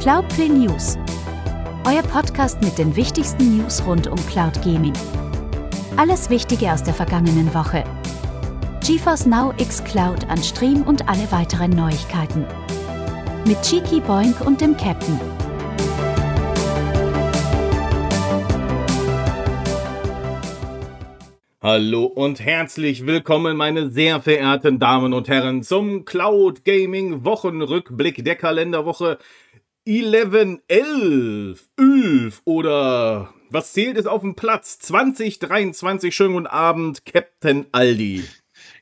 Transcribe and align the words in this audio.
Cloudplay 0.00 0.48
News. 0.48 0.96
Euer 1.84 2.02
Podcast 2.02 2.62
mit 2.62 2.78
den 2.78 2.96
wichtigsten 2.96 3.58
News 3.58 3.84
rund 3.84 4.06
um 4.06 4.16
Cloud 4.28 4.54
Gaming. 4.62 4.94
Alles 5.98 6.30
Wichtige 6.30 6.72
aus 6.72 6.82
der 6.82 6.94
vergangenen 6.94 7.52
Woche. 7.52 7.84
GeForce 8.82 9.26
Now 9.26 9.52
X 9.58 9.84
Cloud 9.84 10.26
an 10.30 10.42
Stream 10.42 10.84
und 10.84 11.06
alle 11.06 11.30
weiteren 11.30 11.72
Neuigkeiten. 11.72 12.46
Mit 13.44 13.60
Cheeky 13.60 14.00
Boink 14.00 14.40
und 14.40 14.62
dem 14.62 14.74
Captain. 14.74 15.20
Hallo 21.62 22.04
und 22.04 22.40
herzlich 22.40 23.06
willkommen, 23.06 23.54
meine 23.54 23.90
sehr 23.90 24.22
verehrten 24.22 24.78
Damen 24.78 25.12
und 25.12 25.28
Herren, 25.28 25.62
zum 25.62 26.06
Cloud 26.06 26.64
Gaming 26.64 27.26
Wochenrückblick 27.26 28.24
der 28.24 28.36
Kalenderwoche 28.36 29.18
11, 29.92 30.60
11, 30.68 31.68
11 31.76 32.42
oder 32.44 33.34
was 33.50 33.72
zählt 33.72 33.96
es 33.96 34.06
auf 34.06 34.20
dem 34.20 34.36
Platz? 34.36 34.78
2023. 34.78 36.14
Schönen 36.14 36.34
guten 36.34 36.46
Abend, 36.46 37.04
Captain 37.04 37.66
Aldi. 37.72 38.22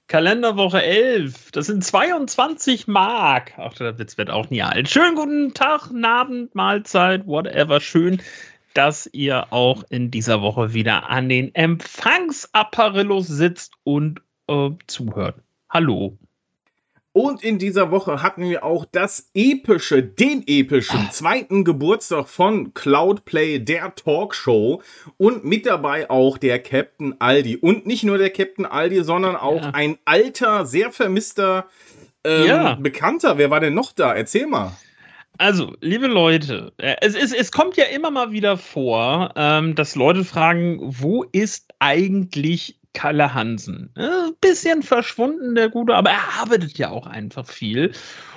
Kalenderwoche 0.06 0.82
11, 0.82 1.50
das 1.52 1.64
sind 1.64 1.82
22 1.82 2.88
Mark. 2.88 3.54
Ach, 3.56 3.72
der 3.72 3.98
Witz 3.98 4.18
wird 4.18 4.28
auch 4.28 4.50
nie 4.50 4.60
alt. 4.60 4.90
Schönen 4.90 5.14
guten 5.14 5.54
Tag, 5.54 5.90
Abend, 6.04 6.54
Mahlzeit, 6.54 7.26
whatever. 7.26 7.80
Schön, 7.80 8.20
dass 8.74 9.08
ihr 9.10 9.50
auch 9.50 9.84
in 9.88 10.10
dieser 10.10 10.42
Woche 10.42 10.74
wieder 10.74 11.08
an 11.08 11.30
den 11.30 11.54
Empfangsapparillos 11.54 13.26
sitzt 13.26 13.72
und 13.82 14.20
äh, 14.46 14.72
zuhört. 14.86 15.36
Hallo. 15.70 16.18
Und 17.18 17.42
in 17.42 17.58
dieser 17.58 17.90
Woche 17.90 18.22
hatten 18.22 18.48
wir 18.48 18.62
auch 18.62 18.84
das 18.84 19.32
epische, 19.34 20.04
den 20.04 20.44
epischen 20.46 21.10
zweiten 21.10 21.64
Geburtstag 21.64 22.28
von 22.28 22.74
Cloudplay, 22.74 23.58
der 23.58 23.92
Talkshow. 23.96 24.82
Und 25.16 25.44
mit 25.44 25.66
dabei 25.66 26.08
auch 26.10 26.38
der 26.38 26.60
Captain 26.60 27.20
Aldi. 27.20 27.56
Und 27.56 27.86
nicht 27.86 28.04
nur 28.04 28.18
der 28.18 28.30
Captain 28.30 28.64
Aldi, 28.64 29.02
sondern 29.02 29.34
auch 29.34 29.62
ja. 29.62 29.70
ein 29.72 29.98
alter, 30.04 30.64
sehr 30.64 30.92
vermisster 30.92 31.66
ähm, 32.22 32.46
ja. 32.46 32.74
Bekannter. 32.76 33.36
Wer 33.36 33.50
war 33.50 33.58
denn 33.58 33.74
noch 33.74 33.90
da? 33.90 34.14
Erzähl 34.14 34.46
mal. 34.46 34.76
Also, 35.38 35.74
liebe 35.80 36.06
Leute, 36.06 36.72
äh, 36.76 36.94
es, 37.00 37.16
es, 37.16 37.32
es 37.32 37.50
kommt 37.50 37.76
ja 37.76 37.86
immer 37.86 38.12
mal 38.12 38.30
wieder 38.30 38.56
vor, 38.56 39.32
ähm, 39.34 39.74
dass 39.74 39.96
Leute 39.96 40.24
fragen, 40.24 40.78
wo 40.82 41.24
ist 41.24 41.66
eigentlich 41.80 42.77
Kalle 42.98 43.32
Hansen? 43.32 43.90
Äh, 43.94 44.32
bisschen 44.40 44.82
verschwunden, 44.82 45.54
der 45.54 45.68
Gute, 45.68 45.94
aber 45.94 46.10
er 46.10 46.40
arbeitet 46.40 46.78
ja 46.78 46.90
auch 46.90 47.06
einfach 47.06 47.46
viel. 47.46 47.92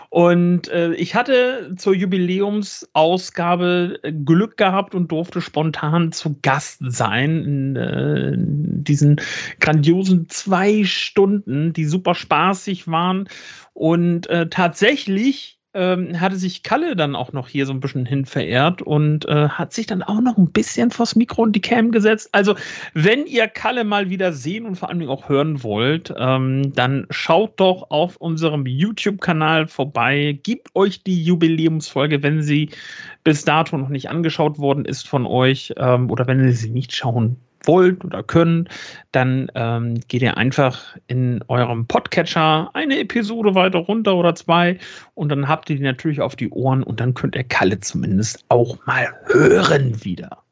Und 0.10 0.68
äh, 0.68 0.94
ich 0.94 1.16
hatte 1.16 1.74
zur 1.78 1.96
Jubiläumsausgabe 1.96 4.02
äh, 4.04 4.14
Glück 4.14 4.58
gehabt 4.58 4.94
und 4.94 5.12
durfte 5.12 5.42
spontan 5.42 6.12
zu 6.12 6.38
Gast 6.44 6.78
sein 6.86 7.44
in, 7.44 7.76
äh, 7.76 8.36
diesen 8.38 9.20
grandiosen 9.60 10.30
zwei 10.30 10.84
Stunden, 10.84 11.74
die 11.74 11.86
super 11.86 12.14
spaßig 12.14 12.88
waren. 12.88 13.30
Und 13.74 14.30
äh, 14.30 14.48
tatsächlich 14.48 15.58
ähm, 15.74 16.20
hatte 16.20 16.36
sich 16.36 16.64
Kalle 16.64 16.96
dann 16.96 17.16
auch 17.16 17.32
noch 17.34 17.48
hier 17.48 17.66
so 17.66 17.74
ein 17.74 17.80
bisschen 17.80 18.06
hin 18.06 18.26
verehrt 18.26 18.82
und 18.82 19.26
äh, 19.28 19.50
hat 19.50 19.74
sich 19.74 19.88
dann 19.88 20.04
auch 20.04 20.20
noch 20.22 20.38
ein 20.38 20.52
bisschen 20.52 20.92
vors 20.92 21.16
Mikro 21.16 21.44
und 21.44 21.54
die 21.54 21.62
Cam 21.62 21.92
gesetzt. 21.92 22.30
Also, 22.34 22.56
wenn 22.94 23.26
ihr 23.26 23.48
Kalle 23.48 23.84
mal 23.84 24.10
wieder 24.10 24.34
sehen 24.34 24.66
und 24.66 24.76
vor 24.76 24.90
allem 24.90 25.08
auch 25.10 25.30
hören 25.30 25.64
wollt, 25.64 26.14
ähm, 26.18 26.74
dann 26.74 27.08
schaut 27.10 27.60
doch 27.60 27.90
auf 27.90 28.18
unserem 28.18 28.66
YouTube-Kanal 28.66 29.68
vorbei. 29.68 30.38
Gebt 30.44 30.76
euch 30.76 31.04
die 31.04 31.24
Jubiläumsfolge, 31.24 32.22
wenn 32.24 32.42
sie 32.42 32.70
bis 33.24 33.46
dato 33.46 33.78
noch 33.78 33.90
nicht 33.90 34.10
angeschaut 34.10 34.60
worden 34.60 34.86
ist 34.86 35.08
von 35.08 35.26
euch 35.26 35.74
ähm, 35.78 36.12
oder 36.12 36.28
wenn 36.28 36.44
ihr 36.44 36.54
sie 36.54 36.70
nicht 36.70 36.96
schauen 36.96 37.38
wollt 37.66 38.04
oder 38.04 38.24
könnt, 38.24 38.70
dann 39.12 39.52
ähm, 39.56 40.00
geht 40.08 40.22
ihr 40.22 40.38
einfach 40.38 40.98
in 41.08 41.44
eurem 41.48 41.88
Podcatcher 41.88 42.72
eine 42.74 43.00
Episode 43.00 43.56
weiter 43.56 43.80
runter 43.80 44.16
oder 44.16 44.36
zwei 44.36 44.80
und 45.14 45.30
dann 45.30 45.48
habt 45.48 45.70
ihr 45.70 45.76
die 45.78 45.84
natürlich 45.84 46.22
auf 46.22 46.36
die 46.36 46.50
Ohren 46.50 46.84
und 46.84 47.00
dann 47.00 47.14
könnt 47.14 47.36
ihr 47.36 47.44
Kalle 47.44 47.80
zumindest 47.80 48.46
auch 48.50 48.86
mal 48.86 49.14
hören 49.26 50.04
wieder. 50.04 50.44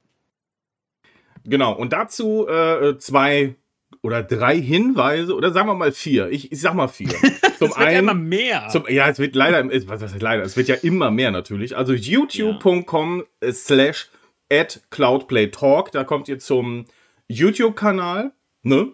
Genau, 1.46 1.74
und 1.74 1.94
dazu 1.94 2.48
äh, 2.48 2.98
zwei 2.98 3.56
oder 4.02 4.24
drei 4.24 4.60
Hinweise 4.60 5.36
oder 5.36 5.52
sagen 5.52 5.68
wir 5.68 5.74
mal 5.74 5.92
vier. 5.92 6.30
Ich, 6.30 6.52
ich 6.52 6.62
sag 6.62 6.74
mal 6.74 6.88
vier. 6.88 7.10
Zum 7.58 7.70
es 7.72 7.78
wird 7.78 7.78
einen, 7.78 7.94
ja 7.94 8.00
immer 8.00 8.14
mehr. 8.14 8.68
Zum, 8.70 8.84
ja, 8.88 9.10
es 9.10 9.20
wird 9.20 9.36
leider, 9.36 9.68
was 9.88 10.02
heißt 10.02 10.22
leider, 10.22 10.44
es 10.44 10.56
wird 10.56 10.68
ja 10.68 10.76
immer 10.76 11.12
mehr 11.12 11.32
natürlich. 11.32 11.76
Also 11.76 11.94
youtube.com 11.94 13.26
slash 13.52 14.10
at 14.52 14.82
cloudplaytalk, 14.90 15.92
da 15.92 16.04
kommt 16.04 16.28
ihr 16.28 16.40
zum 16.40 16.86
YouTube-Kanal, 17.30 18.34
ne? 18.64 18.90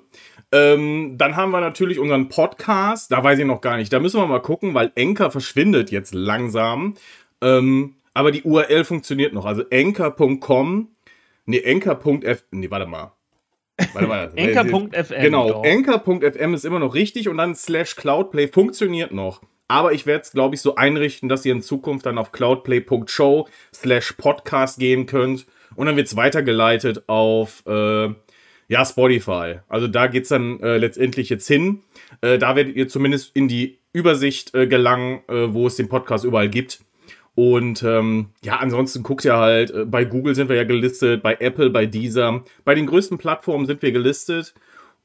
Ähm, 0.52 1.18
dann 1.18 1.36
haben 1.36 1.52
wir 1.52 1.60
natürlich 1.60 1.98
unseren 2.00 2.30
Podcast, 2.30 3.12
da 3.12 3.24
weiß 3.24 3.40
ich 3.40 3.46
noch 3.46 3.62
gar 3.62 3.78
nicht, 3.78 3.92
da 3.92 4.00
müssen 4.00 4.20
wir 4.20 4.28
mal 4.28 4.42
gucken, 4.42 4.74
weil 4.74 4.92
Enker 4.96 5.32
verschwindet 5.32 5.92
jetzt 5.92 6.14
langsam. 6.14 6.94
Ähm, 7.42 7.96
aber 8.14 8.32
die 8.32 8.44
URL 8.44 8.86
funktioniert 8.86 9.34
noch, 9.34 9.46
also 9.46 9.64
enker.com, 9.70 10.90
nee, 11.46 11.60
enker.f, 11.60 12.44
nee, 12.52 12.70
warte 12.70 12.86
mal. 12.86 13.12
Warte 13.94 14.08
mal. 14.08 14.32
Enker.fm. 14.36 15.22
Genau, 15.22 15.64
enker.fm 15.64 16.54
ist 16.54 16.64
immer 16.64 16.80
noch 16.80 16.96
richtig 16.96 17.28
und 17.28 17.38
dann 17.38 17.56
slash 17.56 17.96
cloudplay 17.96 18.48
funktioniert 18.48 19.12
noch. 19.12 19.42
Aber 19.68 19.94
ich 19.94 20.06
werde 20.06 20.22
es, 20.22 20.32
glaube 20.32 20.56
ich, 20.56 20.62
so 20.62 20.76
einrichten, 20.76 21.28
dass 21.28 21.44
ihr 21.46 21.52
in 21.52 21.62
Zukunft 21.62 22.06
dann 22.06 22.18
auf 22.18 22.32
cloudplay.show 22.32 23.48
slash 23.74 24.14
podcast 24.14 24.80
gehen 24.80 25.08
könnt. 25.08 25.48
Und 25.76 25.88
dann 25.88 25.98
wird 25.98 26.08
es 26.08 26.16
weitergeleitet 26.16 27.10
auf 27.10 27.66
äh, 27.66 28.14
ja, 28.68 28.86
Spotify. 28.86 29.60
Also 29.68 29.88
da 29.88 30.08
geht 30.08 30.24
es 30.24 30.30
dann 30.30 30.60
äh, 30.60 30.78
letztendlich 30.78 31.30
jetzt 31.30 31.48
hin. 31.48 31.82
Äh, 32.22 32.38
da 32.38 32.56
werdet 32.56 32.76
ihr 32.76 32.88
zumindest 32.88 33.36
in 33.36 33.48
die 33.48 33.78
Übersicht 33.94 34.54
äh, 34.56 34.68
gelangen, 34.68 35.22
äh, 35.28 35.54
wo 35.54 35.68
es 35.68 35.76
den 35.76 35.90
Podcast 35.90 36.26
überall 36.26 36.50
gibt. 36.50 36.80
Und 37.36 37.84
ähm, 37.84 38.28
ja, 38.44 38.58
ansonsten 38.58 39.04
guckt 39.04 39.26
ihr 39.26 39.36
halt, 39.36 39.72
äh, 39.72 39.86
bei 39.86 40.06
Google 40.06 40.36
sind 40.36 40.50
wir 40.50 40.56
ja 40.56 40.64
gelistet, 40.64 41.22
bei 41.22 41.36
Apple, 41.36 41.70
bei 41.70 41.86
Deezer. 41.86 42.44
Bei 42.64 42.76
den 42.76 42.88
größten 42.88 43.18
Plattformen 43.18 43.66
sind 43.66 43.82
wir 43.82 43.92
gelistet. 43.92 44.54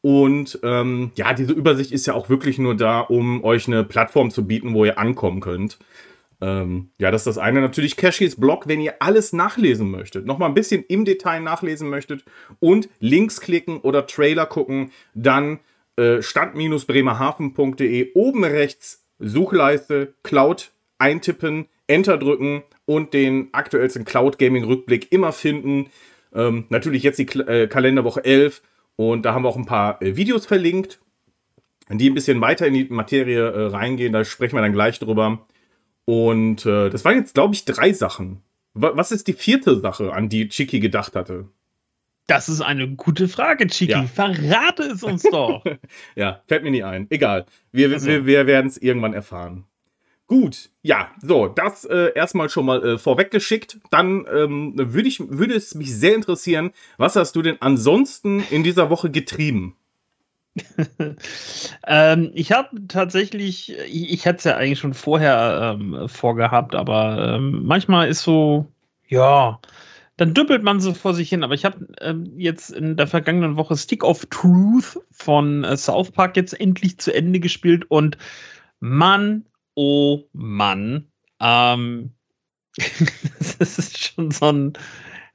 Und 0.00 0.58
ähm, 0.62 1.10
ja, 1.16 1.34
diese 1.34 1.52
Übersicht 1.52 1.92
ist 1.92 2.06
ja 2.06 2.14
auch 2.14 2.30
wirklich 2.30 2.58
nur 2.58 2.76
da, 2.76 3.00
um 3.00 3.44
euch 3.44 3.66
eine 3.66 3.84
Plattform 3.84 4.30
zu 4.30 4.46
bieten, 4.46 4.72
wo 4.72 4.84
ihr 4.84 4.98
ankommen 4.98 5.40
könnt. 5.40 5.78
Ähm, 6.40 6.90
ja, 6.98 7.10
das 7.10 7.22
ist 7.22 7.36
das 7.36 7.38
eine. 7.38 7.60
Natürlich 7.60 7.96
Cashys 7.96 8.36
Blog, 8.36 8.66
wenn 8.66 8.80
ihr 8.80 8.94
alles 9.00 9.32
nachlesen 9.32 9.90
möchtet, 9.90 10.26
nochmal 10.26 10.48
ein 10.48 10.54
bisschen 10.54 10.84
im 10.88 11.04
Detail 11.04 11.40
nachlesen 11.40 11.88
möchtet 11.88 12.24
und 12.60 12.88
Links 12.98 13.40
klicken 13.40 13.78
oder 13.80 14.06
Trailer 14.06 14.46
gucken, 14.46 14.90
dann 15.14 15.60
äh, 15.96 16.22
stand-bremerhaven.de 16.22 18.12
oben 18.14 18.44
rechts 18.44 19.04
Suchleiste, 19.18 20.14
Cloud 20.22 20.72
eintippen, 20.98 21.66
Enter 21.86 22.16
drücken 22.16 22.62
und 22.86 23.12
den 23.12 23.48
aktuellsten 23.52 24.04
Cloud 24.04 24.38
Gaming 24.38 24.64
Rückblick 24.64 25.12
immer 25.12 25.32
finden. 25.32 25.90
Ähm, 26.34 26.64
natürlich 26.68 27.02
jetzt 27.02 27.18
die 27.18 27.26
Kl 27.26 27.48
äh, 27.48 27.66
Kalenderwoche 27.66 28.24
11 28.24 28.62
und 28.96 29.24
da 29.24 29.34
haben 29.34 29.42
wir 29.42 29.48
auch 29.48 29.56
ein 29.56 29.66
paar 29.66 30.00
äh, 30.00 30.16
Videos 30.16 30.46
verlinkt, 30.46 31.00
die 31.90 32.08
ein 32.08 32.14
bisschen 32.14 32.40
weiter 32.40 32.66
in 32.66 32.74
die 32.74 32.84
Materie 32.84 33.50
äh, 33.50 33.66
reingehen. 33.66 34.12
Da 34.12 34.24
sprechen 34.24 34.56
wir 34.56 34.62
dann 34.62 34.72
gleich 34.72 34.98
drüber. 34.98 35.46
Und 36.10 36.66
äh, 36.66 36.90
das 36.90 37.04
waren 37.04 37.18
jetzt, 37.18 37.34
glaube 37.34 37.54
ich, 37.54 37.64
drei 37.64 37.92
Sachen. 37.92 38.42
Was 38.74 39.12
ist 39.12 39.28
die 39.28 39.32
vierte 39.32 39.78
Sache, 39.78 40.12
an 40.12 40.28
die 40.28 40.48
Chiki 40.48 40.80
gedacht 40.80 41.14
hatte? 41.14 41.46
Das 42.26 42.48
ist 42.48 42.62
eine 42.62 42.88
gute 42.96 43.28
Frage, 43.28 43.68
Chiki. 43.68 43.92
Ja. 43.92 44.02
Verrate 44.02 44.82
es 44.82 45.04
uns 45.04 45.22
doch. 45.22 45.62
ja, 46.16 46.42
fällt 46.48 46.64
mir 46.64 46.72
nie 46.72 46.82
ein. 46.82 47.06
Egal. 47.10 47.46
Wir, 47.70 47.92
also. 47.92 48.08
wir, 48.08 48.26
wir 48.26 48.48
werden 48.48 48.66
es 48.66 48.76
irgendwann 48.76 49.14
erfahren. 49.14 49.66
Gut, 50.26 50.70
ja, 50.82 51.12
so, 51.22 51.46
das 51.46 51.84
äh, 51.84 52.12
erstmal 52.16 52.48
schon 52.48 52.66
mal 52.66 52.84
äh, 52.84 52.98
vorweggeschickt. 52.98 53.78
Dann 53.92 54.26
ähm, 54.32 54.72
würde 54.76 55.06
ich, 55.06 55.20
würde 55.20 55.54
es 55.54 55.76
mich 55.76 55.94
sehr 55.94 56.16
interessieren, 56.16 56.72
was 56.96 57.14
hast 57.14 57.36
du 57.36 57.42
denn 57.42 57.58
ansonsten 57.60 58.42
in 58.50 58.64
dieser 58.64 58.90
Woche 58.90 59.12
getrieben? 59.12 59.76
ähm, 61.86 62.30
ich 62.34 62.52
habe 62.52 62.86
tatsächlich, 62.88 63.72
ich, 63.72 64.12
ich 64.12 64.24
hätte 64.24 64.38
es 64.38 64.44
ja 64.44 64.56
eigentlich 64.56 64.78
schon 64.78 64.94
vorher 64.94 65.76
ähm, 65.78 66.08
vorgehabt, 66.08 66.74
aber 66.74 67.36
ähm, 67.36 67.64
manchmal 67.64 68.08
ist 68.08 68.22
so, 68.22 68.66
ja, 69.08 69.60
dann 70.16 70.34
düppelt 70.34 70.62
man 70.62 70.80
so 70.80 70.92
vor 70.92 71.14
sich 71.14 71.30
hin. 71.30 71.42
Aber 71.44 71.54
ich 71.54 71.64
habe 71.64 71.86
ähm, 72.00 72.30
jetzt 72.36 72.70
in 72.70 72.96
der 72.96 73.06
vergangenen 73.06 73.56
Woche 73.56 73.76
Stick 73.76 74.04
of 74.04 74.26
Truth 74.26 75.00
von 75.10 75.64
äh, 75.64 75.76
South 75.76 76.10
Park 76.10 76.36
jetzt 76.36 76.58
endlich 76.60 76.98
zu 76.98 77.14
Ende 77.14 77.40
gespielt 77.40 77.86
und 77.88 78.18
Mann, 78.80 79.46
oh 79.74 80.24
Mann, 80.32 81.10
ähm, 81.40 82.12
das 83.58 83.78
ist 83.78 83.98
schon 83.98 84.30
so 84.30 84.52
ein 84.52 84.72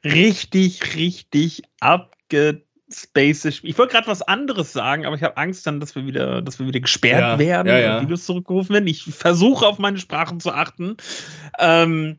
richtig, 0.03 0.95
richtig 0.95 1.63
abge 1.79 2.64
Space. 3.03 3.45
Ich 3.45 3.77
wollte 3.77 3.93
gerade 3.93 4.07
was 4.07 4.21
anderes 4.21 4.73
sagen, 4.73 5.05
aber 5.05 5.15
ich 5.15 5.23
habe 5.23 5.37
Angst 5.37 5.67
dann, 5.67 5.79
dass 5.79 5.95
wir 5.95 6.05
wieder, 6.05 6.41
dass 6.41 6.59
wir 6.59 6.67
wieder 6.67 6.79
gesperrt 6.79 7.21
ja, 7.21 7.39
werden 7.39 7.67
ja, 7.67 7.79
ja. 7.79 7.97
und 7.97 8.03
Videos 8.03 8.25
zurückgerufen 8.25 8.73
werden. 8.73 8.87
Ich 8.87 9.03
versuche 9.03 9.67
auf 9.67 9.79
meine 9.79 9.97
Sprachen 9.97 10.39
zu 10.39 10.51
achten. 10.51 10.97
Ähm, 11.59 12.17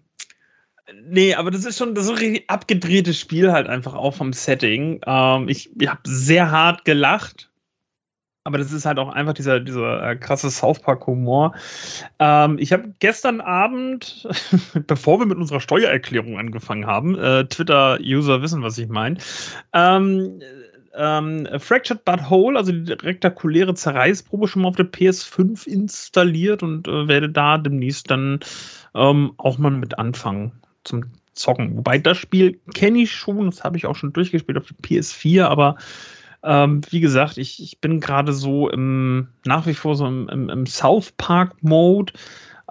Nee, 1.05 1.35
aber 1.35 1.51
das 1.51 1.65
ist 1.65 1.79
schon 1.79 1.97
das 1.97 2.05
ist 2.05 2.11
ein 2.11 2.19
richtig 2.19 2.49
abgedrehtes 2.49 3.19
Spiel 3.19 3.51
halt 3.51 3.67
einfach 3.67 3.95
auch 3.95 4.15
vom 4.15 4.33
Setting. 4.33 5.01
Ähm, 5.05 5.49
ich 5.49 5.71
ich 5.81 5.89
habe 5.89 6.01
sehr 6.05 6.51
hart 6.51 6.85
gelacht. 6.85 7.51
Aber 8.45 8.59
das 8.59 8.71
ist 8.71 8.87
halt 8.87 9.01
auch 9.01 9.09
einfach 9.09 9.33
dieser, 9.33 9.59
dieser 9.59 10.09
äh, 10.09 10.15
krasse 10.15 10.53
South 10.53 10.79
Park-Humor. 10.79 11.57
Ähm, 12.21 12.59
ich 12.61 12.73
habe 12.73 12.95
gestern 13.01 13.41
Abend, 13.41 14.29
bevor 14.87 15.19
wir 15.19 15.27
mit 15.27 15.37
unserer 15.37 15.59
Steuererklärung 15.59 16.39
angefangen 16.39 16.87
haben, 16.87 17.19
äh, 17.19 17.47
Twitter-User 17.47 18.43
wissen, 18.43 18.63
was 18.63 18.79
ich 18.79 18.87
meine, 18.87 19.19
ähm, 19.73 20.41
ähm, 20.97 21.47
Fractured 21.59 22.05
But 22.05 22.31
Whole, 22.31 22.59
also 22.59 22.73
die 22.73 22.93
rektakuläre 22.93 23.75
Zerreißprobe, 23.75 24.49
schon 24.49 24.63
mal 24.63 24.69
auf 24.69 24.77
der 24.77 24.91
PS5 24.91 25.67
installiert 25.67 26.63
und 26.63 26.89
äh, 26.89 27.09
werde 27.09 27.29
da 27.29 27.59
demnächst 27.59 28.11
dann 28.11 28.41
ähm, 28.95 29.33
auch 29.37 29.59
mal 29.59 29.71
mit 29.71 29.99
anfangen 29.99 30.53
zum 30.85 31.05
Zocken. 31.33 31.77
Wobei 31.77 31.99
das 31.99 32.19
Spiel 32.19 32.59
kenne 32.75 33.01
ich 33.01 33.13
schon, 33.13 33.47
das 33.47 33.63
habe 33.63 33.77
ich 33.77 33.87
auch 33.87 33.97
schon 33.97 34.13
durchgespielt 34.13 34.59
auf 34.59 34.67
der 34.67 34.77
PS4, 34.77 35.45
aber 35.45 35.77
ähm, 36.43 36.81
wie 36.91 37.01
gesagt, 37.01 37.39
ich, 37.39 37.63
ich 37.63 37.81
bin 37.81 38.01
gerade 38.01 38.33
so 38.33 38.71
im, 38.71 39.29
nach 39.45 39.67
wie 39.67 39.75
vor 39.75 39.97
so 39.97 40.07
im, 40.07 40.29
im, 40.29 40.49
im 40.49 40.67
South 40.67 41.13
Park-Mode. 41.13 42.13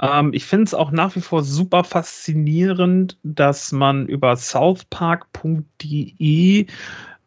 Ähm, 0.02 0.34
ich 0.34 0.46
finde 0.46 0.64
es 0.64 0.74
auch 0.74 0.92
nach 0.92 1.16
wie 1.16 1.22
vor 1.22 1.44
super 1.44 1.84
faszinierend, 1.84 3.18
dass 3.24 3.72
man 3.72 4.08
über 4.08 4.36
southpark.de 4.36 6.66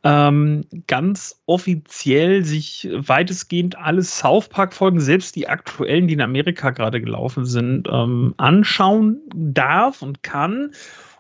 ähm, 0.04 0.64
ganz 0.86 1.42
offiziell 1.46 2.44
sich 2.44 2.88
weitestgehend 2.92 3.76
alle 3.76 4.02
South 4.02 4.48
Park-Folgen, 4.48 5.00
selbst 5.00 5.34
die 5.36 5.48
aktuellen, 5.48 6.06
die 6.06 6.14
in 6.14 6.20
Amerika 6.20 6.70
gerade 6.70 7.00
gelaufen 7.00 7.44
sind, 7.44 7.88
ähm, 7.90 8.34
anschauen 8.36 9.20
darf 9.34 10.02
und 10.02 10.22
kann. 10.22 10.72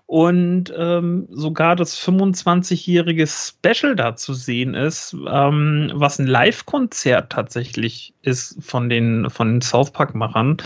Und 0.08 0.72
ähm, 0.74 1.28
sogar 1.30 1.76
das 1.76 2.00
25-jährige 2.00 3.26
Special 3.26 3.94
da 3.94 4.16
zu 4.16 4.32
sehen 4.32 4.72
ist, 4.72 5.14
ähm, 5.30 5.90
was 5.92 6.18
ein 6.18 6.26
Live-Konzert 6.26 7.30
tatsächlich 7.30 8.14
ist 8.22 8.56
von 8.58 8.88
den, 8.88 9.28
von 9.28 9.52
den 9.52 9.60
South 9.60 9.90
Park-Machern 9.90 10.56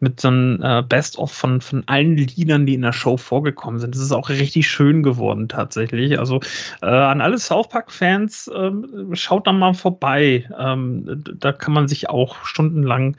mit 0.00 0.20
so 0.20 0.28
einem 0.28 0.60
äh, 0.62 0.82
Best-of 0.82 1.32
von, 1.32 1.62
von 1.62 1.84
allen 1.86 2.18
Liedern, 2.18 2.66
die 2.66 2.74
in 2.74 2.82
der 2.82 2.92
Show 2.92 3.16
vorgekommen 3.16 3.80
sind. 3.80 3.94
Das 3.94 4.02
ist 4.02 4.12
auch 4.12 4.28
richtig 4.28 4.68
schön 4.68 5.02
geworden 5.02 5.48
tatsächlich. 5.48 6.18
Also 6.18 6.40
äh, 6.82 6.86
an 6.86 7.22
alle 7.22 7.38
South 7.38 7.70
Park-Fans, 7.70 8.48
äh, 8.48 8.72
schaut 9.14 9.46
da 9.46 9.52
mal 9.52 9.72
vorbei. 9.72 10.46
Ähm, 10.58 11.24
da 11.38 11.52
kann 11.52 11.72
man 11.72 11.88
sich 11.88 12.10
auch 12.10 12.44
stundenlang 12.44 13.16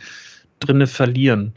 drinne 0.60 0.86
verlieren. 0.86 1.56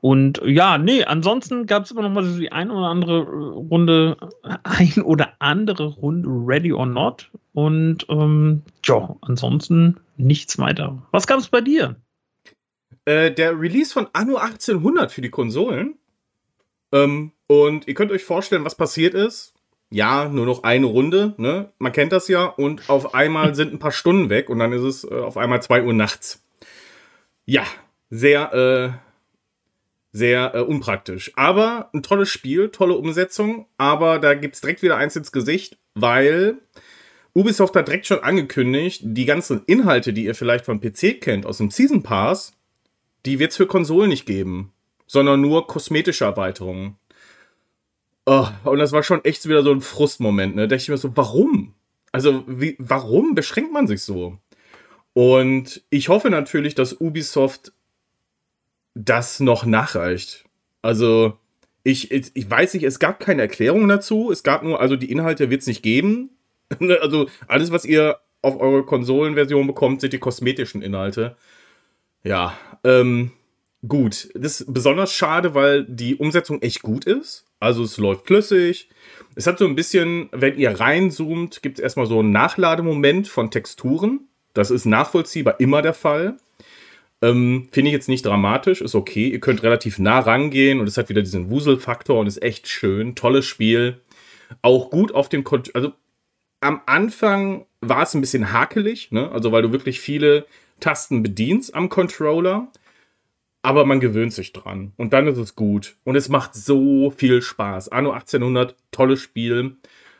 Und 0.00 0.40
ja, 0.44 0.78
nee, 0.78 1.02
ansonsten 1.04 1.66
gab 1.66 1.84
es 1.84 1.90
immer 1.90 2.02
noch 2.02 2.10
mal 2.10 2.24
so 2.24 2.38
die 2.38 2.52
ein 2.52 2.70
oder 2.70 2.86
andere 2.86 3.22
Runde, 3.22 4.16
ein 4.62 5.02
oder 5.02 5.32
andere 5.40 5.86
Runde 5.86 6.28
Ready 6.28 6.72
or 6.72 6.86
Not. 6.86 7.30
Und 7.52 8.06
ähm, 8.08 8.62
ja, 8.84 9.16
ansonsten 9.22 9.98
nichts 10.16 10.58
weiter. 10.58 11.02
Was 11.10 11.26
gab 11.26 11.38
es 11.38 11.48
bei 11.48 11.60
dir? 11.60 11.96
Äh, 13.04 13.32
der 13.32 13.58
Release 13.58 13.92
von 13.92 14.06
Anno 14.12 14.36
1800 14.36 15.10
für 15.10 15.22
die 15.22 15.30
Konsolen. 15.30 15.94
Ähm, 16.92 17.32
und 17.48 17.88
ihr 17.88 17.94
könnt 17.94 18.12
euch 18.12 18.22
vorstellen, 18.22 18.64
was 18.64 18.76
passiert 18.76 19.14
ist. 19.14 19.54
Ja, 19.90 20.28
nur 20.28 20.44
noch 20.44 20.64
eine 20.64 20.86
Runde, 20.86 21.34
ne? 21.38 21.72
Man 21.78 21.92
kennt 21.92 22.12
das 22.12 22.28
ja. 22.28 22.44
Und 22.44 22.88
auf 22.90 23.14
einmal 23.14 23.54
sind 23.54 23.72
ein 23.72 23.78
paar 23.78 23.92
Stunden 23.92 24.28
weg 24.28 24.50
und 24.50 24.58
dann 24.58 24.72
ist 24.72 24.82
es 24.82 25.04
äh, 25.04 25.14
auf 25.14 25.36
einmal 25.38 25.62
2 25.62 25.84
Uhr 25.84 25.94
nachts. 25.94 26.44
Ja, 27.46 27.64
sehr, 28.10 28.52
äh, 28.52 29.07
sehr 30.18 30.54
äh, 30.54 30.60
unpraktisch. 30.60 31.32
Aber 31.36 31.88
ein 31.94 32.02
tolles 32.02 32.28
Spiel, 32.28 32.68
tolle 32.68 32.94
Umsetzung. 32.94 33.66
Aber 33.78 34.18
da 34.18 34.34
gibt 34.34 34.56
es 34.56 34.60
direkt 34.60 34.82
wieder 34.82 34.96
eins 34.96 35.16
ins 35.16 35.32
Gesicht, 35.32 35.78
weil 35.94 36.58
Ubisoft 37.34 37.76
hat 37.76 37.88
direkt 37.88 38.06
schon 38.06 38.18
angekündigt, 38.18 39.00
die 39.04 39.24
ganzen 39.24 39.62
Inhalte, 39.66 40.12
die 40.12 40.24
ihr 40.24 40.34
vielleicht 40.34 40.64
vom 40.64 40.80
PC 40.80 41.20
kennt, 41.20 41.46
aus 41.46 41.58
dem 41.58 41.70
Season 41.70 42.02
Pass, 42.02 42.52
die 43.24 43.38
wird 43.38 43.52
es 43.52 43.56
für 43.56 43.66
Konsolen 43.66 44.10
nicht 44.10 44.26
geben, 44.26 44.72
sondern 45.06 45.40
nur 45.40 45.66
kosmetische 45.66 46.24
Erweiterungen. 46.24 46.96
Oh, 48.26 48.48
und 48.64 48.78
das 48.78 48.92
war 48.92 49.02
schon 49.02 49.24
echt 49.24 49.48
wieder 49.48 49.62
so 49.62 49.72
ein 49.72 49.80
Frustmoment, 49.80 50.54
ne? 50.54 50.62
Da 50.62 50.66
dachte 50.74 50.82
ich 50.82 50.88
mir 50.88 50.98
so, 50.98 51.16
warum? 51.16 51.74
Also, 52.12 52.44
wie, 52.46 52.76
warum 52.78 53.34
beschränkt 53.34 53.72
man 53.72 53.86
sich 53.86 54.02
so? 54.02 54.38
Und 55.14 55.82
ich 55.90 56.08
hoffe 56.08 56.30
natürlich, 56.30 56.74
dass 56.74 57.00
Ubisoft 57.00 57.72
das 58.98 59.40
noch 59.40 59.64
nachreicht. 59.64 60.44
Also, 60.82 61.38
ich, 61.84 62.10
ich 62.10 62.50
weiß 62.50 62.74
nicht, 62.74 62.82
es 62.82 62.98
gab 62.98 63.20
keine 63.20 63.42
Erklärung 63.42 63.88
dazu. 63.88 64.30
Es 64.30 64.42
gab 64.42 64.62
nur, 64.62 64.80
also 64.80 64.96
die 64.96 65.10
Inhalte 65.10 65.50
wird 65.50 65.62
es 65.62 65.66
nicht 65.66 65.82
geben. 65.82 66.30
also, 67.00 67.28
alles, 67.46 67.70
was 67.70 67.84
ihr 67.84 68.18
auf 68.42 68.60
eure 68.60 68.84
Konsolenversion 68.84 69.66
bekommt, 69.66 70.00
sind 70.00 70.12
die 70.12 70.18
kosmetischen 70.18 70.82
Inhalte. 70.82 71.36
Ja, 72.22 72.58
ähm, 72.84 73.32
gut. 73.86 74.28
Das 74.34 74.60
ist 74.60 74.72
besonders 74.72 75.12
schade, 75.12 75.54
weil 75.54 75.84
die 75.84 76.16
Umsetzung 76.16 76.62
echt 76.62 76.82
gut 76.82 77.04
ist. 77.04 77.44
Also 77.60 77.82
es 77.82 77.96
läuft 77.96 78.26
flüssig. 78.26 78.88
Es 79.34 79.46
hat 79.46 79.58
so 79.58 79.66
ein 79.66 79.74
bisschen, 79.74 80.28
wenn 80.32 80.56
ihr 80.58 80.78
reinzoomt, 80.78 81.62
gibt 81.62 81.78
es 81.78 81.82
erstmal 81.82 82.06
so 82.06 82.20
einen 82.20 82.30
Nachlademoment 82.30 83.28
von 83.28 83.50
Texturen. 83.50 84.28
Das 84.54 84.70
ist 84.70 84.84
nachvollziehbar 84.84 85.58
immer 85.58 85.82
der 85.82 85.94
Fall. 85.94 86.36
Ähm, 87.20 87.68
Finde 87.72 87.88
ich 87.88 87.94
jetzt 87.94 88.08
nicht 88.08 88.24
dramatisch, 88.24 88.80
ist 88.80 88.94
okay. 88.94 89.28
Ihr 89.28 89.40
könnt 89.40 89.62
relativ 89.62 89.98
nah 89.98 90.20
rangehen 90.20 90.80
und 90.80 90.88
es 90.88 90.96
hat 90.96 91.08
wieder 91.08 91.22
diesen 91.22 91.50
Wuselfaktor 91.50 92.18
und 92.18 92.26
ist 92.26 92.42
echt 92.42 92.68
schön. 92.68 93.14
Tolles 93.14 93.46
Spiel. 93.46 94.00
Auch 94.62 94.90
gut 94.90 95.12
auf 95.12 95.28
dem 95.28 95.44
Kon 95.44 95.62
Also 95.74 95.92
am 96.60 96.80
Anfang 96.86 97.66
war 97.80 98.02
es 98.02 98.14
ein 98.14 98.20
bisschen 98.20 98.52
hakelig, 98.52 99.10
ne? 99.10 99.30
Also 99.30 99.52
weil 99.52 99.62
du 99.62 99.72
wirklich 99.72 100.00
viele 100.00 100.46
Tasten 100.80 101.22
bedienst 101.22 101.74
am 101.74 101.88
Controller. 101.88 102.68
Aber 103.62 103.84
man 103.84 103.98
gewöhnt 104.00 104.32
sich 104.32 104.52
dran. 104.52 104.92
Und 104.96 105.12
dann 105.12 105.26
ist 105.26 105.38
es 105.38 105.56
gut. 105.56 105.96
Und 106.04 106.14
es 106.14 106.28
macht 106.28 106.54
so 106.54 107.10
viel 107.10 107.42
Spaß. 107.42 107.88
Anno 107.88 108.12
1800, 108.12 108.76
tolles 108.92 109.20
Spiel. 109.20 109.76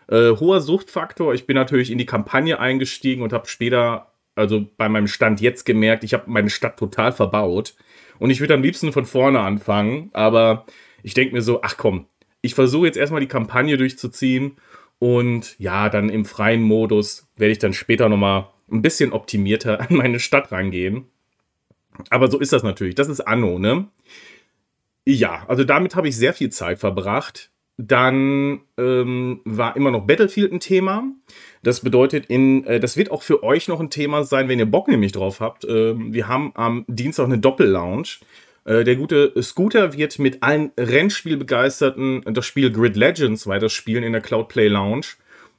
Äh, 0.09 0.31
hoher 0.33 0.61
Suchtfaktor. 0.61 1.35
Ich 1.35 1.47
bin 1.47 1.55
natürlich 1.55 1.91
in 1.91 1.99
die 1.99 2.07
Kampagne 2.07 2.59
eingestiegen 2.59 3.23
und 3.23 3.33
habe 3.33 3.47
später, 3.47 4.08
also 4.39 4.67
bei 4.77 4.89
meinem 4.89 5.09
Stand 5.09 5.41
jetzt 5.41 5.65
gemerkt, 5.65 6.05
ich 6.05 6.15
habe 6.15 6.31
meine 6.31 6.51
Stadt 6.51 6.79
total 6.79 7.13
verbaut. 7.13 7.75
Und 8.19 8.31
ich 8.31 8.41
würde 8.41 8.55
am 8.55 8.63
liebsten 8.63 8.93
von 8.93 9.05
vorne 9.05 9.41
anfangen. 9.41 10.11
Aber 10.13 10.67
ich 11.03 11.15
denke 11.15 11.35
mir 11.35 11.43
so, 11.43 11.63
ach 11.63 11.77
komm, 11.77 12.07
ich 12.41 12.55
versuche 12.55 12.87
jetzt 12.87 12.97
erstmal 12.97 13.21
die 13.21 13.29
Kampagne 13.29 13.77
durchzuziehen. 13.77 14.57
Und 14.99 15.59
ja, 15.59 15.89
dann 15.89 16.09
im 16.09 16.25
freien 16.25 16.63
Modus 16.63 17.29
werde 17.37 17.53
ich 17.53 17.59
dann 17.59 17.73
später 17.73 18.09
nochmal 18.09 18.49
ein 18.71 18.83
bisschen 18.83 19.13
optimierter 19.13 19.81
an 19.81 19.97
meine 19.97 20.21
Stadt 20.21 20.51
rangehen. 20.53 21.07
Aber 22.11 22.31
so 22.31 22.39
ist 22.39 22.53
das 22.53 22.63
natürlich. 22.63 22.95
Das 22.95 23.09
ist 23.09 23.21
Anno, 23.21 23.59
ne? 23.59 23.89
Ja, 25.05 25.45
also 25.49 25.65
damit 25.65 25.97
habe 25.97 26.09
ich 26.09 26.17
sehr 26.17 26.35
viel 26.35 26.51
Zeit 26.51 26.79
verbracht. 26.79 27.51
Dann 27.79 28.61
ähm, 28.77 29.41
war 29.45 29.77
immer 29.77 29.93
noch 29.93 30.07
Battlefield 30.07 30.53
ein 30.53 30.61
Thema. 30.61 31.05
Das 31.63 31.81
bedeutet, 31.81 32.27
in, 32.27 32.65
äh, 32.65 32.81
das 32.81 32.97
wird 32.97 33.11
auch 33.11 33.23
für 33.23 33.45
euch 33.45 33.69
noch 33.69 33.79
ein 33.79 33.89
Thema 33.89 34.25
sein, 34.25 34.49
wenn 34.49 34.59
ihr 34.59 34.67
Bock 34.67 34.89
nämlich 34.89 35.13
drauf 35.13 35.41
habt. 35.41 35.65
Ähm, 35.65 36.13
wir 36.13 36.27
haben 36.27 36.51
am 36.55 36.85
Dienstag 36.89 37.27
eine 37.27 37.39
Doppel-Lounge. 37.39 38.19
Äh, 38.65 38.83
der 38.83 38.97
gute 38.97 39.33
Scooter 39.41 39.97
wird 39.97 40.19
mit 40.19 40.43
allen 40.43 40.73
Rennspielbegeisterten 40.77 42.23
das 42.27 42.45
Spiel 42.45 42.73
Grid 42.73 42.97
Legends 42.97 43.47
weiter 43.47 43.69
spielen 43.69 44.03
in 44.03 44.13
der 44.13 44.23
Cloud 44.23 44.49
Play 44.49 44.69
Lounge. 44.69 45.07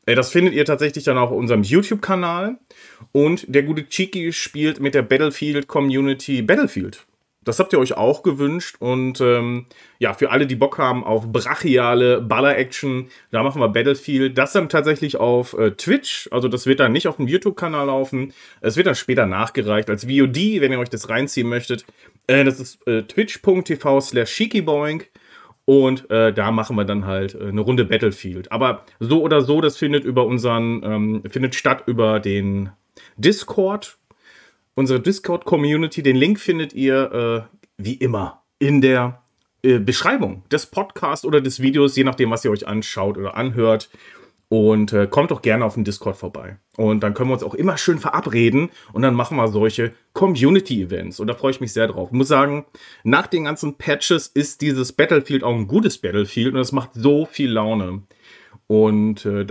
Äh, 0.05 0.15
das 0.15 0.29
findet 0.29 0.53
ihr 0.53 0.65
tatsächlich 0.65 1.05
dann 1.05 1.17
auch 1.17 1.31
auf 1.31 1.37
unserem 1.37 1.63
YouTube-Kanal. 1.63 2.57
Und 3.11 3.45
der 3.47 3.63
gute 3.63 3.87
Chiki 3.87 4.33
spielt 4.33 4.79
mit 4.79 4.93
der 4.93 5.03
Battlefield-Community 5.03 6.41
Battlefield. 6.41 7.05
Das 7.43 7.59
habt 7.59 7.71
ihr 7.71 7.79
euch 7.79 7.95
auch 7.95 8.23
gewünscht. 8.23 8.75
Und 8.79 9.21
ähm, 9.21 9.65
ja, 9.97 10.13
für 10.13 10.31
alle, 10.31 10.45
die 10.45 10.55
Bock 10.55 10.77
haben 10.77 11.03
auf 11.03 11.31
brachiale 11.31 12.21
Baller-Action, 12.21 13.09
da 13.31 13.43
machen 13.43 13.61
wir 13.61 13.69
Battlefield. 13.69 14.37
Das 14.37 14.53
dann 14.53 14.69
tatsächlich 14.69 15.17
auf 15.17 15.53
äh, 15.53 15.71
Twitch. 15.71 16.27
Also 16.31 16.47
das 16.47 16.65
wird 16.65 16.79
dann 16.79 16.91
nicht 16.91 17.07
auf 17.07 17.15
dem 17.15 17.27
YouTube-Kanal 17.27 17.87
laufen. 17.87 18.33
Es 18.61 18.75
wird 18.75 18.87
dann 18.87 18.95
später 18.95 19.25
nachgereicht 19.25 19.89
als 19.89 20.05
VOD, 20.05 20.59
wenn 20.59 20.71
ihr 20.71 20.79
euch 20.79 20.89
das 20.89 21.09
reinziehen 21.09 21.47
möchtet. 21.47 21.85
Äh, 22.27 22.43
das 22.43 22.59
ist 22.59 22.85
äh, 22.87 23.03
twitch.tv 23.03 24.01
slash 24.01 24.31
shikiboing. 24.31 25.03
Und 25.69 26.09
äh, 26.09 26.33
da 26.33 26.49
machen 26.49 26.75
wir 26.77 26.83
dann 26.83 27.05
halt 27.05 27.35
äh, 27.35 27.43
eine 27.43 27.61
Runde 27.61 27.85
Battlefield. 27.85 28.51
Aber 28.51 28.85
so 28.99 29.21
oder 29.21 29.41
so, 29.41 29.61
das 29.61 29.77
findet 29.77 30.03
über 30.03 30.25
unseren, 30.25 30.81
ähm, 30.83 31.23
findet 31.29 31.53
statt 31.53 31.83
über 31.85 32.19
den 32.19 32.71
Discord. 33.17 33.98
Unsere 34.75 34.99
Discord-Community. 34.99 36.03
Den 36.03 36.15
Link 36.15 36.39
findet 36.39 36.73
ihr 36.73 37.49
äh, 37.51 37.57
wie 37.77 37.95
immer 37.95 38.43
in 38.59 38.81
der 38.81 39.21
äh, 39.61 39.79
Beschreibung 39.79 40.43
des 40.49 40.67
Podcasts 40.67 41.25
oder 41.25 41.41
des 41.41 41.61
Videos, 41.61 41.95
je 41.95 42.03
nachdem, 42.03 42.31
was 42.31 42.45
ihr 42.45 42.51
euch 42.51 42.67
anschaut 42.67 43.17
oder 43.17 43.35
anhört. 43.35 43.89
Und 44.51 44.93
äh, 44.93 45.05
kommt 45.05 45.29
doch 45.29 45.43
gerne 45.43 45.63
auf 45.63 45.75
den 45.75 45.83
Discord 45.83 46.17
vorbei. 46.17 46.57
Und 46.75 47.01
dann 47.01 47.13
können 47.13 47.29
wir 47.29 47.35
uns 47.35 47.43
auch 47.43 47.53
immer 47.53 47.77
schön 47.77 47.99
verabreden 47.99 48.71
und 48.93 49.03
dann 49.03 49.13
machen 49.13 49.37
wir 49.37 49.47
solche 49.47 49.93
Community-Events. 50.13 51.19
Und 51.19 51.27
da 51.27 51.35
freue 51.35 51.51
ich 51.51 51.61
mich 51.61 51.71
sehr 51.71 51.87
drauf. 51.87 52.09
Ich 52.11 52.17
muss 52.17 52.29
sagen, 52.29 52.65
nach 53.03 53.27
den 53.27 53.43
ganzen 53.43 53.77
Patches 53.77 54.25
ist 54.25 54.61
dieses 54.61 54.91
Battlefield 54.91 55.43
auch 55.43 55.53
ein 55.53 55.67
gutes 55.67 55.99
Battlefield 55.99 56.55
und 56.55 56.61
es 56.61 56.71
macht 56.71 56.91
so 56.95 57.27
viel 57.27 57.51
Laune. 57.51 58.01
Und 58.65 59.23
äh, 59.25 59.45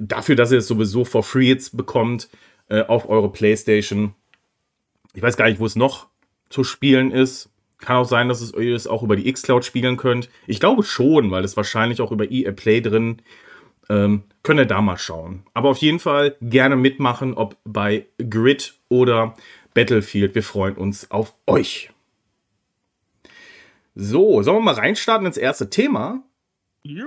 dafür, 0.00 0.34
dass 0.34 0.50
ihr 0.50 0.58
es 0.58 0.68
sowieso 0.68 1.04
for 1.04 1.22
free 1.22 1.48
jetzt 1.48 1.76
bekommt 1.76 2.30
äh, 2.68 2.82
auf 2.84 3.08
eure 3.08 3.30
Playstation. 3.30 4.14
Ich 5.14 5.22
weiß 5.22 5.36
gar 5.36 5.48
nicht, 5.48 5.60
wo 5.60 5.66
es 5.66 5.76
noch 5.76 6.08
zu 6.48 6.64
spielen 6.64 7.10
ist. 7.10 7.50
Kann 7.78 7.96
auch 7.96 8.08
sein, 8.08 8.28
dass 8.28 8.52
ihr 8.52 8.74
es 8.74 8.86
auch 8.86 9.02
über 9.02 9.16
die 9.16 9.32
Xcloud 9.32 9.64
spielen 9.64 9.96
könnt. 9.96 10.28
Ich 10.46 10.58
glaube 10.60 10.82
schon, 10.82 11.30
weil 11.30 11.44
es 11.44 11.56
wahrscheinlich 11.56 12.00
auch 12.00 12.10
über 12.10 12.30
EA 12.30 12.52
Play 12.52 12.80
drin 12.80 13.22
ähm, 13.88 14.24
könnt 14.42 14.60
ihr 14.60 14.66
da 14.66 14.80
mal 14.80 14.98
schauen. 14.98 15.44
Aber 15.54 15.70
auf 15.70 15.78
jeden 15.78 15.98
Fall 15.98 16.36
gerne 16.40 16.76
mitmachen, 16.76 17.34
ob 17.34 17.56
bei 17.64 18.06
Grid 18.18 18.74
oder 18.88 19.34
Battlefield. 19.74 20.34
Wir 20.34 20.42
freuen 20.42 20.76
uns 20.76 21.10
auf 21.10 21.34
euch. 21.46 21.90
So, 23.94 24.42
sollen 24.42 24.58
wir 24.58 24.62
mal 24.62 24.74
reinstarten 24.74 25.26
ins 25.26 25.36
erste 25.36 25.70
Thema? 25.70 26.22
Ja. 26.82 27.06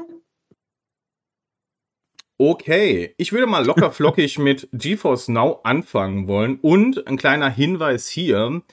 Okay, 2.43 3.13
ich 3.17 3.33
würde 3.33 3.45
mal 3.45 3.63
locker 3.63 3.91
flockig 3.91 4.39
mit 4.39 4.67
GeForce 4.73 5.27
Now 5.27 5.59
anfangen 5.63 6.27
wollen. 6.27 6.57
Und 6.59 7.05
ein 7.05 7.15
kleiner 7.15 7.51
Hinweis 7.51 8.07
hier: 8.07 8.63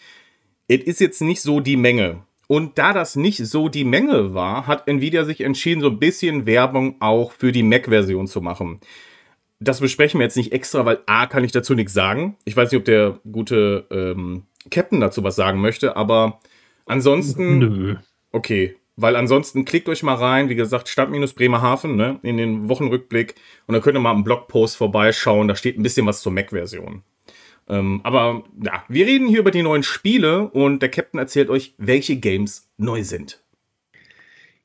Es 0.68 0.84
ist 0.84 1.00
jetzt 1.00 1.20
nicht 1.20 1.42
so 1.42 1.60
die 1.60 1.76
Menge. 1.76 2.22
Und 2.46 2.78
da 2.78 2.94
das 2.94 3.14
nicht 3.14 3.44
so 3.44 3.68
die 3.68 3.84
Menge 3.84 4.32
war, 4.32 4.66
hat 4.66 4.88
Nvidia 4.88 5.26
sich 5.26 5.42
entschieden, 5.42 5.82
so 5.82 5.88
ein 5.88 5.98
bisschen 5.98 6.46
Werbung 6.46 6.96
auch 7.00 7.32
für 7.32 7.52
die 7.52 7.62
Mac-Version 7.62 8.26
zu 8.26 8.40
machen. 8.40 8.80
Das 9.60 9.80
besprechen 9.80 10.18
wir 10.18 10.24
jetzt 10.24 10.38
nicht 10.38 10.52
extra, 10.52 10.86
weil 10.86 11.00
A 11.04 11.26
kann 11.26 11.44
ich 11.44 11.52
dazu 11.52 11.74
nichts 11.74 11.92
sagen. 11.92 12.38
Ich 12.46 12.56
weiß 12.56 12.72
nicht, 12.72 12.78
ob 12.78 12.86
der 12.86 13.20
gute 13.30 13.86
ähm, 13.90 14.44
Captain 14.70 14.98
dazu 14.98 15.22
was 15.24 15.36
sagen 15.36 15.60
möchte, 15.60 15.94
aber 15.94 16.40
ansonsten. 16.86 17.58
Nö. 17.58 17.96
Okay, 18.32 18.77
weil 19.00 19.14
ansonsten 19.14 19.64
klickt 19.64 19.88
euch 19.88 20.02
mal 20.02 20.14
rein, 20.14 20.48
wie 20.48 20.56
gesagt, 20.56 20.88
Stadt-Bremerhaven, 20.88 21.94
ne, 21.94 22.18
in 22.22 22.36
den 22.36 22.68
Wochenrückblick 22.68 23.36
und 23.66 23.74
dann 23.74 23.82
könnt 23.82 23.96
ihr 23.96 24.00
mal 24.00 24.12
im 24.12 24.24
Blogpost 24.24 24.76
vorbeischauen, 24.76 25.46
da 25.46 25.54
steht 25.54 25.78
ein 25.78 25.84
bisschen 25.84 26.06
was 26.06 26.20
zur 26.20 26.32
Mac-Version. 26.32 27.02
Ähm, 27.68 28.00
aber 28.02 28.42
ja, 28.60 28.82
wir 28.88 29.06
reden 29.06 29.28
hier 29.28 29.40
über 29.40 29.52
die 29.52 29.62
neuen 29.62 29.84
Spiele 29.84 30.48
und 30.48 30.80
der 30.80 30.88
Captain 30.88 31.20
erzählt 31.20 31.48
euch, 31.48 31.74
welche 31.78 32.16
Games 32.16 32.68
neu 32.76 33.04
sind. 33.04 33.40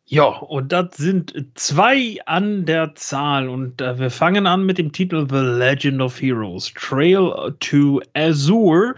Ja, 0.05 0.25
und 0.25 0.71
das 0.71 0.97
sind 0.97 1.33
zwei 1.55 2.17
an 2.25 2.65
der 2.65 2.95
Zahl. 2.95 3.49
Und 3.49 3.81
äh, 3.81 3.97
wir 3.99 4.09
fangen 4.09 4.47
an 4.47 4.65
mit 4.65 4.77
dem 4.77 4.91
Titel 4.91 5.27
The 5.29 5.37
Legend 5.37 6.01
of 6.01 6.21
Heroes 6.21 6.73
Trail 6.73 7.55
to 7.59 8.01
Azure. 8.13 8.95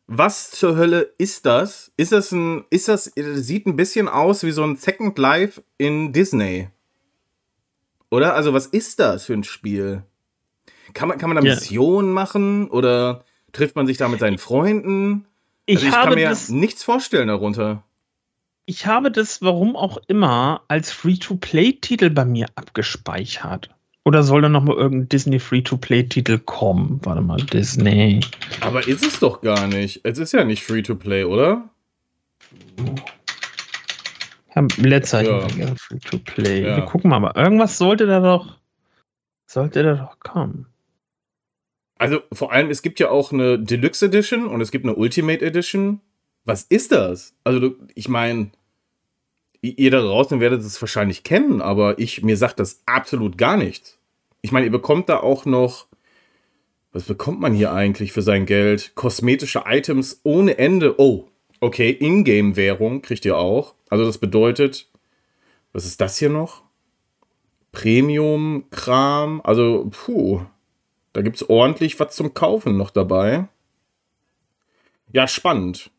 was 0.07 0.51
zur 0.51 0.75
Hölle 0.75 1.13
ist 1.17 1.45
das? 1.45 1.91
Ist 1.97 2.11
das 2.11 2.31
ein, 2.31 2.65
ist 2.69 2.87
das, 2.87 3.11
sieht 3.15 3.65
ein 3.65 3.75
bisschen 3.75 4.07
aus 4.07 4.43
wie 4.43 4.51
so 4.51 4.63
ein 4.63 4.75
Second 4.75 5.17
Life 5.17 5.63
in 5.77 6.13
Disney. 6.13 6.69
Oder? 8.11 8.35
Also, 8.35 8.53
was 8.53 8.67
ist 8.67 8.99
das 8.99 9.25
für 9.25 9.33
ein 9.33 9.43
Spiel? 9.43 10.03
Kann 10.93 11.09
man, 11.09 11.17
kann 11.17 11.29
man 11.29 11.37
da 11.37 11.43
yeah. 11.43 11.55
Missionen 11.55 12.11
machen? 12.11 12.69
Oder 12.69 13.25
trifft 13.51 13.75
man 13.75 13.87
sich 13.87 13.97
da 13.97 14.07
mit 14.07 14.19
seinen 14.19 14.37
Freunden? 14.37 15.25
Ich, 15.65 15.77
also 15.77 15.87
ich 15.87 15.93
kann 15.93 16.13
mir 16.13 16.37
nichts 16.49 16.83
vorstellen 16.83 17.27
darunter. 17.27 17.83
Ich 18.67 18.85
habe 18.85 19.11
das, 19.11 19.41
warum 19.41 19.75
auch 19.75 19.97
immer, 20.07 20.63
als 20.67 20.91
Free-to-Play-Titel 20.91 22.09
bei 22.09 22.25
mir 22.25 22.47
abgespeichert. 22.55 23.74
Oder 24.07 24.21
soll 24.21 24.43
da 24.43 24.49
noch 24.49 24.63
mal 24.63 24.75
irgendein 24.75 25.09
Disney 25.09 25.39
Free-to-Play-Titel 25.39 26.37
kommen? 26.37 26.99
Warte 27.03 27.21
mal, 27.21 27.37
Disney. 27.37 28.19
Aber 28.61 28.87
ist 28.87 29.03
es 29.03 29.19
doch 29.19 29.41
gar 29.41 29.65
nicht. 29.65 30.01
Es 30.03 30.19
ist 30.19 30.31
ja 30.31 30.43
nicht 30.43 30.63
Free-to-Play, 30.63 31.23
oder? 31.23 31.67
Ja, 34.55 34.67
letzter 34.77 35.21
ja. 35.23 35.47
Free-to-Play. 35.75 36.63
Ja. 36.63 36.77
Wir 36.77 36.85
gucken 36.85 37.09
mal, 37.09 37.17
aber 37.17 37.35
irgendwas 37.35 37.79
sollte 37.79 38.05
da 38.05 38.19
doch, 38.19 38.59
sollte 39.47 39.81
da 39.81 39.95
doch 39.95 40.19
kommen. 40.19 40.67
Also 41.97 42.19
vor 42.31 42.51
allem, 42.51 42.69
es 42.69 42.83
gibt 42.83 42.99
ja 42.99 43.09
auch 43.09 43.31
eine 43.31 43.57
Deluxe 43.57 44.05
Edition 44.05 44.45
und 44.45 44.61
es 44.61 44.69
gibt 44.69 44.85
eine 44.85 44.93
Ultimate 44.95 45.43
Edition. 45.43 46.01
Was 46.43 46.61
ist 46.61 46.91
das? 46.91 47.33
Also 47.43 47.73
ich 47.95 48.07
meine, 48.07 48.51
ihr 49.71 49.91
da 49.91 50.01
draußen 50.01 50.39
werdet 50.39 50.61
es 50.61 50.81
wahrscheinlich 50.81 51.23
kennen, 51.23 51.61
aber 51.61 51.99
ich, 51.99 52.23
mir 52.23 52.37
sagt 52.37 52.59
das 52.59 52.81
absolut 52.85 53.37
gar 53.37 53.57
nichts. 53.57 53.97
Ich 54.41 54.51
meine, 54.51 54.65
ihr 54.65 54.71
bekommt 54.71 55.09
da 55.09 55.19
auch 55.19 55.45
noch, 55.45 55.87
was 56.91 57.03
bekommt 57.03 57.39
man 57.39 57.53
hier 57.53 57.73
eigentlich 57.73 58.11
für 58.11 58.21
sein 58.21 58.45
Geld? 58.45 58.93
Kosmetische 58.95 59.63
Items 59.65 60.21
ohne 60.23 60.57
Ende. 60.57 60.99
Oh, 60.99 61.27
okay, 61.59 61.91
Ingame-Währung 61.91 63.01
kriegt 63.01 63.25
ihr 63.25 63.37
auch. 63.37 63.75
Also 63.89 64.05
das 64.05 64.17
bedeutet, 64.17 64.89
was 65.73 65.85
ist 65.85 65.99
das 65.99 66.17
hier 66.17 66.29
noch? 66.29 66.63
Premium-Kram. 67.71 69.41
Also, 69.43 69.89
puh, 69.91 70.41
da 71.11 71.21
gibt 71.21 71.37
es 71.37 71.49
ordentlich 71.49 71.99
was 71.99 72.15
zum 72.15 72.33
Kaufen 72.33 72.77
noch 72.77 72.89
dabei. 72.89 73.47
Ja, 75.11 75.27
spannend. 75.27 75.91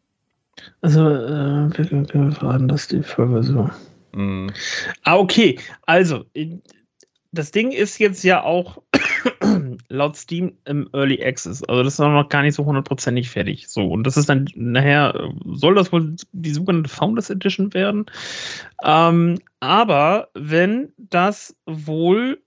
Also, 0.81 1.09
äh, 1.09 1.71
wir 1.79 2.43
waren 2.43 2.69
das 2.69 2.89
die 2.89 3.03
Version. 3.03 3.71
Mhm. 4.13 4.53
Ah, 5.03 5.17
okay. 5.17 5.59
Also, 5.83 6.25
das 7.33 7.51
Ding 7.51 7.73
ist 7.73 7.99
jetzt 7.99 8.25
ja 8.25 8.43
auch, 8.43 8.83
laut 9.89 10.17
Steam 10.17 10.57
im 10.65 10.89
Early 10.93 11.23
Access. 11.23 11.63
Also 11.65 11.83
das 11.83 11.95
ist 11.95 11.99
noch 11.99 12.29
gar 12.29 12.43
nicht 12.43 12.55
so 12.55 12.65
hundertprozentig 12.65 13.31
fertig. 13.31 13.69
So, 13.69 13.89
und 13.89 14.05
das 14.05 14.17
ist 14.17 14.29
dann 14.29 14.49
nachher, 14.55 15.31
soll 15.45 15.75
das 15.75 15.93
wohl 15.93 16.17
die 16.33 16.51
sogenannte 16.51 16.89
Founders 16.89 17.31
Edition 17.31 17.75
werden. 17.75 18.07
Ähm, 18.83 19.41
aber 19.61 20.29
wenn 20.35 20.93
das 20.97 21.57
wohl 21.67 22.41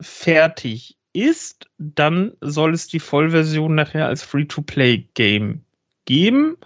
fertig 0.00 0.96
ist, 1.12 1.70
dann 1.78 2.32
soll 2.40 2.74
es 2.74 2.88
die 2.88 3.00
Vollversion 3.00 3.74
nachher 3.74 4.06
als 4.06 4.22
Free-to-Play-Game 4.22 5.64
geben. 6.04 6.56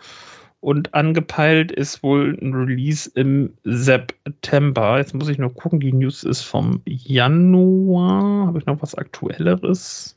Und 0.61 0.93
angepeilt 0.95 1.71
ist 1.71 2.03
wohl 2.03 2.37
ein 2.41 2.53
Release 2.53 3.09
im 3.15 3.55
September. 3.63 4.99
Jetzt 4.99 5.15
muss 5.15 5.29
ich 5.29 5.39
nur 5.39 5.55
gucken, 5.55 5.79
die 5.79 5.93
News 5.93 6.25
ist 6.25 6.43
vom 6.43 6.83
Januar. 6.85 8.49
Habe 8.49 8.59
ich 8.59 8.67
noch 8.67 8.83
was 8.83 8.97
Aktuelleres? 8.97 10.17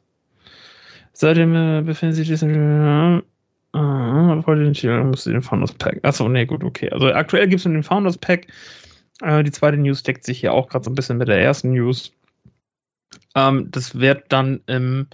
Seitdem 1.14 1.56
äh, 1.56 1.82
befinden 1.84 2.16
sich 2.16 2.28
diese. 2.28 2.48
Äh, 2.48 3.22
äh, 3.78 5.04
muss 5.04 5.24
den 5.24 5.42
Founders 5.44 5.74
Pack. 5.74 6.00
Achso, 6.04 6.28
nee, 6.28 6.46
gut, 6.46 6.64
okay. 6.64 6.90
Also 6.90 7.08
aktuell 7.14 7.48
gibt 7.48 7.60
es 7.60 7.64
den 7.64 7.84
Founders 7.84 8.18
Pack. 8.18 8.48
Äh, 9.22 9.44
die 9.44 9.52
zweite 9.52 9.78
News 9.78 10.02
deckt 10.02 10.26
sich 10.26 10.40
hier 10.40 10.54
auch 10.54 10.68
gerade 10.68 10.84
so 10.84 10.92
ein 10.92 10.96
bisschen 10.96 11.18
mit 11.18 11.28
der 11.28 11.40
ersten 11.40 11.72
News. 11.72 12.12
Ähm, 13.36 13.70
das 13.72 14.00
wird 14.00 14.26
dann 14.30 14.62
im 14.66 15.08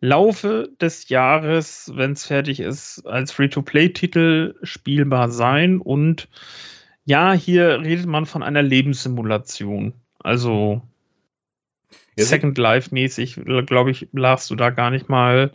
Laufe 0.00 0.70
des 0.80 1.08
Jahres, 1.08 1.90
wenn 1.94 2.12
es 2.12 2.26
fertig 2.26 2.60
ist, 2.60 3.06
als 3.06 3.32
Free-to-Play-Titel 3.32 4.54
spielbar 4.62 5.30
sein. 5.30 5.80
Und 5.80 6.28
ja, 7.04 7.32
hier 7.32 7.80
redet 7.80 8.06
man 8.06 8.26
von 8.26 8.42
einer 8.42 8.62
Lebenssimulation. 8.62 9.94
Also 10.18 10.82
Second 12.16 12.56
Life-mäßig, 12.58 13.40
glaube 13.66 13.90
ich, 13.90 14.08
lagst 14.12 14.50
du 14.50 14.56
da 14.56 14.70
gar 14.70 14.90
nicht 14.90 15.08
mal 15.08 15.52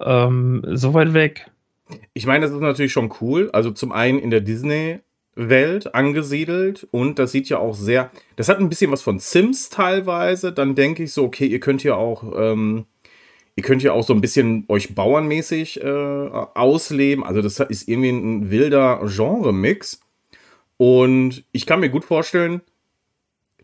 ähm, 0.00 0.62
so 0.72 0.94
weit 0.94 1.14
weg. 1.14 1.50
Ich 2.14 2.26
meine, 2.26 2.44
das 2.44 2.54
ist 2.54 2.60
natürlich 2.60 2.92
schon 2.92 3.12
cool. 3.20 3.50
Also 3.52 3.70
zum 3.70 3.92
einen 3.92 4.18
in 4.18 4.30
der 4.30 4.40
Disney 4.40 5.00
Welt 5.34 5.94
angesiedelt 5.94 6.86
und 6.90 7.18
das 7.18 7.32
sieht 7.32 7.48
ja 7.48 7.58
auch 7.58 7.74
sehr, 7.74 8.10
das 8.36 8.50
hat 8.50 8.58
ein 8.58 8.68
bisschen 8.68 8.90
was 8.90 9.02
von 9.02 9.18
Sims 9.18 9.70
teilweise. 9.70 10.52
Dann 10.52 10.74
denke 10.74 11.04
ich 11.04 11.12
so, 11.12 11.24
okay, 11.24 11.46
ihr 11.46 11.60
könnt 11.60 11.82
ja 11.84 11.94
auch, 11.94 12.24
ähm, 12.36 12.86
ihr 13.56 13.62
könnt 13.62 13.82
ja 13.82 13.92
auch 13.92 14.06
so 14.06 14.14
ein 14.14 14.20
bisschen 14.20 14.64
euch 14.68 14.94
bauernmäßig 14.94 15.82
äh, 15.82 15.88
ausleben. 15.88 17.24
Also 17.24 17.42
das 17.42 17.60
ist 17.60 17.88
irgendwie 17.88 18.10
ein 18.10 18.50
wilder 18.50 19.02
Genre-Mix 19.06 20.00
und 20.76 21.44
ich 21.52 21.66
kann 21.66 21.80
mir 21.80 21.90
gut 21.90 22.04
vorstellen, 22.04 22.62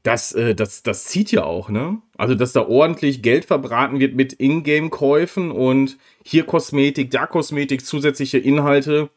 dass 0.02 0.32
äh, 0.32 0.54
das, 0.54 0.82
das 0.82 1.04
zieht 1.04 1.32
ja 1.32 1.44
auch, 1.44 1.68
ne? 1.68 1.98
Also 2.16 2.34
dass 2.34 2.52
da 2.52 2.66
ordentlich 2.66 3.22
Geld 3.22 3.44
verbraten 3.44 4.00
wird 4.00 4.14
mit 4.14 4.34
Ingame-Käufen 4.34 5.50
und 5.50 5.96
hier 6.24 6.44
Kosmetik, 6.44 7.10
da 7.10 7.26
Kosmetik, 7.26 7.84
zusätzliche 7.84 8.38
Inhalte. 8.38 9.10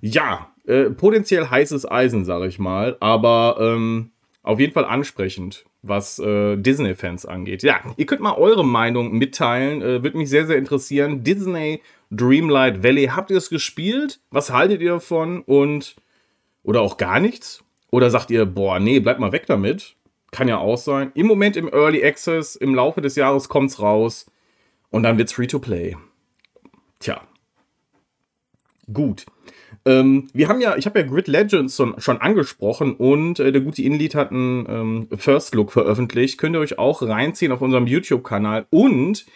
Ja, 0.00 0.52
äh, 0.66 0.90
potenziell 0.90 1.48
heißes 1.48 1.90
Eisen, 1.90 2.24
sag 2.24 2.42
ich 2.46 2.58
mal, 2.58 2.96
aber 3.00 3.56
ähm, 3.60 4.10
auf 4.48 4.58
jeden 4.58 4.72
Fall 4.72 4.86
ansprechend, 4.86 5.66
was 5.82 6.18
äh, 6.18 6.56
Disney-Fans 6.56 7.26
angeht. 7.26 7.62
Ja, 7.62 7.80
ihr 7.98 8.06
könnt 8.06 8.22
mal 8.22 8.32
eure 8.32 8.64
Meinung 8.64 9.12
mitteilen, 9.12 9.82
äh, 9.82 10.02
würde 10.02 10.16
mich 10.16 10.30
sehr, 10.30 10.46
sehr 10.46 10.56
interessieren. 10.56 11.22
Disney 11.22 11.82
Dreamlight 12.10 12.82
Valley, 12.82 13.08
habt 13.14 13.30
ihr 13.30 13.36
es 13.36 13.50
gespielt? 13.50 14.20
Was 14.30 14.50
haltet 14.50 14.80
ihr 14.80 14.92
davon? 14.92 15.42
Und, 15.42 15.96
oder 16.62 16.80
auch 16.80 16.96
gar 16.96 17.20
nichts? 17.20 17.62
Oder 17.90 18.08
sagt 18.08 18.30
ihr, 18.30 18.46
boah, 18.46 18.80
nee, 18.80 19.00
bleibt 19.00 19.20
mal 19.20 19.32
weg 19.32 19.44
damit? 19.46 19.96
Kann 20.30 20.48
ja 20.48 20.56
auch 20.56 20.78
sein. 20.78 21.12
Im 21.14 21.26
Moment 21.26 21.58
im 21.58 21.68
Early 21.68 22.02
Access, 22.02 22.56
im 22.56 22.74
Laufe 22.74 23.02
des 23.02 23.16
Jahres 23.16 23.50
kommt's 23.50 23.82
raus 23.82 24.30
und 24.88 25.02
dann 25.02 25.18
wird's 25.18 25.34
free 25.34 25.46
to 25.46 25.58
play. 25.58 25.94
Tja. 27.00 27.20
Gut. 28.92 29.26
Ähm, 29.84 30.28
wir 30.32 30.48
haben 30.48 30.60
ja, 30.60 30.76
ich 30.76 30.86
habe 30.86 31.00
ja 31.00 31.06
Grid 31.06 31.28
Legends 31.28 31.76
schon, 31.76 32.18
angesprochen 32.18 32.94
und 32.94 33.38
äh, 33.38 33.52
der 33.52 33.60
gute 33.60 33.82
Inlead 33.82 34.14
hat 34.14 34.30
einen 34.30 34.66
ähm, 34.68 35.08
First 35.16 35.54
Look 35.54 35.72
veröffentlicht. 35.72 36.38
Könnt 36.38 36.56
ihr 36.56 36.60
euch 36.60 36.78
auch 36.78 37.02
reinziehen 37.02 37.52
auf 37.52 37.60
unserem 37.60 37.86
YouTube-Kanal. 37.86 38.66
Und 38.70 39.26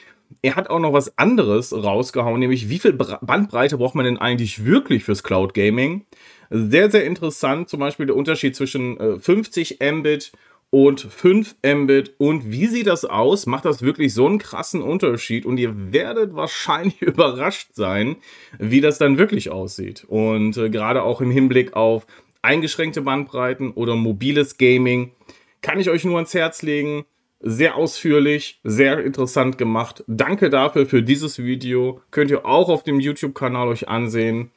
er 0.41 0.57
hat 0.57 0.71
auch 0.71 0.81
noch 0.81 0.93
was 0.93 1.19
anderes 1.19 1.73
rausgehauen, 1.73 2.41
nämlich 2.41 2.71
wie 2.71 2.79
viel 2.79 2.95
Bandbreite 2.95 3.77
braucht 3.77 3.95
man 3.95 4.07
denn 4.07 4.19
eigentlich 4.19 4.65
wirklich 4.65 5.05
fürs 5.05 5.23
Cloud 5.23 5.53
Gaming? 5.53 6.07
Sehr, 6.51 6.91
sehr 6.91 7.05
interessant, 7.05 7.69
zum 7.69 7.81
Beispiel 7.81 8.07
der 8.07 8.17
Unterschied 8.17 8.57
zwischen 8.57 8.99
äh, 8.99 9.19
50 9.19 9.79
Mbit 9.81 10.33
und 10.73 11.01
5 11.03 11.57
Mbit. 11.63 12.15
Und 12.17 12.51
wie 12.51 12.67
sieht 12.67 12.87
das 12.87 13.05
aus? 13.05 13.45
Macht 13.45 13.67
das 13.67 13.83
wirklich 13.83 14.15
so 14.15 14.27
einen 14.27 14.39
krassen 14.39 14.81
Unterschied? 14.81 15.45
Und 15.45 15.59
ihr 15.59 15.93
werdet 15.93 16.35
wahrscheinlich 16.35 17.01
überrascht 17.03 17.75
sein, 17.75 18.17
wie 18.59 18.81
das 18.81 18.97
dann 18.97 19.19
wirklich 19.19 19.51
aussieht. 19.51 20.05
Und 20.09 20.57
äh, 20.57 20.71
gerade 20.71 21.03
auch 21.03 21.21
im 21.21 21.31
Hinblick 21.31 21.75
auf 21.75 22.07
eingeschränkte 22.41 23.03
Bandbreiten 23.03 23.73
oder 23.73 23.95
mobiles 23.97 24.57
Gaming 24.57 25.13
kann 25.61 25.79
ich 25.79 25.91
euch 25.91 26.05
nur 26.05 26.17
ans 26.17 26.33
Herz 26.33 26.63
legen. 26.63 27.05
Sehr 27.41 27.77
ausführlich, 27.77 28.61
sehr 28.65 29.05
interessant 29.05 29.59
gemacht. 29.59 30.05
Danke 30.07 30.49
dafür 30.49 30.87
für 30.87 31.03
dieses 31.03 31.39
Video. 31.39 32.01
Könnt 32.11 32.31
ihr 32.31 32.47
auch 32.47 32.71
auf 32.71 32.83
dem 32.83 32.99
YouTube-Kanal 32.99 33.69
euch 33.69 33.89
ansehen 33.89 34.51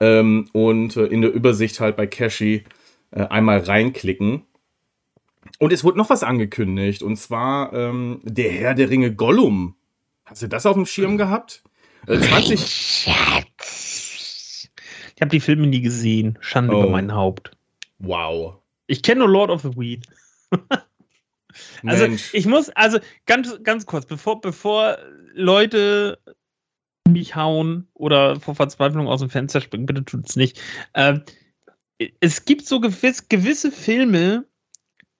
ähm, 0.00 0.50
und 0.52 0.98
äh, 0.98 1.06
in 1.06 1.22
der 1.22 1.32
Übersicht 1.32 1.80
halt 1.80 1.96
bei 1.96 2.06
Cashy 2.06 2.64
äh, 3.10 3.22
einmal 3.22 3.60
reinklicken. 3.60 4.42
Und 5.58 5.72
es 5.72 5.84
wurde 5.84 5.98
noch 5.98 6.10
was 6.10 6.22
angekündigt, 6.22 7.02
und 7.02 7.16
zwar 7.16 7.72
ähm, 7.72 8.20
der 8.24 8.50
Herr 8.50 8.74
der 8.74 8.90
Ringe 8.90 9.14
Gollum. 9.14 9.76
Hast 10.24 10.42
du 10.42 10.48
das 10.48 10.66
auf 10.66 10.74
dem 10.74 10.86
Schirm 10.86 11.18
gehabt? 11.18 11.62
Äh, 12.06 12.18
20. 12.18 12.60
Schatz. 12.60 14.68
Ich 15.14 15.20
habe 15.20 15.30
die 15.30 15.40
Filme 15.40 15.66
nie 15.66 15.82
gesehen. 15.82 16.38
Schande 16.40 16.74
oh. 16.74 16.82
über 16.82 16.90
mein 16.90 17.14
Haupt. 17.14 17.52
Wow. 17.98 18.56
Ich 18.86 19.02
kenne 19.02 19.20
nur 19.20 19.28
Lord 19.28 19.50
of 19.50 19.62
the 19.62 19.76
Weed. 19.76 20.06
also 21.86 22.08
Mensch. 22.08 22.34
ich 22.34 22.46
muss, 22.46 22.70
also 22.70 22.98
ganz, 23.26 23.58
ganz 23.62 23.86
kurz, 23.86 24.06
bevor, 24.06 24.40
bevor 24.40 24.98
Leute 25.32 26.18
mich 27.08 27.36
hauen 27.36 27.88
oder 27.94 28.40
vor 28.40 28.54
Verzweiflung 28.54 29.08
aus 29.08 29.20
dem 29.20 29.30
Fenster 29.30 29.60
springen, 29.60 29.86
bitte 29.86 30.04
tut 30.04 30.28
es 30.28 30.36
nicht. 30.36 30.60
Äh, 30.94 31.20
es 32.20 32.44
gibt 32.44 32.66
so 32.66 32.80
gewiss, 32.80 33.28
gewisse 33.28 33.70
Filme, 33.70 34.44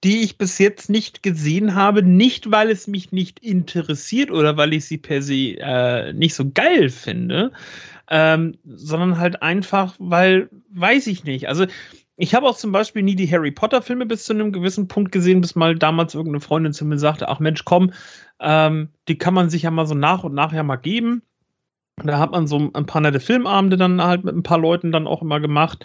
die 0.05 0.23
ich 0.23 0.37
bis 0.37 0.59
jetzt 0.59 0.91
nicht 0.91 1.23
gesehen 1.23 1.75
habe, 1.75 2.03
nicht 2.03 2.51
weil 2.51 2.71
es 2.71 2.89
mich 2.89 3.13
nicht 3.13 3.39
interessiert 3.39 4.31
oder 4.31 4.57
weil 4.57 4.73
ich 4.75 4.85
sie 4.87 4.99
per 4.99 5.23
se 5.23 5.57
äh, 5.59 6.13
nicht 6.13 6.35
so 6.35 6.51
geil 6.53 6.89
finde, 6.89 7.53
ähm, 8.11 8.59
sondern 8.65 9.19
halt 9.19 9.43
einfach, 9.43 9.95
weil, 9.99 10.51
weiß 10.71 11.07
ich 11.07 11.25
nicht. 11.25 11.49
Also 11.49 11.67
ich 12.17 12.35
habe 12.35 12.47
auch 12.47 12.57
zum 12.57 12.73
Beispiel 12.73 13.03
nie 13.03 13.15
die 13.15 13.31
Harry 13.31 13.53
Potter-Filme 13.53 14.07
bis 14.07 14.25
zu 14.25 14.33
einem 14.33 14.53
gewissen 14.53 14.89
Punkt 14.89 15.13
gesehen, 15.13 15.41
bis 15.41 15.55
mal 15.55 15.77
damals 15.77 16.15
irgendeine 16.15 16.41
Freundin 16.41 16.73
zu 16.73 16.85
mir 16.85 16.99
sagte, 16.99 17.29
ach 17.29 17.39
Mensch, 17.39 17.65
komm, 17.65 17.93
ähm, 18.41 18.89
die 19.09 19.19
kann 19.19 19.35
man 19.35 19.51
sich 19.51 19.63
ja 19.63 19.71
mal 19.71 19.87
so 19.87 19.95
nach 19.95 20.25
und 20.25 20.35
nach 20.35 20.53
ja 20.53 20.65
mal 20.65 20.77
geben. 20.77 21.23
Da 22.03 22.19
hat 22.19 22.33
man 22.33 22.47
so 22.47 22.71
ein 22.73 22.87
paar 22.87 23.03
nette 23.03 23.21
Filmabende 23.21 23.77
dann 23.77 24.03
halt 24.03 24.25
mit 24.25 24.35
ein 24.35 24.43
paar 24.43 24.59
Leuten 24.59 24.91
dann 24.93 25.07
auch 25.07 25.23
immer 25.23 25.41
gemacht 25.41 25.85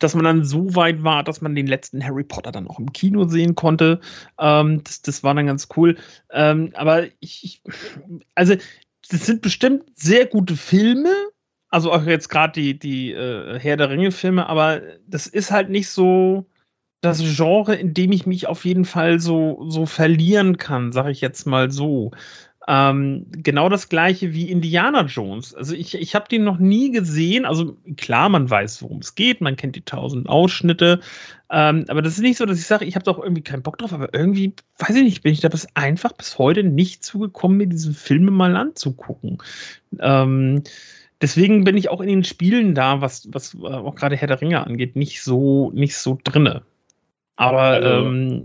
dass 0.00 0.14
man 0.14 0.24
dann 0.24 0.44
so 0.44 0.74
weit 0.74 1.04
war, 1.04 1.22
dass 1.22 1.40
man 1.40 1.54
den 1.54 1.66
letzten 1.66 2.04
Harry 2.04 2.24
Potter 2.24 2.50
dann 2.50 2.66
auch 2.66 2.78
im 2.78 2.92
Kino 2.92 3.28
sehen 3.28 3.54
konnte. 3.54 4.00
Ähm, 4.38 4.82
das, 4.82 5.02
das 5.02 5.22
war 5.22 5.34
dann 5.34 5.46
ganz 5.46 5.68
cool. 5.76 5.96
Ähm, 6.30 6.72
aber 6.74 7.04
ich, 7.20 7.62
also, 8.34 8.56
das 9.08 9.26
sind 9.26 9.42
bestimmt 9.42 9.84
sehr 9.94 10.26
gute 10.26 10.56
Filme. 10.56 11.12
Also 11.68 11.92
auch 11.92 12.04
jetzt 12.04 12.28
gerade 12.28 12.60
die, 12.60 12.78
die 12.78 13.12
äh, 13.12 13.58
Herr 13.60 13.76
der 13.76 13.90
Ringe-Filme, 13.90 14.48
aber 14.48 14.80
das 15.06 15.28
ist 15.28 15.52
halt 15.52 15.70
nicht 15.70 15.88
so 15.88 16.46
das 17.00 17.22
Genre, 17.36 17.76
in 17.76 17.94
dem 17.94 18.12
ich 18.12 18.26
mich 18.26 18.46
auf 18.46 18.64
jeden 18.64 18.84
Fall 18.84 19.20
so, 19.20 19.64
so 19.68 19.86
verlieren 19.86 20.58
kann, 20.58 20.92
sage 20.92 21.10
ich 21.12 21.20
jetzt 21.20 21.46
mal 21.46 21.70
so. 21.70 22.10
Ähm, 22.72 23.26
genau 23.32 23.68
das 23.68 23.88
gleiche 23.88 24.32
wie 24.32 24.48
Indiana 24.48 25.02
Jones. 25.02 25.56
Also 25.56 25.74
ich, 25.74 25.96
ich 25.96 26.14
habe 26.14 26.28
den 26.28 26.44
noch 26.44 26.58
nie 26.58 26.92
gesehen. 26.92 27.44
Also 27.44 27.76
klar, 27.96 28.28
man 28.28 28.48
weiß, 28.48 28.80
worum 28.84 28.98
es 28.98 29.16
geht, 29.16 29.40
man 29.40 29.56
kennt 29.56 29.74
die 29.74 29.80
tausend 29.80 30.28
Ausschnitte. 30.28 31.00
Ähm, 31.50 31.84
aber 31.88 32.00
das 32.00 32.12
ist 32.12 32.20
nicht 32.20 32.36
so, 32.36 32.46
dass 32.46 32.60
ich 32.60 32.66
sage, 32.66 32.84
ich 32.84 32.94
habe 32.94 33.04
doch 33.04 33.18
irgendwie 33.18 33.42
keinen 33.42 33.64
Bock 33.64 33.78
drauf, 33.78 33.92
aber 33.92 34.14
irgendwie, 34.14 34.54
weiß 34.78 34.94
ich 34.94 35.02
nicht, 35.02 35.22
bin 35.24 35.32
ich 35.32 35.40
da 35.40 35.48
bis 35.48 35.66
einfach 35.74 36.12
bis 36.12 36.38
heute 36.38 36.62
nicht 36.62 37.02
zugekommen, 37.02 37.56
mir 37.56 37.66
diese 37.66 37.92
Filme 37.92 38.30
mal 38.30 38.54
anzugucken. 38.54 39.38
Ähm, 39.98 40.62
deswegen 41.20 41.64
bin 41.64 41.76
ich 41.76 41.88
auch 41.88 42.00
in 42.00 42.08
den 42.08 42.22
Spielen 42.22 42.76
da, 42.76 43.00
was, 43.00 43.28
was 43.32 43.54
äh, 43.54 43.66
auch 43.66 43.96
gerade 43.96 44.14
Herr 44.14 44.28
der 44.28 44.40
Ringe 44.40 44.64
angeht, 44.64 44.94
nicht 44.94 45.24
so, 45.24 45.72
nicht 45.74 45.96
so 45.96 46.20
drinne. 46.22 46.62
Aber 47.34 47.62
also, 47.62 48.06
ähm, 48.06 48.44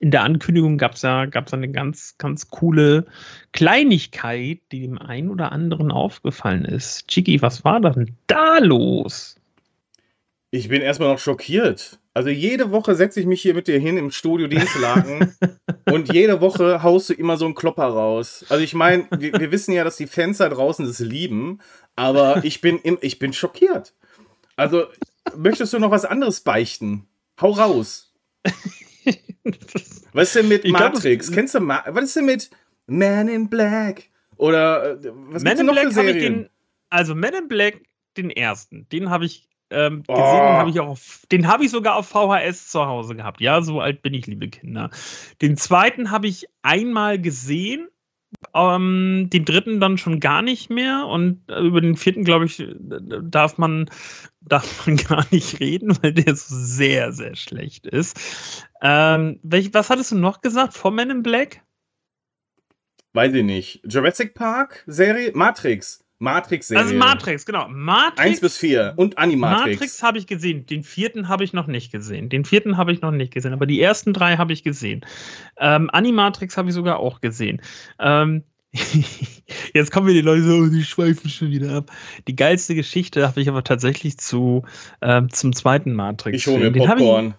in 0.00 0.10
der 0.10 0.22
Ankündigung 0.22 0.78
gab 0.78 0.94
es 0.94 1.02
ja 1.02 1.26
gab's 1.26 1.52
eine 1.52 1.70
ganz, 1.70 2.16
ganz 2.18 2.48
coole 2.48 3.06
Kleinigkeit, 3.52 4.60
die 4.72 4.80
dem 4.80 4.98
einen 4.98 5.30
oder 5.30 5.52
anderen 5.52 5.92
aufgefallen 5.92 6.64
ist. 6.64 7.06
Chiki, 7.08 7.40
was 7.42 7.64
war 7.64 7.80
denn 7.80 8.16
da 8.26 8.58
los? 8.58 9.36
Ich 10.50 10.68
bin 10.68 10.82
erstmal 10.82 11.12
noch 11.12 11.18
schockiert. 11.18 11.98
Also 12.12 12.28
jede 12.30 12.72
Woche 12.72 12.96
setze 12.96 13.20
ich 13.20 13.26
mich 13.26 13.40
hier 13.40 13.54
mit 13.54 13.68
dir 13.68 13.78
hin 13.78 13.96
im 13.96 14.10
Studio 14.10 14.48
Dienstlaken 14.48 15.36
Und 15.92 16.12
jede 16.12 16.40
Woche 16.40 16.82
haust 16.82 17.10
du 17.10 17.14
immer 17.14 17.36
so 17.36 17.44
einen 17.44 17.54
Klopper 17.54 17.84
raus. 17.84 18.44
Also 18.48 18.62
ich 18.62 18.74
meine, 18.74 19.06
wir, 19.10 19.32
wir, 19.38 19.50
wissen 19.50 19.72
ja, 19.72 19.84
dass 19.84 19.96
die 19.96 20.06
Fans 20.06 20.38
da 20.38 20.48
draußen 20.48 20.86
das 20.86 21.00
lieben, 21.00 21.60
aber 21.96 22.44
ich 22.44 22.60
bin, 22.60 22.78
im, 22.78 22.98
ich 23.00 23.18
bin 23.18 23.32
schockiert. 23.32 23.94
Also, 24.56 24.84
möchtest 25.36 25.72
du 25.72 25.78
noch 25.78 25.90
was 25.90 26.04
anderes 26.04 26.40
beichten? 26.40 27.06
Hau 27.40 27.50
raus. 27.50 28.12
was 30.12 30.28
ist 30.28 30.36
denn 30.36 30.48
mit 30.48 30.66
Matrix? 30.68 31.26
Glaub, 31.26 31.36
Kennst 31.36 31.54
du 31.54 31.60
Ma 31.60 31.84
Was 31.88 32.04
ist 32.04 32.16
denn 32.16 32.26
mit 32.26 32.50
Man 32.86 33.28
in 33.28 33.48
Black? 33.48 34.04
Oder 34.36 34.92
äh, 34.92 35.12
was 35.28 35.42
Man 35.42 35.58
in 35.58 35.66
noch 35.66 35.74
Black 35.74 35.86
für 35.86 35.92
Serien? 35.92 36.34
Den, 36.34 36.48
also 36.90 37.14
Man 37.14 37.34
in 37.34 37.48
Black, 37.48 37.80
den 38.16 38.30
ersten, 38.30 38.88
den 38.90 39.10
habe 39.10 39.24
ich 39.24 39.48
ähm, 39.70 40.02
oh. 40.08 40.14
gesehen, 40.14 40.46
den 40.46 40.58
habe 40.58 40.70
ich 40.70 40.80
auch 40.80 40.88
auf, 40.88 41.22
den 41.30 41.46
habe 41.46 41.64
ich 41.64 41.70
sogar 41.70 41.96
auf 41.96 42.08
VHS 42.08 42.68
zu 42.68 42.84
Hause 42.84 43.14
gehabt. 43.14 43.40
Ja, 43.40 43.62
so 43.62 43.80
alt 43.80 44.02
bin 44.02 44.14
ich, 44.14 44.26
liebe 44.26 44.48
Kinder. 44.48 44.90
Den 45.40 45.56
zweiten 45.56 46.10
habe 46.10 46.26
ich 46.26 46.46
einmal 46.62 47.20
gesehen, 47.20 47.88
ähm, 48.54 49.28
den 49.30 49.44
dritten 49.44 49.80
dann 49.80 49.98
schon 49.98 50.20
gar 50.20 50.42
nicht 50.42 50.70
mehr 50.70 51.06
und 51.06 51.42
äh, 51.48 51.60
über 51.60 51.80
den 51.80 51.96
vierten, 51.96 52.24
glaube 52.24 52.46
ich, 52.46 52.64
darf 52.78 53.58
man, 53.58 53.90
darf 54.40 54.86
man 54.86 54.96
gar 54.96 55.26
nicht 55.30 55.60
reden, 55.60 55.96
weil 56.02 56.12
der 56.12 56.34
so 56.34 56.54
sehr, 56.56 57.12
sehr 57.12 57.36
schlecht 57.36 57.86
ist. 57.86 58.66
Ähm, 58.82 59.40
welch, 59.42 59.74
was 59.74 59.90
hattest 59.90 60.12
du 60.12 60.16
noch 60.16 60.40
gesagt? 60.40 60.74
Vor 60.74 60.90
Men 60.90 61.10
in 61.10 61.22
Black? 61.22 61.62
Weiß 63.12 63.32
ich 63.34 63.44
nicht. 63.44 63.82
Jurassic 63.84 64.34
Park 64.34 64.84
Serie? 64.86 65.32
Matrix. 65.34 66.04
Matrix-Serie. 66.20 66.82
Also 66.82 66.94
Matrix, 66.94 67.46
genau. 67.46 67.66
Matrix. 67.68 68.20
1 68.20 68.40
bis 68.40 68.56
4 68.58 68.92
und 68.96 69.18
Animatrix. 69.18 69.80
Matrix 69.80 70.02
habe 70.02 70.18
ich 70.18 70.26
gesehen. 70.26 70.66
Den 70.66 70.84
vierten 70.84 71.28
habe 71.28 71.44
ich 71.44 71.52
noch 71.52 71.66
nicht 71.66 71.90
gesehen. 71.90 72.28
Den 72.28 72.44
vierten 72.44 72.76
habe 72.76 72.92
ich 72.92 73.00
noch 73.00 73.10
nicht 73.10 73.32
gesehen. 73.32 73.54
Aber 73.54 73.66
die 73.66 73.80
ersten 73.80 74.12
drei 74.12 74.36
habe 74.36 74.52
ich 74.52 74.62
gesehen. 74.62 75.04
Ähm, 75.58 75.88
Animatrix 75.90 76.56
habe 76.56 76.68
ich 76.68 76.74
sogar 76.74 76.98
auch 76.98 77.20
gesehen. 77.20 77.62
Ähm, 77.98 78.44
Jetzt 79.74 79.90
kommen 79.90 80.06
wir 80.06 80.14
die 80.14 80.20
Leute 80.20 80.42
so, 80.42 80.56
oh, 80.58 80.66
die 80.66 80.84
schweifen 80.84 81.28
schon 81.28 81.50
wieder 81.50 81.72
ab. 81.72 81.90
Die 82.28 82.36
geilste 82.36 82.74
Geschichte 82.74 83.26
habe 83.26 83.40
ich 83.40 83.48
aber 83.48 83.64
tatsächlich 83.64 84.18
zu, 84.18 84.64
ähm, 85.02 85.30
zum 85.30 85.54
zweiten 85.54 85.92
Matrix. 85.94 86.36
Ich 86.38 86.46
hole 86.46 86.70
mir 86.70 86.86
Popcorn. 86.86 87.34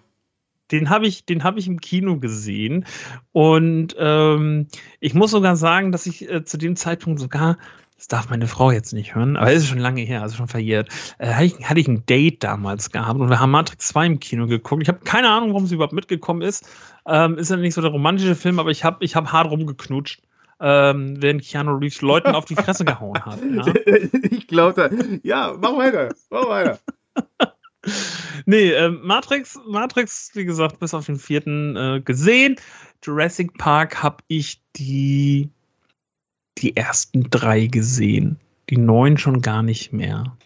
Den 0.70 0.88
habe 0.88 1.06
ich, 1.06 1.26
den 1.26 1.44
hab 1.44 1.58
ich 1.58 1.66
im 1.66 1.80
Kino 1.80 2.18
gesehen. 2.18 2.86
Und 3.32 3.94
ähm, 3.98 4.68
ich 5.00 5.14
muss 5.14 5.30
sogar 5.30 5.56
sagen, 5.56 5.92
dass 5.92 6.06
ich 6.06 6.28
äh, 6.30 6.44
zu 6.44 6.56
dem 6.56 6.76
Zeitpunkt 6.76 7.20
sogar 7.20 7.58
das 8.02 8.08
darf 8.08 8.30
meine 8.30 8.48
Frau 8.48 8.72
jetzt 8.72 8.92
nicht 8.92 9.14
hören, 9.14 9.36
aber 9.36 9.52
es 9.52 9.62
ist 9.62 9.68
schon 9.68 9.78
lange 9.78 10.00
her, 10.00 10.22
also 10.22 10.34
schon 10.34 10.48
verjährt. 10.48 10.88
Äh, 11.18 11.28
hatte, 11.34 11.44
ich, 11.44 11.68
hatte 11.70 11.78
ich 11.78 11.86
ein 11.86 12.04
Date 12.04 12.42
damals 12.42 12.90
gehabt 12.90 13.20
und 13.20 13.30
wir 13.30 13.38
haben 13.38 13.52
Matrix 13.52 13.86
2 13.88 14.06
im 14.06 14.18
Kino 14.18 14.48
geguckt. 14.48 14.82
Ich 14.82 14.88
habe 14.88 14.98
keine 15.04 15.30
Ahnung, 15.30 15.50
warum 15.50 15.66
sie 15.66 15.76
überhaupt 15.76 15.92
mitgekommen 15.92 16.42
ist. 16.42 16.68
Ähm, 17.06 17.38
ist 17.38 17.50
ja 17.50 17.56
nicht 17.56 17.74
so 17.74 17.80
der 17.80 17.92
romantische 17.92 18.34
Film, 18.34 18.58
aber 18.58 18.70
ich 18.70 18.82
habe 18.82 19.04
ich 19.04 19.14
hab 19.14 19.30
hart 19.30 19.48
rumgeknutscht. 19.48 20.20
Ähm, 20.58 21.22
während 21.22 21.44
Keanu 21.44 21.76
Reeves 21.76 22.02
Leuten 22.02 22.34
auf 22.34 22.44
die 22.44 22.56
Fresse 22.56 22.84
gehauen 22.84 23.24
hat. 23.24 23.38
Ja? 23.52 23.72
Ich 24.30 24.48
glaube, 24.48 24.90
ja, 25.22 25.54
mach 25.60 25.76
weiter, 25.76 26.08
mach 26.28 26.48
weiter. 26.48 26.80
nee, 28.46 28.72
äh, 28.72 28.88
Matrix, 28.88 29.60
Matrix, 29.68 30.32
wie 30.34 30.44
gesagt, 30.44 30.80
bis 30.80 30.92
auf 30.92 31.06
den 31.06 31.20
vierten 31.20 31.76
äh, 31.76 32.00
gesehen. 32.00 32.56
Jurassic 33.04 33.56
Park 33.58 34.02
habe 34.02 34.24
ich 34.26 34.60
die 34.74 35.50
die 36.58 36.76
ersten 36.76 37.30
drei 37.30 37.66
gesehen. 37.66 38.38
Die 38.70 38.76
neun 38.76 39.18
schon 39.18 39.42
gar 39.42 39.62
nicht 39.62 39.92
mehr. 39.92 40.36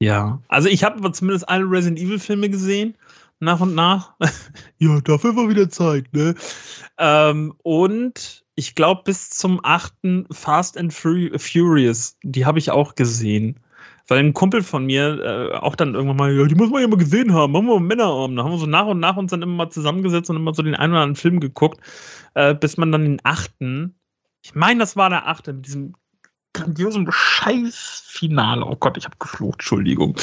Ja, 0.00 0.40
also 0.48 0.68
ich 0.68 0.84
habe 0.84 1.10
zumindest 1.12 1.48
alle 1.48 1.64
Resident 1.64 1.98
Evil 1.98 2.18
Filme 2.18 2.48
gesehen, 2.48 2.94
nach 3.40 3.60
und 3.60 3.74
nach. 3.74 4.14
ja, 4.78 5.00
dafür 5.00 5.34
war 5.36 5.48
wieder 5.48 5.68
Zeit, 5.70 6.12
ne? 6.12 6.34
Ähm, 6.98 7.54
und 7.62 8.44
ich 8.54 8.74
glaube 8.74 9.02
bis 9.04 9.30
zum 9.30 9.60
achten 9.62 10.26
Fast 10.30 10.76
and 10.76 10.92
Furious, 10.92 12.16
die 12.22 12.46
habe 12.46 12.58
ich 12.58 12.70
auch 12.70 12.94
gesehen. 12.94 13.60
Weil 14.08 14.20
ein 14.20 14.32
Kumpel 14.32 14.62
von 14.62 14.86
mir 14.86 15.20
äh, 15.20 15.56
auch 15.56 15.76
dann 15.76 15.94
irgendwann 15.94 16.16
mal, 16.16 16.34
ja, 16.34 16.46
die 16.46 16.54
muss 16.54 16.70
man 16.70 16.80
ja 16.80 16.88
mal 16.88 16.96
gesehen 16.96 17.34
haben, 17.34 17.52
machen 17.52 17.66
wir 17.66 17.78
mal 17.78 17.86
Männerarm. 17.86 18.36
Da 18.36 18.42
haben 18.42 18.52
wir 18.52 18.58
so 18.58 18.66
nach 18.66 18.86
und 18.86 19.00
nach 19.00 19.16
uns 19.16 19.30
dann 19.32 19.42
immer 19.42 19.52
mal 19.52 19.70
zusammengesetzt 19.70 20.30
und 20.30 20.36
immer 20.36 20.54
so 20.54 20.62
den 20.62 20.74
einen 20.74 20.94
oder 20.94 21.02
anderen 21.02 21.16
Film 21.16 21.40
geguckt, 21.40 21.80
äh, 22.34 22.54
bis 22.54 22.78
man 22.78 22.90
dann 22.90 23.04
den 23.04 23.20
achten 23.22 23.97
ich 24.48 24.54
meine, 24.54 24.80
das 24.80 24.96
war 24.96 25.10
der 25.10 25.28
achte 25.28 25.52
mit 25.52 25.66
diesem 25.66 25.94
grandiosen 26.54 27.06
Scheißfinale. 27.10 28.64
Oh 28.64 28.76
Gott, 28.76 28.96
ich 28.96 29.04
habe 29.04 29.16
geflucht, 29.18 29.56
Entschuldigung. 29.56 30.16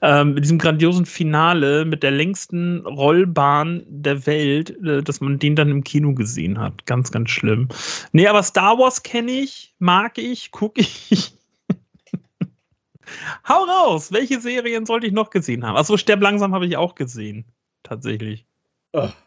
Ähm, 0.00 0.32
mit 0.32 0.44
diesem 0.44 0.56
grandiosen 0.56 1.04
Finale 1.04 1.84
mit 1.84 2.02
der 2.02 2.10
längsten 2.10 2.86
Rollbahn 2.86 3.82
der 3.86 4.26
Welt, 4.26 4.70
äh, 4.82 5.02
dass 5.02 5.20
man 5.20 5.38
den 5.38 5.56
dann 5.56 5.68
im 5.68 5.84
Kino 5.84 6.14
gesehen 6.14 6.58
hat. 6.58 6.86
Ganz, 6.86 7.12
ganz 7.12 7.28
schlimm. 7.28 7.68
Nee, 8.12 8.26
aber 8.28 8.42
Star 8.42 8.78
Wars 8.78 9.02
kenne 9.02 9.32
ich, 9.32 9.74
mag 9.78 10.16
ich, 10.16 10.52
gucke 10.52 10.80
ich. 10.80 11.34
Hau 13.46 13.62
raus! 13.62 14.10
Welche 14.10 14.40
Serien 14.40 14.86
sollte 14.86 15.06
ich 15.06 15.12
noch 15.12 15.28
gesehen 15.28 15.66
haben? 15.66 15.76
Achso, 15.76 15.98
Sterb 15.98 16.22
langsam 16.22 16.54
habe 16.54 16.64
ich 16.64 16.78
auch 16.78 16.94
gesehen. 16.94 17.44
Tatsächlich. 17.82 18.46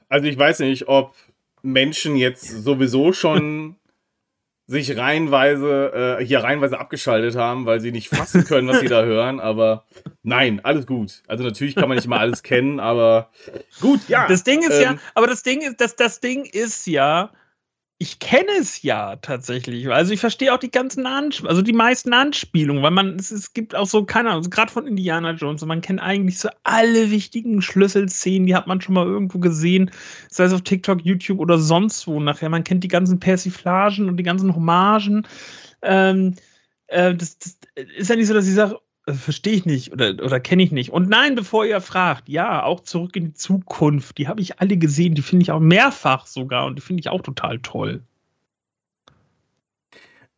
Also 0.09 0.25
ich 0.25 0.39
weiß 0.39 0.61
nicht, 0.61 0.87
ob 0.87 1.13
Menschen 1.61 2.15
jetzt 2.15 2.63
sowieso 2.63 3.13
schon 3.13 3.75
sich 4.69 4.95
reihenweise, 4.95 6.17
äh, 6.19 6.23
hier 6.23 6.43
reihenweise 6.43 6.79
abgeschaltet 6.79 7.35
haben, 7.35 7.65
weil 7.65 7.79
sie 7.79 7.91
nicht 7.91 8.09
fassen 8.09 8.45
können, 8.45 8.67
was 8.67 8.81
sie 8.81 8.87
da 8.87 9.03
hören. 9.03 9.39
Aber 9.39 9.83
nein, 10.21 10.63
alles 10.63 10.85
gut. 10.85 11.23
Also 11.27 11.43
natürlich 11.43 11.75
kann 11.75 11.89
man 11.89 11.95
nicht 11.95 12.07
mal 12.07 12.19
alles 12.19 12.43
kennen, 12.43 12.79
aber 12.79 13.31
gut, 13.81 13.99
ja. 14.07 14.27
Das 14.27 14.43
Ding 14.43 14.61
ist 14.61 14.77
ähm, 14.77 14.81
ja, 14.81 14.97
aber 15.15 15.25
das 15.25 15.41
Ding 15.41 15.61
ist, 15.61 15.81
das, 15.81 15.95
das 15.95 16.19
Ding 16.19 16.45
ist 16.45 16.85
ja, 16.85 17.31
ich 18.01 18.19
kenne 18.19 18.51
es 18.57 18.81
ja 18.81 19.17
tatsächlich. 19.17 19.89
Also 19.89 20.13
ich 20.13 20.21
verstehe 20.21 20.53
auch 20.53 20.57
die 20.57 20.71
ganzen 20.71 21.05
Anspielungen, 21.05 21.49
also 21.49 21.61
die 21.61 21.73
meisten 21.73 22.13
Anspielungen, 22.13 22.81
weil 22.81 22.91
man, 22.91 23.17
es, 23.17 23.29
es 23.29 23.53
gibt 23.53 23.75
auch 23.75 23.87
so, 23.87 24.05
keine 24.05 24.29
Ahnung, 24.29 24.39
also 24.39 24.49
gerade 24.49 24.71
von 24.71 24.87
Indiana 24.87 25.31
Jones, 25.31 25.65
man 25.65 25.81
kennt 25.81 26.01
eigentlich 26.01 26.39
so 26.39 26.47
alle 26.63 27.11
wichtigen 27.11 27.61
Schlüsselszenen, 27.61 28.47
die 28.47 28.55
hat 28.55 28.67
man 28.67 28.79
schon 28.79 28.95
mal 28.95 29.05
irgendwo 29.05 29.39
gesehen, 29.39 29.91
sei 30.29 30.45
es 30.45 30.53
auf 30.53 30.61
TikTok, 30.61 31.01
YouTube 31.03 31.39
oder 31.39 31.57
sonst 31.59 32.07
wo 32.07 32.21
nachher. 32.21 32.49
Man 32.49 32.63
kennt 32.63 32.85
die 32.85 32.87
ganzen 32.87 33.19
Persiflagen 33.19 34.07
und 34.07 34.15
die 34.15 34.23
ganzen 34.23 34.55
Hommagen. 34.55 35.27
Ähm, 35.81 36.35
äh, 36.87 37.13
das, 37.13 37.37
das 37.37 37.57
ist 37.97 38.09
ja 38.09 38.15
nicht 38.15 38.27
so, 38.27 38.33
dass 38.33 38.47
ich 38.47 38.55
sage, 38.55 38.79
verstehe 39.13 39.53
ich 39.53 39.65
nicht 39.65 39.91
oder, 39.91 40.09
oder 40.23 40.39
kenne 40.39 40.63
ich 40.63 40.71
nicht. 40.71 40.91
Und 40.91 41.09
nein, 41.09 41.35
bevor 41.35 41.65
ihr 41.65 41.81
fragt, 41.81 42.29
ja, 42.29 42.63
auch 42.63 42.81
zurück 42.81 43.15
in 43.15 43.25
die 43.25 43.33
Zukunft, 43.33 44.17
die 44.17 44.27
habe 44.27 44.41
ich 44.41 44.59
alle 44.59 44.77
gesehen, 44.77 45.15
die 45.15 45.21
finde 45.21 45.43
ich 45.43 45.51
auch 45.51 45.59
mehrfach 45.59 46.25
sogar 46.25 46.65
und 46.65 46.77
die 46.77 46.81
finde 46.81 47.01
ich 47.01 47.09
auch 47.09 47.21
total 47.21 47.59
toll. 47.59 48.01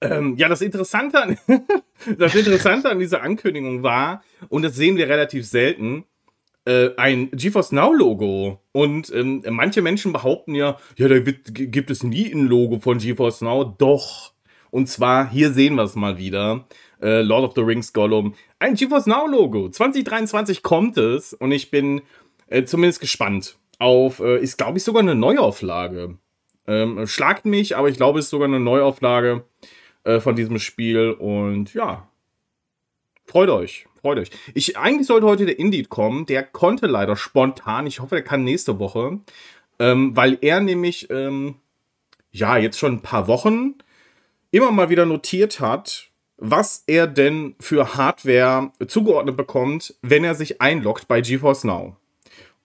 Ähm, 0.01 0.35
ja, 0.37 0.49
das 0.49 0.61
Interessante, 0.61 1.21
an, 1.21 1.37
das 2.17 2.33
Interessante 2.33 2.89
an 2.89 2.99
dieser 2.99 3.21
Ankündigung 3.21 3.83
war, 3.83 4.23
und 4.49 4.63
das 4.63 4.75
sehen 4.75 4.97
wir 4.97 5.07
relativ 5.07 5.45
selten, 5.45 6.05
äh, 6.65 6.89
ein 6.97 7.29
GeForce 7.31 7.71
Now 7.71 7.93
Logo. 7.93 8.61
Und 8.71 9.11
ähm, 9.13 9.43
manche 9.49 9.81
Menschen 9.81 10.13
behaupten 10.13 10.55
ja, 10.55 10.77
ja, 10.97 11.07
da 11.07 11.19
gibt 11.19 11.91
es 11.91 12.03
nie 12.03 12.31
ein 12.31 12.47
Logo 12.47 12.79
von 12.79 12.97
GeForce 12.97 13.41
Now. 13.41 13.63
Doch. 13.63 14.33
Und 14.69 14.87
zwar, 14.87 15.29
hier 15.29 15.51
sehen 15.51 15.75
wir 15.75 15.83
es 15.83 15.95
mal 15.95 16.17
wieder 16.17 16.65
äh, 17.01 17.21
Lord 17.21 17.43
of 17.43 17.53
the 17.55 17.61
Rings 17.61 17.93
Gollum. 17.93 18.35
Ein 18.61 18.75
GeForce 18.75 19.07
Now 19.07 19.25
Logo. 19.25 19.69
2023 19.69 20.61
kommt 20.61 20.95
es 20.95 21.33
und 21.33 21.51
ich 21.51 21.71
bin 21.71 22.03
äh, 22.45 22.63
zumindest 22.63 23.01
gespannt 23.01 23.57
auf, 23.79 24.19
äh, 24.19 24.37
ist 24.37 24.59
glaube 24.59 24.77
ich 24.77 24.83
sogar 24.83 25.01
eine 25.01 25.15
Neuauflage. 25.15 26.19
Ähm, 26.67 27.07
schlagt 27.07 27.45
mich, 27.45 27.75
aber 27.75 27.89
ich 27.89 27.97
glaube, 27.97 28.19
es 28.19 28.25
ist 28.25 28.29
sogar 28.29 28.47
eine 28.47 28.59
Neuauflage 28.59 29.45
äh, 30.03 30.19
von 30.19 30.35
diesem 30.35 30.59
Spiel 30.59 31.09
und 31.09 31.73
ja, 31.73 32.07
freut 33.25 33.49
euch, 33.49 33.87
freut 33.99 34.19
euch. 34.19 34.29
Ich, 34.53 34.77
eigentlich 34.77 35.07
sollte 35.07 35.25
heute 35.25 35.47
der 35.47 35.57
Indeed 35.57 35.89
kommen, 35.89 36.27
der 36.27 36.43
konnte 36.43 36.85
leider 36.85 37.15
spontan, 37.15 37.87
ich 37.87 37.99
hoffe, 37.99 38.13
der 38.13 38.23
kann 38.23 38.43
nächste 38.43 38.77
Woche, 38.77 39.21
ähm, 39.79 40.15
weil 40.15 40.37
er 40.41 40.59
nämlich, 40.59 41.09
ähm, 41.09 41.55
ja, 42.31 42.57
jetzt 42.57 42.77
schon 42.77 42.93
ein 42.93 43.01
paar 43.01 43.27
Wochen 43.27 43.73
immer 44.51 44.71
mal 44.71 44.91
wieder 44.91 45.07
notiert 45.07 45.59
hat, 45.59 46.10
was 46.41 46.83
er 46.87 47.05
denn 47.05 47.55
für 47.59 47.95
Hardware 47.95 48.71
zugeordnet 48.87 49.37
bekommt, 49.37 49.93
wenn 50.01 50.23
er 50.23 50.33
sich 50.33 50.59
einloggt 50.59 51.07
bei 51.07 51.21
GeForce 51.21 51.65
Now. 51.65 51.95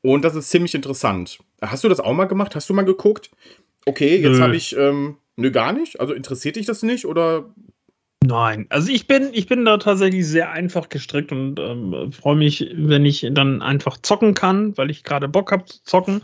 Und 0.01 0.25
das 0.25 0.35
ist 0.35 0.49
ziemlich 0.49 0.75
interessant. 0.75 1.39
Hast 1.61 1.85
du 1.85 1.89
das 1.91 2.01
auch 2.01 2.15
mal 2.15 2.25
gemacht? 2.25 2.57
Hast 2.57 2.71
du 2.71 2.75
mal 2.75 2.87
geguckt? 2.87 3.31
Okay, 3.85 4.17
jetzt 4.17 4.41
habe 4.41 4.57
ich, 4.57 4.75
ähm, 4.77 5.19
nö, 5.37 5.51
gar 5.51 5.75
nicht. 5.75 6.01
Also 6.01 6.15
interessiert 6.15 6.57
dich 6.57 6.65
das 6.65 6.83
nicht 6.83 7.05
oder? 7.05 7.53
Nein, 8.25 8.67
also 8.71 8.91
ich 8.91 9.07
bin, 9.07 9.29
ich 9.33 9.47
bin 9.47 9.67
da 9.67 9.77
tatsächlich 9.77 10.27
sehr 10.27 10.51
einfach 10.51 10.89
gestrickt 10.89 11.31
und 11.31 11.61
ähm, 11.61 12.13
freue 12.13 12.35
mich, 12.35 12.73
wenn 12.75 13.05
ich 13.05 13.29
dann 13.31 13.61
einfach 13.61 13.99
zocken 13.99 14.33
kann, 14.33 14.77
weil 14.79 14.91
ich 14.91 15.05
gerade 15.05 15.29
Bock 15.29 15.53
habe 15.53 15.67
zu 15.67 15.83
zocken. 15.85 16.23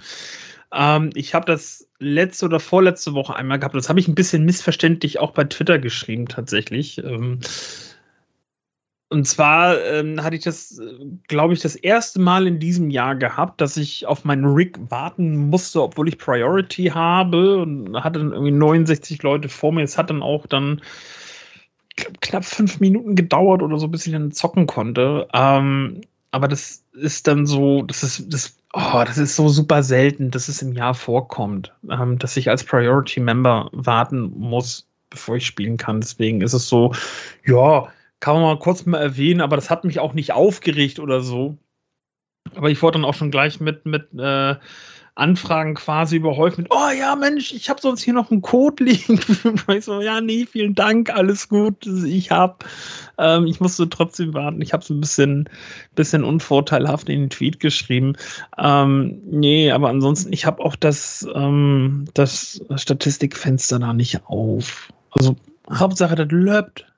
Ähm, 0.73 1.11
ich 1.15 1.35
habe 1.35 1.47
das 1.47 1.89
letzte 1.99 2.47
oder 2.47 2.61
vorletzte 2.61 3.15
Woche 3.15 3.37
einmal 3.37 3.59
gehabt. 3.59 3.75
Das 3.75 3.89
habe 3.89 4.01
ich 4.01 4.09
ein 4.09 4.15
bisschen 4.15 4.45
missverständlich 4.45 5.19
auch 5.21 5.33
bei 5.33 5.45
Twitter 5.45 5.79
geschrieben, 5.79 6.27
tatsächlich. 6.29 6.99
Ähm, 6.99 7.41
Und 9.11 9.27
zwar 9.27 9.79
ähm, 9.85 10.23
hatte 10.23 10.37
ich 10.37 10.43
das, 10.43 10.81
glaube 11.29 11.53
ich, 11.53 11.61
das 11.61 11.77
erste 11.77 12.19
Mal 12.19 12.47
in 12.47 12.59
diesem 12.59 12.89
Jahr 12.89 13.15
gehabt, 13.15 13.61
dass 13.61 13.77
ich 13.77 14.07
auf 14.07 14.25
meinen 14.25 14.47
Rig 14.47 14.79
warten 14.89 15.37
musste, 15.51 15.83
obwohl 15.83 16.09
ich 16.09 16.17
Priority 16.17 16.87
habe 16.87 17.59
und 17.61 18.03
hatte 18.03 18.21
dann 18.21 18.33
irgendwie 18.33 18.53
69 18.53 19.23
Leute 19.23 19.51
vor 19.51 19.71
mir. 19.73 19.83
Es 19.83 19.99
hat 19.99 20.09
dann 20.09 20.23
auch 20.23 20.47
dann 20.47 20.81
knapp 22.21 22.45
fünf 22.45 22.81
Minuten 22.81 23.15
gedauert 23.15 23.63
oder 23.63 23.79
so, 23.79 23.89
bis 23.89 24.07
ich 24.07 24.13
dann 24.13 24.33
zocken 24.33 24.67
konnte. 24.67 25.29
Ähm, 25.35 26.01
aber 26.31 26.49
das 26.49 26.85
ist 26.93 27.27
dann 27.27 27.45
so, 27.47 27.83
das 27.83 28.03
ist, 28.03 28.33
das, 28.33 28.57
oh, 28.73 29.03
das 29.05 29.19
ist 29.19 29.37
so 29.37 29.49
super 29.49 29.83
selten, 29.83 30.31
dass 30.31 30.49
es 30.49 30.63
im 30.63 30.73
Jahr 30.73 30.95
vorkommt, 30.95 31.73
ähm, 31.91 32.19
dass 32.19 32.37
ich 32.37 32.49
als 32.49 32.65
Priority 32.65 33.21
Member 33.21 33.69
warten 33.73 34.33
muss, 34.39 34.89
bevor 35.11 35.37
ich 35.37 35.47
spielen 35.47 35.77
kann. 35.77 36.01
Deswegen 36.01 36.41
ist 36.41 36.55
es 36.55 36.69
so, 36.69 36.95
ja, 37.45 37.93
kann 38.21 38.35
man 38.35 38.45
mal 38.45 38.59
kurz 38.59 38.87
mal 38.87 38.99
erwähnen, 38.99 39.41
aber 39.41 39.57
das 39.57 39.71
hat 39.71 39.85
mich 39.85 39.99
auch 39.99 40.15
nicht 40.15 40.33
aufgeregt 40.33 40.99
oder 40.99 41.21
so. 41.21 41.59
Aber 42.55 42.71
ich 42.71 42.83
wurde 42.83 42.99
dann 42.99 43.05
auch 43.05 43.15
schon 43.15 43.31
gleich 43.31 43.61
mit, 43.61 43.87
mit 43.87 44.09
äh, 44.19 44.57
Anfragen 45.15 45.75
quasi 45.75 46.17
überhäuft 46.17 46.57
mit, 46.57 46.69
oh 46.71 46.91
ja, 46.99 47.15
Mensch, 47.17 47.53
ich 47.53 47.69
habe 47.69 47.81
sonst 47.81 48.03
hier 48.03 48.15
noch 48.15 48.31
einen 48.31 48.41
Code 48.41 48.85
liegen. 48.85 49.21
ich 49.69 49.85
so, 49.85 50.01
ja, 50.01 50.21
nee, 50.21 50.47
vielen 50.47 50.75
Dank, 50.75 51.11
alles 51.11 51.49
gut, 51.49 51.87
ich 51.87 52.31
hab, 52.31 52.65
ähm, 53.19 53.47
ich 53.47 53.61
musste 53.61 53.89
trotzdem 53.91 54.33
warten. 54.33 54.63
Ich 54.63 54.73
habe 54.73 54.83
es 54.83 54.89
ein 54.89 55.01
bisschen, 55.01 55.51
bisschen 55.95 56.25
unvorteilhaft 56.25 57.11
in 57.11 57.21
den 57.21 57.31
Tweet 57.31 57.61
geschrieben. 57.61 58.15
Ähm, 58.57 59.21
nee, 59.27 59.71
aber 59.71 59.91
ansonsten, 59.91 60.33
ich 60.33 60.47
habe 60.47 60.65
auch 60.65 60.77
das, 60.77 61.27
ähm, 61.35 62.07
das 62.15 62.63
Statistikfenster 62.77 63.79
da 63.79 63.93
nicht 63.93 64.25
auf. 64.27 64.89
Also, 65.11 65.37
Hauptsache, 65.71 66.15
das 66.15 66.29
läuft 66.31 66.92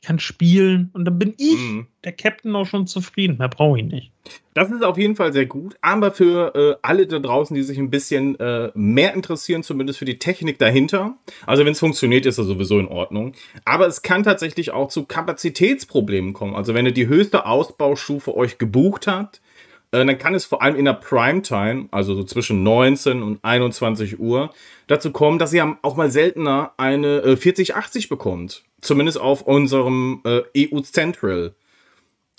ich 0.00 0.06
kann 0.06 0.20
spielen 0.20 0.90
und 0.92 1.04
dann 1.04 1.18
bin 1.18 1.34
ich, 1.38 1.56
mhm. 1.56 1.86
der 2.04 2.12
Captain, 2.12 2.54
auch 2.54 2.66
schon 2.66 2.86
zufrieden. 2.86 3.38
Mehr 3.38 3.48
brauche 3.48 3.80
ich 3.80 3.84
nicht. 3.84 4.12
Das 4.54 4.70
ist 4.70 4.84
auf 4.84 4.96
jeden 4.96 5.16
Fall 5.16 5.32
sehr 5.32 5.46
gut. 5.46 5.76
Aber 5.80 6.12
für 6.12 6.54
äh, 6.54 6.76
alle 6.82 7.06
da 7.06 7.18
draußen, 7.18 7.54
die 7.54 7.62
sich 7.62 7.78
ein 7.78 7.90
bisschen 7.90 8.38
äh, 8.38 8.70
mehr 8.74 9.14
interessieren, 9.14 9.64
zumindest 9.64 9.98
für 9.98 10.04
die 10.04 10.18
Technik 10.18 10.58
dahinter, 10.58 11.16
also 11.46 11.64
wenn 11.64 11.72
es 11.72 11.80
funktioniert, 11.80 12.26
ist 12.26 12.38
das 12.38 12.46
sowieso 12.46 12.78
in 12.78 12.86
Ordnung. 12.86 13.32
Aber 13.64 13.86
es 13.88 14.02
kann 14.02 14.22
tatsächlich 14.22 14.70
auch 14.70 14.88
zu 14.88 15.04
Kapazitätsproblemen 15.04 16.32
kommen. 16.32 16.54
Also 16.54 16.74
wenn 16.74 16.86
ihr 16.86 16.92
die 16.92 17.08
höchste 17.08 17.46
Ausbaustufe 17.46 18.36
euch 18.36 18.58
gebucht 18.58 19.08
habt, 19.08 19.40
äh, 19.92 20.04
dann 20.04 20.18
kann 20.18 20.34
es 20.34 20.44
vor 20.44 20.62
allem 20.62 20.76
in 20.76 20.84
der 20.84 20.94
Primetime, 20.94 21.88
also 21.90 22.14
so 22.14 22.24
zwischen 22.24 22.62
19 22.62 23.22
und 23.22 23.38
21 23.42 24.18
Uhr, 24.18 24.50
dazu 24.86 25.12
kommen, 25.12 25.38
dass 25.38 25.52
ihr 25.52 25.78
auch 25.82 25.96
mal 25.96 26.10
seltener 26.10 26.72
eine 26.76 27.18
äh, 27.18 27.36
4080 27.36 28.08
bekommt. 28.08 28.64
Zumindest 28.80 29.18
auf 29.18 29.42
unserem 29.42 30.22
äh, 30.24 30.70
EU 30.72 30.80
Central 30.80 31.54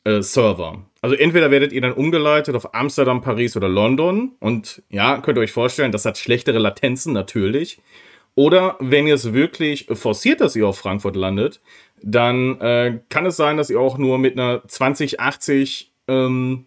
äh, 0.03 0.21
Server. 0.21 0.83
Also 1.01 1.15
entweder 1.15 1.51
werdet 1.51 1.71
ihr 1.73 1.81
dann 1.81 1.93
umgeleitet 1.93 2.55
auf 2.55 2.73
Amsterdam, 2.73 3.21
Paris 3.21 3.55
oder 3.57 3.67
London. 3.67 4.33
Und 4.39 4.81
ja, 4.89 5.19
könnt 5.21 5.37
ihr 5.37 5.41
euch 5.41 5.51
vorstellen, 5.51 5.91
das 5.91 6.05
hat 6.05 6.17
schlechtere 6.17 6.59
Latenzen 6.59 7.13
natürlich. 7.13 7.81
Oder 8.35 8.77
wenn 8.79 9.07
ihr 9.07 9.15
es 9.15 9.33
wirklich 9.33 9.87
forciert, 9.91 10.39
dass 10.39 10.55
ihr 10.55 10.67
auf 10.67 10.77
Frankfurt 10.77 11.15
landet, 11.15 11.61
dann 12.01 12.59
äh, 12.61 12.99
kann 13.09 13.25
es 13.25 13.35
sein, 13.35 13.57
dass 13.57 13.69
ihr 13.69 13.79
auch 13.79 13.97
nur 13.97 14.17
mit 14.17 14.39
einer 14.39 14.65
2080 14.67 15.91
ähm, 16.07 16.65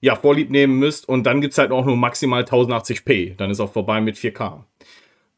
ja, 0.00 0.16
vorlieb 0.16 0.50
nehmen 0.50 0.78
müsst. 0.78 1.08
Und 1.08 1.24
dann 1.24 1.40
gibt 1.40 1.52
es 1.52 1.58
halt 1.58 1.72
auch 1.72 1.84
nur 1.84 1.96
maximal 1.96 2.42
1080p. 2.42 3.36
Dann 3.36 3.50
ist 3.50 3.60
auch 3.60 3.72
vorbei 3.72 4.00
mit 4.00 4.16
4K. 4.16 4.64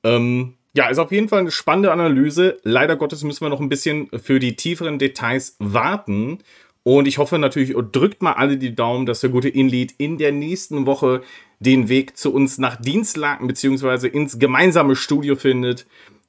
Ähm, 0.05 0.55
ja, 0.75 0.89
ist 0.89 0.99
auf 0.99 1.13
jeden 1.13 1.29
Fall 1.29 1.41
eine 1.41 1.51
spannende 1.51 1.93
Analyse. 1.93 2.59
Leider 2.63 2.97
Gottes 2.97 3.25
müssen 3.25 3.45
wir 3.45 3.51
noch 3.51 3.61
ein 3.61 3.69
bisschen 3.69 4.09
für 4.23 4.39
die 4.39 4.57
tieferen 4.57 4.99
Details 4.99 5.57
warten. 5.59 6.39
Und 6.85 7.07
ich 7.07 7.19
hoffe 7.19 7.39
natürlich, 7.39 7.75
drückt 7.93 8.23
mal 8.23 8.33
alle 8.33 8.57
die 8.57 8.75
Daumen, 8.75 9.07
dass 9.07 9.21
der 9.21 9.31
gute 9.31 9.49
Inlead 9.49 9.95
in 9.99 10.19
der 10.19 10.33
nächsten 10.33 10.87
Woche 10.87 11.23
den 11.61 11.89
Weg 11.89 12.17
zu 12.17 12.33
uns 12.33 12.59
nach 12.59 12.77
Dienstlaken 12.77 13.47
beziehungsweise 13.47 14.09
ins 14.09 14.39
gemeinsame 14.39 14.97
Studio 14.97 15.37
findet. 15.37 15.87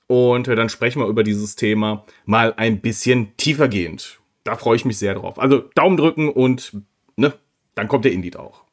Und 0.07 0.47
dann 0.47 0.69
sprechen 0.69 1.01
wir 1.01 1.07
über 1.07 1.23
dieses 1.23 1.55
Thema 1.55 2.05
mal 2.25 2.53
ein 2.57 2.81
bisschen 2.81 3.35
tiefergehend. 3.37 4.19
Da 4.43 4.55
freue 4.55 4.75
ich 4.75 4.85
mich 4.85 4.97
sehr 4.97 5.15
drauf. 5.15 5.39
Also 5.39 5.63
Daumen 5.73 5.97
drücken 5.97 6.29
und 6.29 6.73
ne, 7.15 7.33
dann 7.75 7.87
kommt 7.87 8.05
der 8.05 8.11
Inlead 8.11 8.37
auch. 8.37 8.63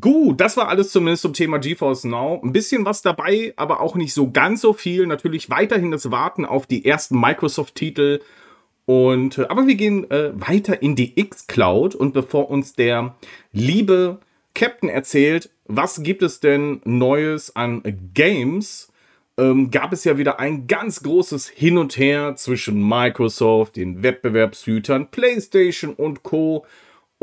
Gut, 0.00 0.40
das 0.40 0.56
war 0.56 0.68
alles 0.68 0.92
zumindest 0.92 1.22
zum 1.22 1.34
Thema 1.34 1.58
GeForce 1.58 2.04
Now. 2.04 2.40
Ein 2.42 2.52
bisschen 2.52 2.86
was 2.86 3.02
dabei, 3.02 3.52
aber 3.56 3.80
auch 3.80 3.96
nicht 3.96 4.14
so 4.14 4.30
ganz 4.30 4.62
so 4.62 4.72
viel. 4.72 5.06
Natürlich 5.06 5.50
weiterhin 5.50 5.90
das 5.90 6.10
Warten 6.10 6.46
auf 6.46 6.66
die 6.66 6.86
ersten 6.86 7.20
Microsoft-Titel. 7.20 8.20
Und, 8.86 9.36
äh, 9.36 9.46
aber 9.48 9.66
wir 9.66 9.74
gehen 9.74 10.10
äh, 10.10 10.30
weiter 10.34 10.80
in 10.80 10.96
die 10.96 11.18
X-Cloud. 11.20 11.94
Und 11.94 12.14
bevor 12.14 12.50
uns 12.50 12.72
der 12.72 13.14
liebe 13.52 14.20
Captain 14.54 14.88
erzählt, 14.88 15.50
was 15.66 16.02
gibt 16.02 16.22
es 16.22 16.40
denn 16.40 16.80
Neues 16.84 17.54
an 17.54 17.82
Games, 18.14 18.90
ähm, 19.36 19.70
gab 19.70 19.92
es 19.92 20.04
ja 20.04 20.16
wieder 20.16 20.38
ein 20.40 20.66
ganz 20.66 21.02
großes 21.02 21.48
Hin 21.48 21.76
und 21.76 21.98
Her 21.98 22.36
zwischen 22.36 22.88
Microsoft, 22.88 23.76
den 23.76 24.02
Wettbewerbshütern, 24.02 25.10
PlayStation 25.10 25.92
und 25.92 26.22
Co. 26.22 26.64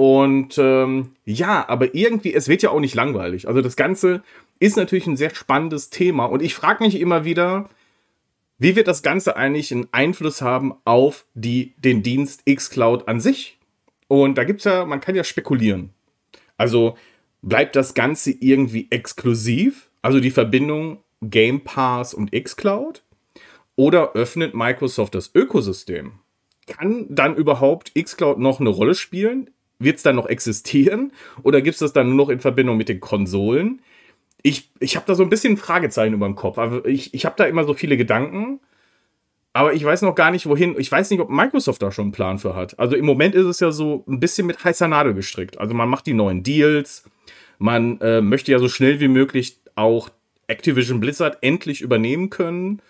Und 0.02 0.58
ähm, 0.58 1.12
ja, 1.26 1.70
aber 1.70 1.94
irgendwie, 1.94 2.34
es 2.34 2.48
wird 2.48 2.64
ja 2.64 2.72
auch 2.72 2.80
nicht 2.80 2.96
langweilig. 2.96 3.48
Also 3.48 3.62
das 3.62 3.76
Ganze 3.76 4.24
ist 4.58 4.76
natürlich 4.76 5.06
ein 5.06 5.16
sehr 5.16 5.30
spannendes 5.36 5.92
Thema. 5.92 6.26
Und 6.26 6.42
ich 6.42 6.56
frage 6.56 6.84
mich 6.84 7.00
immer 7.00 7.24
wieder, 7.24 7.70
wie 8.58 8.76
wird 8.76 8.88
das 8.88 9.04
Ganze 9.04 9.36
eigentlich 9.36 9.72
einen 9.72 9.90
Einfluss 9.92 10.42
haben 10.42 10.74
auf 10.86 11.28
die, 11.36 11.76
den 11.78 12.02
Dienst 12.02 12.48
xCloud 12.48 13.08
an 13.08 13.20
sich? 13.20 13.60
Und 14.08 14.40
da 14.40 14.44
gibt 14.44 14.62
es 14.62 14.64
ja, 14.66 14.86
man 14.86 15.02
kann 15.02 15.14
ja 15.14 15.24
spekulieren. 15.24 15.92
Also 16.58 16.98
bleibt 17.44 17.76
das 17.76 17.94
Ganze 17.94 18.32
irgendwie 18.32 18.88
exklusiv? 18.90 19.92
Also 20.02 20.20
die 20.20 20.32
Verbindung 20.32 20.98
Game 21.22 21.62
Pass 21.64 22.16
und 22.16 22.32
xCloud? 22.32 23.04
Oder 23.76 24.14
öffnet 24.14 24.56
Microsoft 24.56 25.14
das 25.14 25.30
Ökosystem? 25.36 26.14
Kann 26.66 27.06
dann 27.08 27.36
überhaupt 27.36 27.94
xCloud 27.94 28.40
noch 28.40 28.60
eine 28.60 28.70
Rolle 28.70 28.96
spielen? 28.96 29.52
Wird 29.84 29.98
es 29.98 30.04
dann 30.04 30.16
noch 30.16 30.28
existieren 30.28 31.12
oder 31.44 31.62
gibt 31.62 31.76
es 31.76 31.80
das 31.80 31.94
dann 31.94 32.08
nur 32.08 32.18
noch 32.18 32.30
in 32.30 32.40
Verbindung 32.40 32.78
mit 32.78 32.90
den 32.90 33.00
Konsolen? 33.00 33.82
Ich, 34.44 34.70
ich 34.80 34.96
habe 34.96 35.06
da 35.06 35.16
so 35.16 35.24
ein 35.24 35.30
bisschen 35.30 35.58
Fragezeichen 35.58 36.14
über 36.14 36.26
dem 36.26 36.36
Kopf. 36.36 36.58
Also 36.58 36.84
ich, 36.86 37.14
ich 37.14 37.26
habe 37.26 37.36
da 37.38 37.46
immer 37.46 37.64
so 37.64 37.74
viele 37.74 37.96
Gedanken, 37.98 38.60
aber 39.54 39.74
ich 39.74 39.84
weiß 39.84 40.02
noch 40.02 40.16
gar 40.16 40.32
nicht, 40.32 40.48
wohin. 40.48 40.76
Ich 40.80 40.92
weiß 40.92 41.10
nicht, 41.10 41.20
ob 41.20 41.30
Microsoft 41.30 41.82
da 41.82 41.92
schon 41.92 42.06
einen 42.06 42.12
Plan 42.12 42.40
für 42.40 42.56
hat. 42.56 42.80
Also 42.80 42.96
im 42.96 43.06
Moment 43.06 43.36
ist 43.36 43.46
es 43.46 43.60
ja 43.60 43.72
so 43.72 44.04
ein 44.08 44.20
bisschen 44.20 44.48
mit 44.48 44.64
heißer 44.64 44.88
Nadel 44.88 45.14
gestrickt. 45.14 45.60
Also 45.60 45.74
man 45.74 45.90
macht 45.90 46.06
die 46.06 46.14
neuen 46.14 46.44
Deals, 46.44 47.04
man 47.60 48.00
äh, 48.02 48.22
möchte 48.22 48.52
ja 48.52 48.60
so 48.60 48.70
schnell 48.70 49.00
wie 49.00 49.08
möglich 49.08 49.60
auch 49.76 50.10
Activision 50.48 51.00
Blizzard 51.00 51.38
endlich 51.42 51.82
übernehmen 51.82 52.30
können 52.30 52.82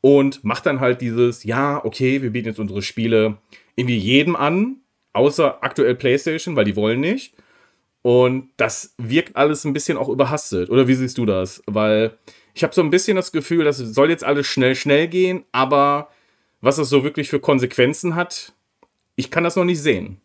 und 0.00 0.44
macht 0.44 0.66
dann 0.66 0.80
halt 0.80 1.00
dieses, 1.00 1.44
ja, 1.44 1.84
okay, 1.84 2.22
wir 2.22 2.30
bieten 2.30 2.48
jetzt 2.48 2.60
unsere 2.60 2.82
Spiele 2.82 3.38
irgendwie 3.76 3.98
jedem 3.98 4.36
an, 4.36 4.79
außer 5.12 5.62
aktuell 5.62 5.94
PlayStation, 5.94 6.56
weil 6.56 6.64
die 6.64 6.76
wollen 6.76 7.00
nicht. 7.00 7.34
Und 8.02 8.50
das 8.56 8.94
wirkt 8.96 9.36
alles 9.36 9.64
ein 9.64 9.72
bisschen 9.72 9.98
auch 9.98 10.08
überhastet. 10.08 10.70
Oder 10.70 10.88
wie 10.88 10.94
siehst 10.94 11.18
du 11.18 11.26
das? 11.26 11.62
Weil 11.66 12.12
ich 12.54 12.62
habe 12.62 12.74
so 12.74 12.80
ein 12.82 12.90
bisschen 12.90 13.16
das 13.16 13.32
Gefühl, 13.32 13.64
das 13.64 13.78
soll 13.78 14.10
jetzt 14.10 14.24
alles 14.24 14.46
schnell, 14.46 14.74
schnell 14.74 15.08
gehen, 15.08 15.44
aber 15.52 16.08
was 16.60 16.76
das 16.76 16.88
so 16.88 17.04
wirklich 17.04 17.28
für 17.28 17.40
Konsequenzen 17.40 18.14
hat, 18.14 18.52
ich 19.16 19.30
kann 19.30 19.44
das 19.44 19.56
noch 19.56 19.64
nicht 19.64 19.80
sehen. 19.80 20.18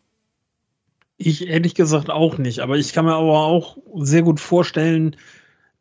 Ich 1.18 1.48
ehrlich 1.48 1.74
gesagt 1.74 2.10
auch 2.10 2.36
nicht, 2.38 2.60
aber 2.60 2.76
ich 2.76 2.92
kann 2.92 3.06
mir 3.06 3.14
aber 3.14 3.44
auch 3.44 3.78
sehr 4.00 4.22
gut 4.22 4.38
vorstellen, 4.38 5.16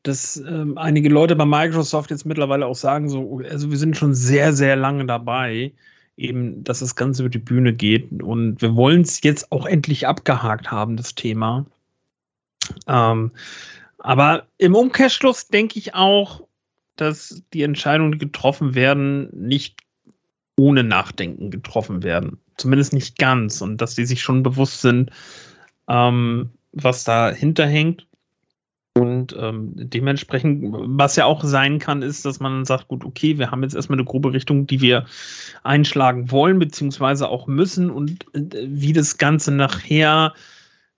dass 0.03 0.37
ähm, 0.37 0.77
einige 0.77 1.09
Leute 1.09 1.35
bei 1.35 1.45
Microsoft 1.45 2.11
jetzt 2.11 2.25
mittlerweile 2.25 2.67
auch 2.67 2.75
sagen, 2.75 3.09
so, 3.09 3.41
also 3.49 3.69
wir 3.69 3.77
sind 3.77 3.97
schon 3.97 4.13
sehr, 4.13 4.53
sehr 4.53 4.75
lange 4.75 5.05
dabei 5.05 5.73
eben, 6.17 6.63
dass 6.63 6.80
das 6.80 6.95
Ganze 6.95 7.23
über 7.23 7.30
die 7.30 7.39
Bühne 7.39 7.73
geht. 7.73 8.23
Und 8.23 8.62
wir 8.62 8.75
wollen 8.75 9.01
es 9.01 9.21
jetzt 9.21 9.51
auch 9.51 9.65
endlich 9.65 10.08
abgehakt 10.08 10.71
haben, 10.71 10.97
das 10.97 11.15
Thema. 11.15 11.65
Ähm, 12.88 13.32
aber 13.99 14.47
im 14.58 14.75
Umkehrschluss 14.75 15.47
denke 15.47 15.80
ich 15.80 15.93
auch, 15.95 16.47
dass 16.95 17.43
die 17.54 17.63
Entscheidungen, 17.63 18.13
die 18.13 18.17
getroffen 18.17 18.75
werden, 18.75 19.30
nicht 19.34 19.82
ohne 20.56 20.84
Nachdenken 20.84 21.51
getroffen 21.51 22.04
werden. 22.04 22.39
Zumindest 22.58 22.93
nicht 22.93 23.17
ganz. 23.17 23.62
Und 23.62 23.82
dass 23.82 23.95
die 23.95 24.06
sich 24.06 24.21
schon 24.21 24.43
bewusst 24.43 24.82
sind, 24.82 25.12
ähm, 25.89 26.51
was 26.71 27.04
dahinter 27.04 27.67
hängt. 27.67 28.08
Und 28.97 29.36
ähm, 29.38 29.73
dementsprechend, 29.75 30.69
was 30.71 31.17
ja 31.17 31.25
auch 31.25 31.43
sein 31.43 31.79
kann, 31.79 32.01
ist, 32.01 32.23
dass 32.23 32.39
man 32.39 32.63
sagt, 32.63 32.88
gut, 32.88 33.03
okay, 33.03 33.38
wir 33.38 33.51
haben 33.51 33.62
jetzt 33.62 33.75
erstmal 33.75 33.99
eine 33.99 34.05
grobe 34.05 34.31
Richtung, 34.31 34.67
die 34.67 34.79
wir 34.79 35.05
einschlagen 35.63 36.31
wollen, 36.31 36.60
beziehungsweise 36.60 37.27
auch 37.27 37.47
müssen 37.47 37.89
und 37.89 38.25
äh, 38.34 38.67
wie 38.69 38.93
das 38.93 39.17
Ganze 39.17 39.51
nachher 39.51 40.34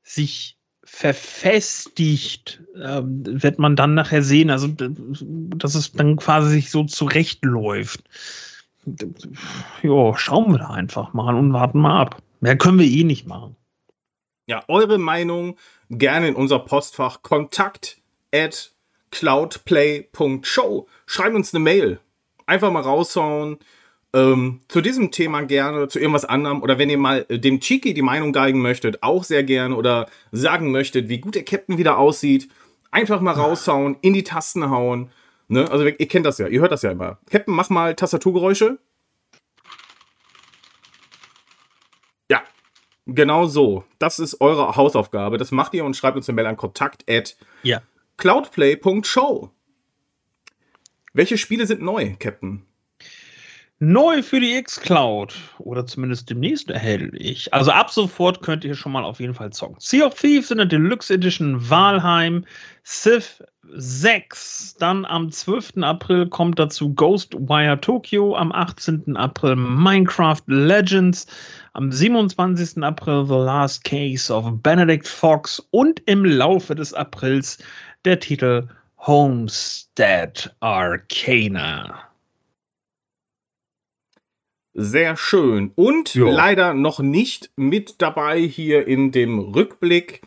sich 0.03 0.57
verfestigt, 0.83 2.61
äh, 2.75 3.01
wird 3.03 3.57
man 3.57 3.75
dann 3.75 3.95
nachher 3.95 4.21
sehen, 4.21 4.51
also 4.51 4.67
dass 4.69 5.73
es 5.73 5.91
dann 5.91 6.17
quasi 6.17 6.51
sich 6.51 6.69
so 6.69 6.83
zurechtläuft. 6.83 8.03
jo, 9.81 10.13
schauen 10.15 10.51
wir 10.51 10.59
da 10.59 10.69
einfach 10.69 11.13
mal 11.13 11.33
und 11.33 11.51
warten 11.51 11.79
mal 11.79 11.99
ab. 11.99 12.21
Mehr 12.41 12.57
können 12.57 12.77
wir 12.77 12.85
eh 12.85 13.03
nicht 13.03 13.25
machen. 13.25 13.55
Ja, 14.45 14.63
eure 14.67 14.97
Meinung 14.97 15.57
gerne 15.89 16.29
in 16.29 16.35
unser 16.35 16.59
Postfach 16.59 17.21
kontakt 17.21 17.97
at 18.33 18.71
cloudplay.show. 19.11 20.87
Schreibt 21.05 21.35
uns 21.35 21.53
eine 21.53 21.63
Mail. 21.63 21.99
Einfach 22.45 22.71
mal 22.71 22.81
raushauen. 22.81 23.57
Ähm, 24.13 24.61
zu 24.67 24.81
diesem 24.81 25.11
Thema 25.11 25.41
gerne, 25.41 25.87
zu 25.89 25.99
irgendwas 25.99 26.25
anderem. 26.25 26.61
Oder 26.61 26.79
wenn 26.79 26.89
ihr 26.89 26.97
mal 26.97 27.25
äh, 27.29 27.39
dem 27.39 27.59
Chiki 27.59 27.93
die 27.93 28.01
Meinung 28.01 28.31
geigen 28.31 28.61
möchtet, 28.61 29.03
auch 29.03 29.23
sehr 29.23 29.43
gerne. 29.43 29.75
Oder 29.75 30.09
sagen 30.31 30.71
möchtet, 30.71 31.09
wie 31.09 31.19
gut 31.19 31.35
der 31.35 31.43
Captain 31.43 31.77
wieder 31.77 31.97
aussieht. 31.97 32.49
Einfach 32.91 33.21
mal 33.21 33.33
raushauen, 33.33 33.97
in 34.01 34.13
die 34.13 34.23
Tasten 34.23 34.69
hauen. 34.69 35.11
Ne? 35.49 35.69
Also 35.69 35.85
ihr 35.85 36.07
kennt 36.07 36.25
das 36.25 36.37
ja, 36.37 36.47
ihr 36.47 36.61
hört 36.61 36.71
das 36.71 36.81
ja 36.81 36.91
immer. 36.91 37.19
Captain, 37.29 37.53
mach 37.53 37.69
mal 37.69 37.95
Tastaturgeräusche. 37.95 38.79
Ja, 42.29 42.43
genau 43.07 43.47
so. 43.47 43.83
Das 43.99 44.19
ist 44.19 44.41
eure 44.41 44.75
Hausaufgabe. 44.75 45.37
Das 45.37 45.51
macht 45.51 45.73
ihr 45.73 45.85
und 45.85 45.95
schreibt 45.95 46.17
uns 46.17 46.27
eine 46.29 46.35
Mail 46.35 46.45
an 46.47 46.57
kontakt 46.57 47.03
at 47.09 47.35
Ja. 47.63 47.81
cloudplay.show. 48.17 49.49
Welche 51.13 51.37
Spiele 51.37 51.65
sind 51.65 51.81
neu, 51.81 52.15
Captain? 52.19 52.63
Neu 53.79 54.23
für 54.23 54.39
die 54.39 54.55
X-Cloud 54.55 55.35
oder 55.59 55.85
zumindest 55.85 56.31
demnächst 56.31 56.71
erhältlich. 56.71 57.53
Also 57.53 57.69
ab 57.71 57.91
sofort 57.91 58.41
könnt 58.41 58.65
ihr 58.65 58.73
schon 58.73 58.91
mal 58.91 59.03
auf 59.03 59.19
jeden 59.19 59.35
Fall 59.35 59.51
zocken. 59.51 59.75
Sea 59.79 60.07
of 60.07 60.15
Thieves 60.19 60.49
in 60.49 60.57
der 60.57 60.65
Deluxe 60.65 61.13
Edition 61.13 61.69
Valheim, 61.69 62.43
Civ 62.83 63.43
6. 63.69 64.77
Dann 64.79 65.05
am 65.05 65.31
12. 65.31 65.73
April 65.83 66.27
kommt 66.27 66.57
dazu 66.57 66.93
Ghostwire 66.95 67.79
Tokyo. 67.79 68.35
Am 68.35 68.51
18. 68.51 69.15
April 69.15 69.55
Minecraft 69.55 70.41
Legends. 70.47 71.27
Am 71.77 71.91
27. 71.91 72.83
April 72.83 73.27
The 73.27 73.35
Last 73.35 73.83
Case 73.83 74.33
of 74.33 74.63
Benedict 74.63 75.07
Fox. 75.07 75.59
Und 75.69 76.01
im 76.07 76.25
Laufe 76.25 76.73
des 76.73 76.95
Aprils 76.95 77.59
der 78.03 78.19
Titel 78.19 78.67
Homestead 78.97 80.55
Arcana. 80.59 82.09
Sehr 84.73 85.15
schön. 85.17 85.71
Und 85.75 86.15
Jo. 86.15 86.31
leider 86.31 86.73
noch 86.73 86.97
nicht 86.99 87.51
mit 87.55 88.01
dabei 88.01 88.39
hier 88.39 88.87
in 88.87 89.11
dem 89.11 89.37
Rückblick, 89.37 90.23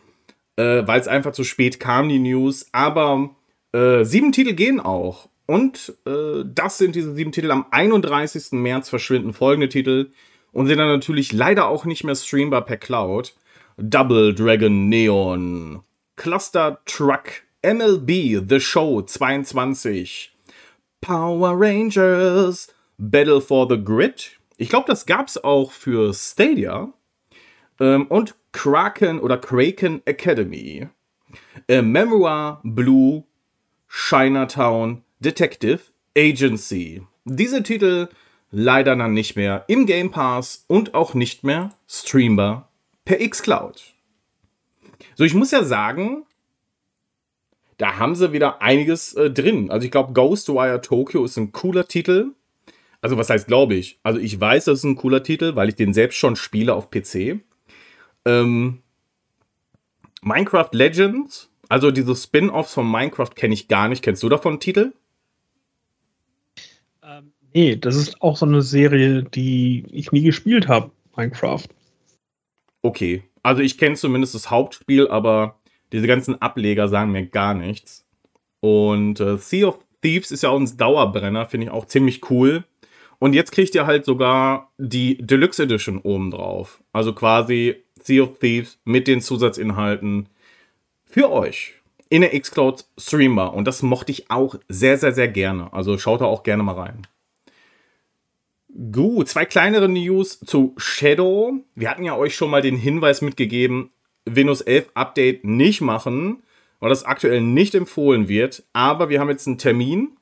äh, 0.55 0.87
weil 0.87 1.01
es 1.01 1.09
einfach 1.09 1.33
zu 1.33 1.43
spät 1.43 1.81
kam, 1.81 2.09
die 2.09 2.21
News. 2.21 2.69
Aber 2.71 3.31
äh, 3.73 4.05
sieben 4.05 4.31
Titel 4.31 4.53
gehen 4.53 4.79
auch. 4.79 5.29
Und 5.47 5.95
äh, 6.07 6.45
das 6.45 6.79
sind 6.79 6.95
diese 6.95 7.13
sieben 7.13 7.33
Titel. 7.33 7.51
Am 7.51 7.67
31. 7.73 8.53
März 8.53 8.89
verschwinden 8.89 9.33
folgende 9.33 9.69
Titel 9.69 10.13
und 10.53 10.67
sind 10.67 10.79
dann 10.79 10.89
natürlich 10.89 11.33
leider 11.33 11.69
auch 11.69 11.85
nicht 11.85 12.05
mehr 12.05 12.15
streambar 12.15 12.65
per 12.65 12.77
Cloud. 12.77 13.35
Double 13.77 14.35
Dragon 14.35 14.89
Neon, 14.89 15.83
Cluster 16.17 16.81
Truck, 16.85 17.43
MLB 17.63 18.47
The 18.47 18.61
Show 18.61 19.03
22, 19.03 20.33
Power 21.01 21.59
Rangers, 21.59 22.69
Battle 22.99 23.41
for 23.41 23.67
the 23.71 23.83
Grid. 23.83 24.39
Ich 24.59 24.69
glaube, 24.69 24.87
das 24.87 25.07
gab 25.07 25.29
es 25.29 25.43
auch 25.43 25.73
für 25.73 26.13
Stadia. 26.13 26.93
Ähm, 27.81 28.07
und 28.09 28.35
Kraken 28.53 29.21
oder 29.21 29.39
Kraken 29.39 30.03
Academy. 30.05 30.89
Äh, 31.67 31.81
Memoir 31.81 32.61
Blue, 32.63 33.25
Chinatown, 33.89 35.03
Detective, 35.21 35.81
Agency. 36.17 37.03
Diese 37.25 37.63
Titel 37.63 38.09
leider 38.51 38.97
dann 38.97 39.13
nicht 39.15 39.37
mehr 39.37 39.65
im 39.69 39.87
Game 39.87 40.11
Pass 40.11 40.65
und 40.67 40.95
auch 40.95 41.15
nicht 41.15 41.45
mehr 41.45 41.75
streambar 41.89 42.71
per 43.05 43.19
Xcloud. 43.19 43.95
So, 45.15 45.25
ich 45.25 45.35
muss 45.35 45.51
ja 45.51 45.65
sagen, 45.65 46.25
da 47.79 47.99
haben 47.99 48.15
sie 48.15 48.33
wieder 48.33 48.61
einiges 48.61 49.15
äh, 49.15 49.31
drin. 49.31 49.71
Also 49.71 49.85
ich 49.85 49.91
glaube, 49.91 50.13
Ghostwire 50.13 50.81
Tokyo 50.81 51.25
ist 51.25 51.37
ein 51.37 51.53
cooler 51.53 51.87
Titel. 51.87 52.33
Also 53.01 53.17
was 53.17 53.31
heißt, 53.31 53.47
glaube 53.47 53.75
ich? 53.75 53.99
Also 54.03 54.21
ich 54.21 54.39
weiß, 54.39 54.67
das 54.67 54.81
ist 54.81 54.85
ein 54.85 54.97
cooler 54.97 55.23
Titel, 55.23 55.57
weil 55.57 55.71
ich 55.71 55.77
den 55.77 55.95
selbst 55.95 56.17
schon 56.17 56.37
spiele 56.37 56.75
auf 56.75 56.91
PC. 56.91 57.41
Ähm, 58.27 58.83
Minecraft 60.21 60.69
Legends, 60.73 61.51
also 61.71 61.91
diese 61.91 62.15
Spin-offs 62.15 62.75
von 62.75 62.91
Minecraft 62.91 63.31
kenne 63.35 63.55
ich 63.55 63.69
gar 63.69 63.89
nicht. 63.89 64.03
Kennst 64.03 64.23
du 64.23 64.29
davon 64.29 64.53
einen 64.53 64.61
Titel? 64.61 64.93
Nee, 67.53 67.77
das 67.77 67.97
ist 67.97 68.21
auch 68.23 68.37
so 68.37 68.47
eine 68.47 68.63
Serie, 68.63 69.23
die 69.23 69.85
ich 69.91 70.13
nie 70.13 70.23
gespielt 70.23 70.69
habe, 70.69 70.91
Minecraft. 71.17 71.65
Okay, 72.83 73.25
also 73.43 73.63
ich 73.63 73.79
kenne 73.79 73.97
zumindest 73.97 74.35
das 74.35 74.51
Hauptspiel, 74.51 75.09
aber 75.09 75.59
diese 75.93 76.07
ganzen 76.07 76.41
Ableger 76.41 76.89
sagen 76.89 77.13
mir 77.13 77.27
gar 77.27 77.55
nichts. 77.55 78.07
Und 78.61 79.21
äh, 79.21 79.37
Sea 79.39 79.69
of 79.69 79.79
Thieves 80.03 80.31
ist 80.31 80.43
ja 80.43 80.51
auch 80.51 80.61
ein 80.61 80.77
Dauerbrenner, 80.77 81.47
finde 81.47 81.67
ich 81.67 81.73
auch 81.73 81.87
ziemlich 81.87 82.31
cool. 82.31 82.65
Und 83.19 83.35
jetzt 83.35 83.53
kriegt 83.53 83.75
ihr 83.75 83.87
halt 83.87 84.05
sogar 84.05 84.73
die 84.79 85.19
Deluxe 85.19 85.65
Edition 85.65 85.99
oben 85.99 86.31
drauf. 86.31 86.83
Also 86.93 87.13
quasi 87.13 87.77
Sea 88.01 88.23
of 88.23 88.39
Thieves 88.39 88.79
mit 88.85 89.09
den 89.09 89.21
Zusatzinhalten 89.21 90.29
für 91.05 91.31
euch 91.31 91.75
in 92.09 92.23
der 92.23 92.39
Xcloud 92.39 92.87
streambar. 92.99 93.55
Und 93.55 93.67
das 93.67 93.83
mochte 93.83 94.13
ich 94.13 94.31
auch 94.31 94.55
sehr, 94.69 94.97
sehr, 94.97 95.13
sehr 95.13 95.29
gerne. 95.29 95.73
Also 95.73 95.99
schaut 95.99 96.23
da 96.23 96.25
auch 96.25 96.43
gerne 96.43 96.63
mal 96.63 96.75
rein. 96.75 97.07
Gut, 98.93 99.29
zwei 99.29 99.47
kleinere 99.47 99.89
News 99.89 100.39
zu 100.41 100.75
Shadow. 100.77 101.55
Wir 101.75 101.91
hatten 101.91 102.05
ja 102.05 102.17
euch 102.17 102.37
schon 102.37 102.51
mal 102.51 102.63
den 102.63 102.77
Hinweis 102.77 103.21
mitgegeben, 103.21 103.91
Windows 104.27 104.61
11 104.61 104.91
Update 104.95 105.45
nicht 105.45 105.81
machen, 105.81 106.43
weil 106.79 106.91
das 106.91 107.05
aktuell 107.05 107.41
nicht 107.41 107.75
empfohlen 107.75 108.29
wird. 108.29 108.63
Aber 108.73 109.09
wir 109.09 109.19
haben 109.19 109.31
jetzt 109.31 109.47
einen 109.49 109.59
Termin. 109.59 110.17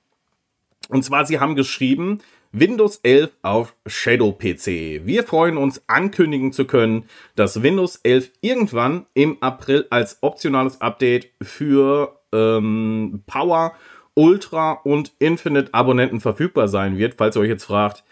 Und 0.89 1.05
zwar, 1.05 1.27
sie 1.27 1.41
haben 1.41 1.57
geschrieben, 1.57 2.21
Windows 2.53 3.01
11 3.03 3.33
auf 3.43 3.75
Shadow 3.87 4.33
PC. 4.33 5.05
Wir 5.05 5.25
freuen 5.25 5.59
uns 5.59 5.83
ankündigen 5.87 6.53
zu 6.53 6.65
können, 6.65 7.05
dass 7.35 7.63
Windows 7.63 7.97
11 7.97 8.31
irgendwann 8.41 9.05
im 9.13 9.43
April 9.43 9.87
als 9.91 10.19
optionales 10.23 10.81
Update 10.81 11.31
für 11.43 12.19
ähm, 12.33 13.23
Power, 13.27 13.75
Ultra 14.15 14.73
und 14.73 15.13
Infinite 15.19 15.75
Abonnenten 15.75 16.21
verfügbar 16.21 16.69
sein 16.69 16.97
wird. 16.97 17.17
Falls 17.19 17.37
ihr 17.37 17.41
euch 17.41 17.51
jetzt 17.51 17.65
fragt, 17.65 18.05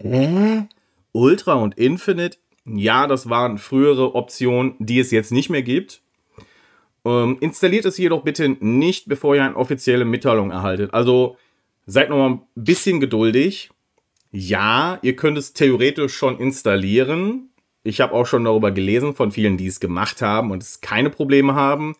hä? 0.00 0.66
Ultra 1.12 1.54
und 1.54 1.78
Infinite? 1.78 2.38
Ja, 2.66 3.06
das 3.06 3.28
waren 3.28 3.58
frühere 3.58 4.14
Optionen, 4.14 4.74
die 4.78 4.98
es 4.98 5.10
jetzt 5.10 5.32
nicht 5.32 5.50
mehr 5.50 5.62
gibt. 5.62 6.02
Ähm, 7.04 7.36
installiert 7.40 7.84
es 7.84 7.98
jedoch 7.98 8.22
bitte 8.22 8.48
nicht, 8.48 9.08
bevor 9.08 9.36
ihr 9.36 9.44
eine 9.44 9.56
offizielle 9.56 10.04
Mitteilung 10.04 10.50
erhaltet. 10.50 10.92
Also 10.92 11.36
seid 11.86 12.10
noch 12.10 12.16
mal 12.16 12.30
ein 12.30 12.42
bisschen 12.56 12.98
geduldig. 12.98 13.70
Ja, 14.32 14.98
ihr 15.02 15.14
könnt 15.14 15.38
es 15.38 15.52
theoretisch 15.52 16.14
schon 16.14 16.38
installieren. 16.38 17.50
Ich 17.84 18.00
habe 18.00 18.12
auch 18.12 18.26
schon 18.26 18.44
darüber 18.44 18.72
gelesen 18.72 19.14
von 19.14 19.30
vielen, 19.30 19.56
die 19.56 19.68
es 19.68 19.78
gemacht 19.78 20.20
haben 20.20 20.50
und 20.50 20.62
es 20.62 20.80
keine 20.80 21.08
Probleme 21.08 21.54
haben. 21.54 21.94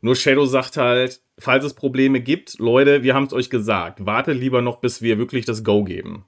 Nur 0.00 0.14
Shadow 0.14 0.46
sagt 0.46 0.76
halt, 0.76 1.20
falls 1.38 1.64
es 1.64 1.74
Probleme 1.74 2.20
gibt, 2.20 2.58
Leute, 2.60 3.02
wir 3.02 3.14
haben 3.14 3.24
es 3.24 3.32
euch 3.32 3.50
gesagt, 3.50 4.06
wartet 4.06 4.38
lieber 4.38 4.62
noch, 4.62 4.76
bis 4.76 5.02
wir 5.02 5.18
wirklich 5.18 5.44
das 5.44 5.64
Go 5.64 5.82
geben. 5.82 6.24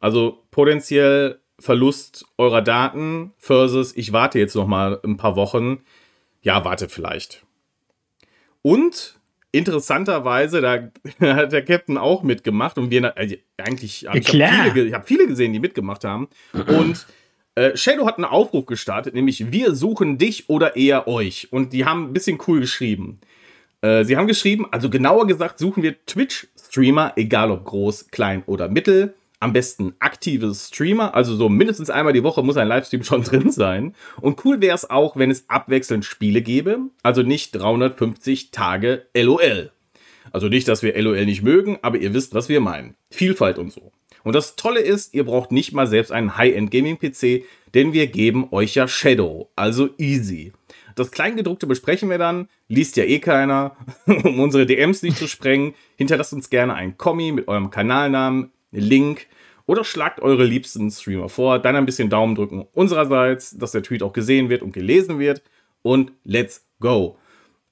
Also 0.00 0.44
potenziell 0.50 1.40
Verlust 1.60 2.24
eurer 2.36 2.62
Daten 2.62 3.32
versus 3.36 3.96
ich 3.96 4.12
warte 4.12 4.38
jetzt 4.38 4.54
noch 4.54 4.66
mal 4.66 5.00
ein 5.04 5.16
paar 5.16 5.34
Wochen. 5.34 5.82
Ja, 6.40 6.64
wartet 6.64 6.92
vielleicht. 6.92 7.44
Und 8.62 9.18
interessanterweise, 9.50 10.60
da 10.60 10.90
hat 11.20 11.52
der 11.52 11.64
Captain 11.64 11.98
auch 11.98 12.22
mitgemacht 12.22 12.78
und 12.78 12.90
wir 12.90 13.16
also 13.16 13.34
eigentlich 13.56 14.02
Ja, 14.02 14.14
ich 14.14 14.28
habe 14.28 14.70
viele, 14.72 14.92
hab 14.92 15.08
viele 15.08 15.26
gesehen, 15.26 15.52
die 15.52 15.58
mitgemacht 15.58 16.04
haben. 16.04 16.28
Und 16.52 17.06
äh, 17.56 17.76
Shadow 17.76 18.06
hat 18.06 18.18
einen 18.18 18.24
Aufruf 18.24 18.66
gestartet, 18.66 19.14
nämlich 19.14 19.50
wir 19.50 19.74
suchen 19.74 20.16
dich 20.16 20.48
oder 20.48 20.76
eher 20.76 21.08
euch. 21.08 21.52
Und 21.52 21.72
die 21.72 21.84
haben 21.84 22.04
ein 22.04 22.12
bisschen 22.12 22.38
cool 22.46 22.60
geschrieben. 22.60 23.18
Äh, 23.80 24.04
sie 24.04 24.16
haben 24.16 24.28
geschrieben, 24.28 24.66
also 24.70 24.90
genauer 24.90 25.26
gesagt, 25.26 25.58
suchen 25.58 25.82
wir 25.82 25.96
Twitch-Streamer, 26.06 27.14
egal 27.16 27.50
ob 27.50 27.64
groß, 27.64 28.08
klein 28.12 28.44
oder 28.46 28.68
mittel. 28.68 29.14
Am 29.40 29.52
besten 29.52 29.94
aktive 30.00 30.52
Streamer, 30.52 31.14
also 31.14 31.36
so 31.36 31.48
mindestens 31.48 31.90
einmal 31.90 32.12
die 32.12 32.24
Woche 32.24 32.42
muss 32.42 32.56
ein 32.56 32.68
Livestream 32.68 33.02
schon 33.04 33.22
drin 33.22 33.50
sein. 33.50 33.94
Und 34.20 34.44
cool 34.44 34.60
wäre 34.60 34.74
es 34.74 34.88
auch, 34.88 35.16
wenn 35.16 35.30
es 35.30 35.48
abwechselnd 35.48 36.04
Spiele 36.04 36.42
gäbe, 36.42 36.78
also 37.02 37.22
nicht 37.22 37.52
350 37.52 38.50
Tage 38.50 39.06
LOL. 39.14 39.70
Also 40.32 40.48
nicht, 40.48 40.68
dass 40.68 40.82
wir 40.82 41.00
LOL 41.00 41.24
nicht 41.24 41.42
mögen, 41.42 41.78
aber 41.82 41.98
ihr 41.98 42.12
wisst, 42.14 42.34
was 42.34 42.48
wir 42.48 42.60
meinen. 42.60 42.96
Vielfalt 43.10 43.58
und 43.58 43.72
so. 43.72 43.92
Und 44.24 44.34
das 44.34 44.56
Tolle 44.56 44.80
ist, 44.80 45.14
ihr 45.14 45.24
braucht 45.24 45.52
nicht 45.52 45.72
mal 45.72 45.86
selbst 45.86 46.12
einen 46.12 46.36
High-End-Gaming-PC, 46.36 47.44
denn 47.74 47.92
wir 47.92 48.08
geben 48.08 48.48
euch 48.50 48.74
ja 48.74 48.88
Shadow, 48.88 49.50
also 49.56 49.90
easy. 49.98 50.52
Das 50.96 51.12
Kleingedruckte 51.12 51.66
besprechen 51.66 52.10
wir 52.10 52.18
dann, 52.18 52.48
liest 52.66 52.96
ja 52.96 53.04
eh 53.04 53.20
keiner, 53.20 53.76
um 54.06 54.40
unsere 54.40 54.66
DMs 54.66 55.02
nicht 55.02 55.16
zu 55.16 55.28
sprengen. 55.28 55.74
Hinterlasst 55.96 56.32
uns 56.32 56.50
gerne 56.50 56.74
einen 56.74 56.98
Kommi 56.98 57.30
mit 57.32 57.46
eurem 57.46 57.70
Kanalnamen, 57.70 58.50
Link 58.70 59.26
oder 59.66 59.84
schlagt 59.84 60.20
eure 60.20 60.44
liebsten 60.44 60.90
Streamer 60.90 61.28
vor, 61.28 61.58
dann 61.58 61.76
ein 61.76 61.86
bisschen 61.86 62.08
Daumen 62.08 62.34
drücken 62.34 62.66
unsererseits, 62.72 63.56
dass 63.58 63.72
der 63.72 63.82
Tweet 63.82 64.02
auch 64.02 64.12
gesehen 64.12 64.48
wird 64.48 64.62
und 64.62 64.72
gelesen 64.72 65.18
wird 65.18 65.42
und 65.82 66.12
let's 66.24 66.66
go. 66.80 67.18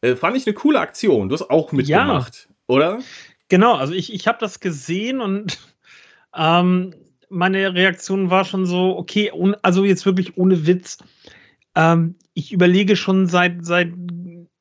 Äh, 0.03 0.15
fand 0.15 0.37
ich 0.37 0.47
eine 0.47 0.55
coole 0.55 0.81
Aktion. 0.81 1.29
Du 1.29 1.35
hast 1.35 1.51
auch 1.51 1.73
mitgemacht, 1.73 2.49
ja. 2.49 2.55
oder? 2.67 2.99
Genau, 3.49 3.75
also 3.75 3.95
ich, 3.95 4.13
ich 4.13 4.27
habe 4.27 4.39
das 4.41 4.61
gesehen 4.61 5.21
und 5.21 5.59
ähm, 6.37 6.95
meine 7.29 7.75
Reaktion 7.75 8.31
war 8.31 8.45
schon 8.45 8.67
so, 8.67 8.97
okay, 8.97 9.33
also 9.63 9.85
jetzt 9.85 10.07
wirklich 10.07 10.37
ohne 10.37 10.67
Witz. 10.67 10.99
Ähm, 11.75 12.17
ich 12.35 12.53
überlege 12.53 12.97
schon 12.97 13.27
seit, 13.27 13.65
seit 13.65 13.93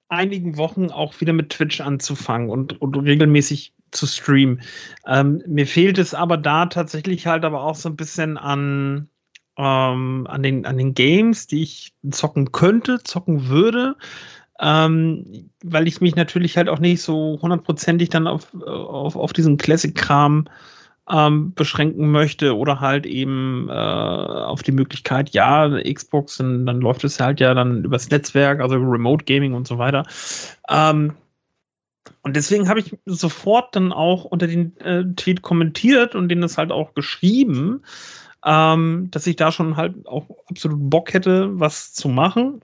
einigen 0.08 0.58
Wochen 0.58 0.90
auch 0.90 1.20
wieder 1.20 1.34
mit 1.34 1.50
Twitch 1.50 1.82
anzufangen 1.82 2.50
und, 2.50 2.82
und 2.82 2.96
regelmäßig 2.96 3.74
zu 3.96 4.08
streamen. 4.08 4.62
Ähm, 5.08 5.42
mir 5.48 5.68
fehlt 5.68 5.98
es 5.98 6.14
aber 6.14 6.38
da 6.38 6.68
tatsächlich 6.68 7.28
halt 7.28 7.46
aber 7.46 7.64
auch 7.64 7.76
so 7.76 7.90
ein 7.90 7.96
bisschen 7.96 8.38
an, 8.38 9.10
ähm, 9.58 10.28
an, 10.30 10.44
den, 10.44 10.66
an 10.66 10.78
den 10.78 10.94
Games, 10.94 11.48
die 11.48 11.64
ich 11.64 11.94
zocken 12.10 12.52
könnte, 12.52 13.00
zocken 13.04 13.48
würde. 13.48 13.96
Ähm, 14.60 15.50
weil 15.64 15.88
ich 15.88 16.00
mich 16.00 16.16
natürlich 16.16 16.56
halt 16.56 16.70
auch 16.70 16.80
nicht 16.80 17.02
so 17.02 17.40
hundertprozentig 17.42 18.10
dann 18.10 18.26
auf, 18.26 18.54
auf, 18.66 19.18
auf 19.18 19.34
diesen 19.34 19.58
Classic-Kram 19.58 20.48
ähm, 21.10 21.54
beschränken 21.54 22.12
möchte 22.12 22.56
oder 22.56 22.80
halt 22.80 23.06
eben 23.06 23.68
äh, 23.70 23.74
auf 23.74 24.64
die 24.64 24.72
Möglichkeit, 24.72 25.32
ja, 25.32 25.70
Xbox, 25.82 26.40
und 26.40 26.66
dann 26.66 26.82
läuft 26.82 27.04
es 27.04 27.20
halt 27.20 27.40
ja 27.40 27.54
dann 27.54 27.84
übers 27.84 28.10
Netzwerk, 28.10 28.62
also 28.62 28.76
Remote 28.76 29.26
Gaming 29.26 29.54
und 29.54 29.68
so 29.68 29.78
weiter. 29.78 30.04
Ähm, 30.70 31.14
und 32.22 32.36
deswegen 32.36 32.70
habe 32.70 32.80
ich 32.80 32.98
sofort 33.06 33.76
dann 33.76 33.92
auch 33.92 34.26
unter 34.26 34.48
den 34.48 34.78
äh, 34.78 35.04
Tweet 35.16 35.42
kommentiert 35.42 36.16
und 36.16 36.30
denen 36.30 36.42
das 36.42 36.58
halt 36.58 36.72
auch 36.72 36.94
geschrieben, 36.94 37.84
ähm, 38.46 39.10
dass 39.12 39.28
ich 39.28 39.36
da 39.36 39.52
schon 39.52 39.78
halt 39.78 40.08
auch 40.08 40.30
absolut 40.50 40.90
Bock 40.90 41.14
hätte, 41.14 41.60
was 41.60 41.94
zu 41.94 42.10
machen. 42.10 42.62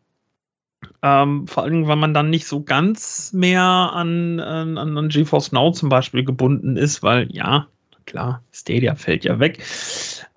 Ähm, 1.04 1.48
vor 1.48 1.64
allem, 1.64 1.88
weil 1.88 1.96
man 1.96 2.14
dann 2.14 2.30
nicht 2.30 2.48
so 2.48 2.64
ganz 2.64 3.34
mehr 3.34 3.64
an, 3.64 4.40
an, 4.40 4.78
an 4.78 5.10
GeForce 5.10 5.52
Now 5.52 5.72
zum 5.72 5.90
Beispiel 5.90 6.24
gebunden 6.24 6.76
ist, 6.76 7.04
weil 7.04 7.28
ja, 7.32 7.68
klar, 8.06 8.44
Stadia 8.52 8.96
fällt 8.96 9.24
ja 9.26 9.40
weg. 9.40 9.64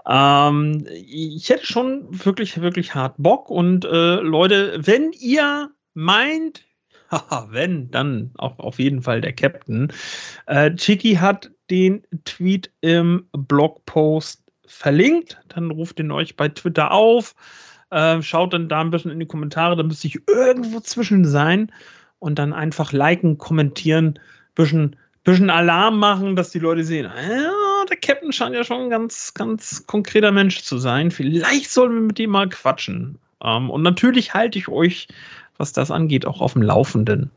Ähm, 0.07 0.87
ich 0.93 1.49
hätte 1.49 1.67
schon 1.67 2.07
wirklich, 2.11 2.61
wirklich 2.61 2.95
hart 2.95 3.15
Bock. 3.19 3.51
Und 3.51 3.85
äh, 3.85 4.17
Leute, 4.17 4.79
wenn 4.87 5.13
ihr 5.13 5.71
meint, 5.95 6.65
wenn, 7.51 7.91
dann 7.91 8.31
auch 8.37 8.59
auf 8.59 8.79
jeden 8.79 9.03
Fall 9.03 9.21
der 9.21 9.33
Captain. 9.33 9.93
Äh, 10.47 10.75
Chiki 10.75 11.15
hat 11.17 11.51
den 11.71 12.03
Tweet 12.25 12.71
im 12.81 13.27
Blogpost 13.33 14.43
verlinkt. 14.67 15.41
Dann 15.49 15.71
ruft 15.71 16.01
ihn 16.01 16.11
euch 16.11 16.37
bei 16.37 16.49
Twitter 16.49 16.91
auf. 16.91 17.35
Äh, 17.91 18.23
schaut 18.23 18.53
dann 18.53 18.69
da 18.69 18.81
ein 18.81 18.91
bisschen 18.91 19.11
in 19.11 19.21
die 19.21 19.27
Kommentare, 19.27 19.77
da 19.77 19.83
müsste 19.83 20.09
ich 20.09 20.19
irgendwo 20.27 20.81
zwischen 20.81 21.25
sein 21.25 21.71
und 22.19 22.39
dann 22.39 22.53
einfach 22.53 22.93
liken, 22.93 23.39
kommentieren, 23.39 24.19
bisschen 24.55 24.97
bisschen 25.25 25.51
Alarm 25.51 25.99
machen, 25.99 26.37
dass 26.37 26.51
die 26.51 26.59
Leute 26.59 26.85
sehen, 26.85 27.07
ah, 27.07 27.85
der 27.89 27.97
Captain 27.97 28.33
scheint 28.33 28.55
ja 28.55 28.63
schon 28.63 28.83
ein 28.83 28.91
ganz, 28.91 29.35
ganz 29.35 29.87
konkreter 29.87 30.33
Mensch 30.33 30.63
zu 30.63 30.79
sein. 30.79 31.11
Vielleicht 31.11 31.71
sollen 31.71 31.95
wir 31.95 32.01
mit 32.03 32.19
ihm 32.19 32.31
mal 32.31 32.49
quatschen. 32.49 33.19
Ähm, 33.43 33.71
und 33.71 33.83
natürlich 33.83 34.35
halte 34.35 34.59
ich 34.59 34.69
euch, 34.69 35.09
was 35.57 35.73
das 35.73 35.91
angeht, 35.91 36.27
auch 36.27 36.41
auf 36.41 36.55
dem 36.55 36.63
Laufenden. 36.63 37.31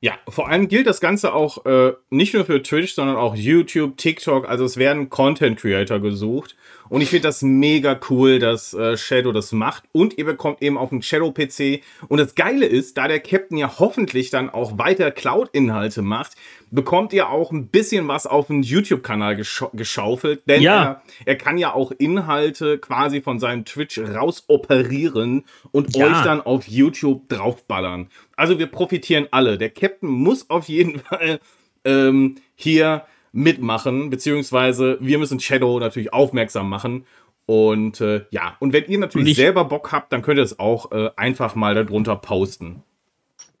Ja, 0.00 0.12
vor 0.28 0.48
allem 0.48 0.68
gilt 0.68 0.86
das 0.86 1.00
Ganze 1.00 1.34
auch 1.34 1.66
äh, 1.66 1.92
nicht 2.10 2.34
nur 2.34 2.44
für 2.44 2.62
Twitch, 2.62 2.94
sondern 2.94 3.16
auch 3.16 3.34
YouTube, 3.34 3.96
TikTok. 3.96 4.48
Also 4.48 4.64
es 4.64 4.76
werden 4.76 5.10
Content 5.10 5.58
Creator 5.58 5.98
gesucht. 5.98 6.56
Und 6.88 7.00
ich 7.00 7.10
finde 7.10 7.28
das 7.28 7.42
mega 7.42 7.98
cool, 8.10 8.38
dass 8.38 8.74
äh, 8.74 8.96
Shadow 8.96 9.32
das 9.32 9.52
macht. 9.52 9.84
Und 9.92 10.16
ihr 10.18 10.24
bekommt 10.24 10.62
eben 10.62 10.78
auch 10.78 10.92
einen 10.92 11.02
Shadow-PC. 11.02 11.82
Und 12.08 12.18
das 12.18 12.34
Geile 12.34 12.66
ist, 12.66 12.96
da 12.98 13.08
der 13.08 13.20
Captain 13.20 13.58
ja 13.58 13.78
hoffentlich 13.78 14.30
dann 14.30 14.50
auch 14.50 14.78
weiter 14.78 15.10
Cloud-Inhalte 15.10 16.02
macht, 16.02 16.32
bekommt 16.70 17.12
ihr 17.12 17.30
auch 17.30 17.50
ein 17.50 17.68
bisschen 17.68 18.08
was 18.08 18.26
auf 18.26 18.48
den 18.48 18.62
YouTube-Kanal 18.62 19.36
gesch 19.36 19.64
geschaufelt. 19.72 20.42
Denn 20.46 20.62
ja. 20.62 20.82
er, 20.82 21.02
er 21.24 21.36
kann 21.36 21.58
ja 21.58 21.74
auch 21.74 21.92
Inhalte 21.92 22.78
quasi 22.78 23.20
von 23.20 23.38
seinem 23.38 23.64
Twitch 23.64 23.98
raus 23.98 24.44
operieren 24.48 25.44
und 25.72 25.96
ja. 25.96 26.06
euch 26.06 26.24
dann 26.24 26.40
auf 26.40 26.68
YouTube 26.68 27.28
draufballern. 27.28 28.08
Also 28.36 28.58
wir 28.58 28.66
profitieren 28.66 29.28
alle. 29.30 29.58
Der 29.58 29.70
Captain 29.70 30.08
muss 30.08 30.48
auf 30.50 30.68
jeden 30.68 30.98
Fall 31.08 31.40
ähm, 31.84 32.36
hier 32.54 33.04
mitmachen, 33.38 34.10
beziehungsweise 34.10 34.98
wir 35.00 35.18
müssen 35.18 35.40
Shadow 35.40 35.78
natürlich 35.78 36.12
aufmerksam 36.12 36.68
machen. 36.68 37.06
Und 37.46 38.00
äh, 38.00 38.26
ja, 38.30 38.56
und 38.58 38.72
wenn 38.74 38.84
ihr 38.86 38.98
natürlich 38.98 39.36
selber 39.36 39.64
Bock 39.64 39.92
habt, 39.92 40.12
dann 40.12 40.20
könnt 40.20 40.38
ihr 40.38 40.44
es 40.44 40.58
auch 40.58 40.92
äh, 40.92 41.10
einfach 41.16 41.54
mal 41.54 41.74
darunter 41.74 42.16
posten. 42.16 42.82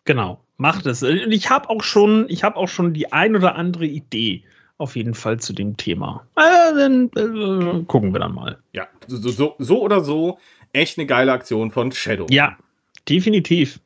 Genau, 0.04 0.40
macht 0.58 0.84
es. 0.86 1.02
Und 1.02 1.32
ich 1.32 1.48
habe 1.48 1.70
auch 1.70 1.82
schon, 1.82 2.26
ich 2.28 2.44
habe 2.44 2.56
auch 2.56 2.68
schon 2.68 2.92
die 2.92 3.12
ein 3.12 3.34
oder 3.34 3.54
andere 3.54 3.86
Idee 3.86 4.42
auf 4.76 4.94
jeden 4.94 5.14
Fall 5.14 5.40
zu 5.40 5.52
dem 5.52 5.76
Thema. 5.76 6.26
Äh, 6.36 6.74
dann 6.76 7.10
äh, 7.16 7.84
gucken 7.84 8.12
wir 8.12 8.20
dann 8.20 8.34
mal. 8.34 8.58
Ja, 8.72 8.88
so, 9.06 9.16
so, 9.28 9.54
so 9.58 9.82
oder 9.82 10.02
so, 10.02 10.38
echt 10.72 10.98
eine 10.98 11.06
geile 11.06 11.32
Aktion 11.32 11.70
von 11.70 11.90
Shadow. 11.92 12.26
Ja, 12.30 12.56
definitiv. 13.08 13.80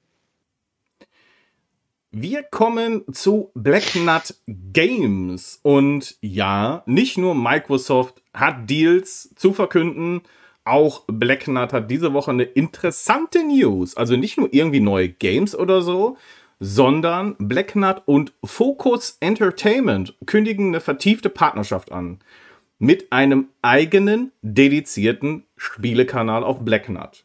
Wir 2.15 2.43
kommen 2.43 3.05
zu 3.11 3.51
Black 3.55 3.95
Nut 3.95 4.35
Games. 4.47 5.61
Und 5.63 6.17
ja, 6.21 6.83
nicht 6.85 7.17
nur 7.17 7.35
Microsoft 7.35 8.23
hat 8.35 8.69
Deals 8.69 9.35
zu 9.35 9.55
verkünden, 9.55 10.21
auch 10.63 11.05
Black 11.07 11.49
Nut 11.49 11.73
hat 11.73 11.91
diese 11.91 12.13
Woche 12.13 12.31
eine 12.31 12.43
interessante 12.43 13.43
News. 13.43 13.97
Also 13.97 14.17
nicht 14.17 14.37
nur 14.37 14.53
irgendwie 14.53 14.81
neue 14.81 15.09
Games 15.09 15.57
oder 15.57 15.81
so, 15.81 16.19
sondern 16.61 17.35
Black 17.39 17.75
Nut 17.77 18.03
und 18.05 18.35
Focus 18.45 19.17
Entertainment 19.21 20.15
kündigen 20.27 20.69
eine 20.69 20.81
vertiefte 20.81 21.31
Partnerschaft 21.31 21.93
an. 21.93 22.19
Mit 22.79 23.11
einem 23.11 23.49
eigenen, 23.63 24.33
dedizierten 24.43 25.45
Spielekanal 25.57 26.45
auf 26.45 26.61
Black 26.61 26.91
Nut. 26.91 27.25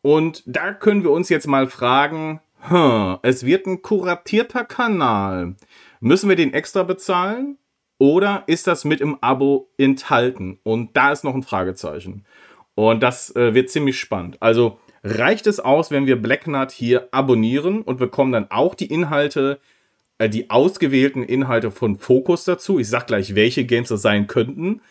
Und 0.00 0.42
da 0.46 0.72
können 0.72 1.02
wir 1.02 1.10
uns 1.10 1.28
jetzt 1.28 1.48
mal 1.48 1.66
fragen, 1.66 2.40
hm, 2.68 3.18
es 3.22 3.44
wird 3.44 3.66
ein 3.66 3.82
kuratierter 3.82 4.64
Kanal. 4.64 5.54
Müssen 6.00 6.28
wir 6.28 6.36
den 6.36 6.52
extra 6.52 6.82
bezahlen? 6.82 7.58
Oder 7.98 8.44
ist 8.46 8.66
das 8.66 8.84
mit 8.84 9.00
im 9.00 9.16
Abo 9.22 9.70
enthalten? 9.78 10.58
Und 10.62 10.96
da 10.96 11.12
ist 11.12 11.24
noch 11.24 11.34
ein 11.34 11.42
Fragezeichen. 11.42 12.24
Und 12.74 13.02
das 13.02 13.34
äh, 13.34 13.54
wird 13.54 13.70
ziemlich 13.70 13.98
spannend. 13.98 14.36
Also 14.40 14.78
reicht 15.02 15.46
es 15.46 15.60
aus, 15.60 15.90
wenn 15.90 16.06
wir 16.06 16.20
Blacknut 16.20 16.72
hier 16.72 17.08
abonnieren 17.12 17.82
und 17.82 17.96
bekommen 17.96 18.32
dann 18.32 18.50
auch 18.50 18.74
die 18.74 18.92
Inhalte, 18.92 19.60
äh, 20.18 20.28
die 20.28 20.50
ausgewählten 20.50 21.22
Inhalte 21.22 21.70
von 21.70 21.96
Focus 21.96 22.44
dazu? 22.44 22.78
Ich 22.78 22.88
sag 22.88 23.06
gleich, 23.06 23.34
welche 23.34 23.64
Games 23.64 23.88
das 23.88 24.02
sein 24.02 24.26
könnten. 24.26 24.82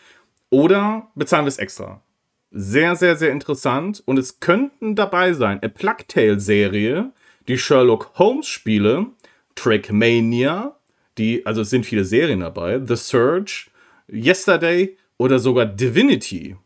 Oder 0.50 1.08
bezahlen 1.14 1.44
wir 1.44 1.48
es 1.48 1.58
extra? 1.58 2.02
Sehr, 2.50 2.96
sehr, 2.96 3.16
sehr 3.16 3.30
interessant. 3.30 4.02
Und 4.04 4.18
es 4.18 4.40
könnten 4.40 4.96
dabei 4.96 5.32
sein, 5.32 5.60
eine 5.60 5.70
Plugtail-Serie, 5.70 7.12
die 7.48 7.58
Sherlock 7.58 8.12
Holmes 8.18 8.46
Spiele, 8.46 9.06
Trackmania, 9.54 10.76
die, 11.18 11.46
also 11.46 11.62
es 11.62 11.70
sind 11.70 11.86
viele 11.86 12.04
Serien 12.04 12.40
dabei, 12.40 12.80
The 12.84 12.96
Surge, 12.96 13.68
Yesterday 14.12 14.96
oder 15.18 15.38
sogar 15.38 15.66
Divinity. 15.66 16.56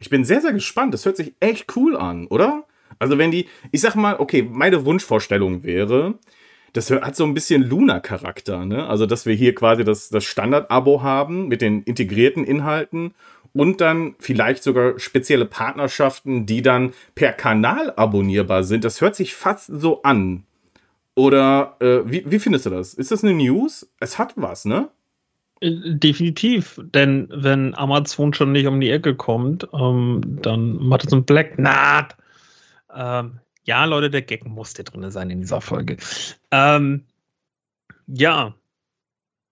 Ich 0.00 0.10
bin 0.10 0.24
sehr, 0.24 0.40
sehr 0.40 0.52
gespannt. 0.52 0.94
Das 0.94 1.04
hört 1.04 1.16
sich 1.16 1.34
echt 1.40 1.76
cool 1.76 1.96
an, 1.96 2.26
oder? 2.28 2.64
Also 2.98 3.18
wenn 3.18 3.30
die, 3.30 3.48
ich 3.70 3.80
sag 3.80 3.94
mal, 3.96 4.16
okay, 4.18 4.42
meine 4.42 4.84
Wunschvorstellung 4.84 5.62
wäre, 5.62 6.18
das 6.72 6.90
hat 6.90 7.16
so 7.16 7.24
ein 7.24 7.34
bisschen 7.34 7.62
Luna-Charakter, 7.62 8.64
ne? 8.64 8.86
Also, 8.86 9.06
dass 9.06 9.24
wir 9.24 9.34
hier 9.34 9.54
quasi 9.54 9.84
das, 9.84 10.10
das 10.10 10.24
Standard-Abo 10.24 11.02
haben 11.02 11.48
mit 11.48 11.62
den 11.62 11.82
integrierten 11.82 12.44
Inhalten 12.44 13.14
und 13.58 13.80
dann 13.80 14.14
vielleicht 14.20 14.62
sogar 14.62 15.00
spezielle 15.00 15.44
Partnerschaften, 15.44 16.46
die 16.46 16.62
dann 16.62 16.92
per 17.16 17.32
Kanal 17.32 17.92
abonnierbar 17.96 18.62
sind. 18.62 18.84
Das 18.84 19.00
hört 19.00 19.16
sich 19.16 19.34
fast 19.34 19.66
so 19.66 20.02
an. 20.02 20.44
Oder 21.16 21.76
äh, 21.80 22.02
wie, 22.04 22.22
wie 22.30 22.38
findest 22.38 22.66
du 22.66 22.70
das? 22.70 22.94
Ist 22.94 23.10
das 23.10 23.24
eine 23.24 23.34
News? 23.34 23.90
Es 23.98 24.16
hat 24.16 24.34
was, 24.36 24.64
ne? 24.64 24.90
Äh, 25.60 25.72
definitiv, 25.72 26.80
denn 26.94 27.28
wenn 27.34 27.74
Amazon 27.74 28.32
schon 28.32 28.52
nicht 28.52 28.68
um 28.68 28.80
die 28.80 28.90
Ecke 28.90 29.16
kommt, 29.16 29.66
ähm, 29.72 30.20
dann 30.40 30.76
macht 30.76 31.04
es 31.04 31.12
ein 31.12 31.24
Black 31.24 31.58
Nut. 31.58 32.16
Ähm, 32.94 33.40
ja, 33.64 33.84
Leute, 33.86 34.08
der 34.08 34.22
Gag 34.22 34.46
musste 34.46 34.84
drin 34.84 35.10
sein 35.10 35.30
in 35.30 35.40
dieser 35.40 35.60
Folge. 35.60 35.96
Ähm, 36.52 37.06
ja, 38.06 38.54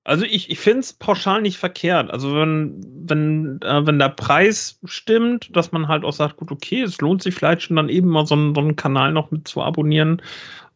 Also 0.07 0.24
ich, 0.24 0.50
ich 0.50 0.61
finde 0.61 0.80
es 0.80 0.92
pauschal 0.92 1.42
nicht 1.42 1.59
verkehrt. 1.59 2.12
Also 2.12 2.32
wenn, 2.36 2.80
wenn, 3.09 3.61
äh, 3.62 3.84
wenn 3.88 3.98
der 3.98 4.11
Preis 4.11 4.78
stimmt, 4.84 5.54
dass 5.57 5.72
man 5.72 5.88
halt 5.88 6.04
auch 6.04 6.12
sagt, 6.12 6.36
gut, 6.36 6.52
okay, 6.52 6.82
es 6.82 7.00
lohnt 7.00 7.24
sich 7.24 7.34
vielleicht 7.34 7.62
schon 7.62 7.74
dann 7.74 7.88
eben 7.88 8.09
mal 8.11 8.24
so 8.24 8.36
einen, 8.36 8.54
so 8.54 8.61
einen 8.61 8.76
Kanal 8.76 9.11
noch 9.11 9.32
mit 9.32 9.48
zu 9.48 9.62
abonnieren. 9.62 10.22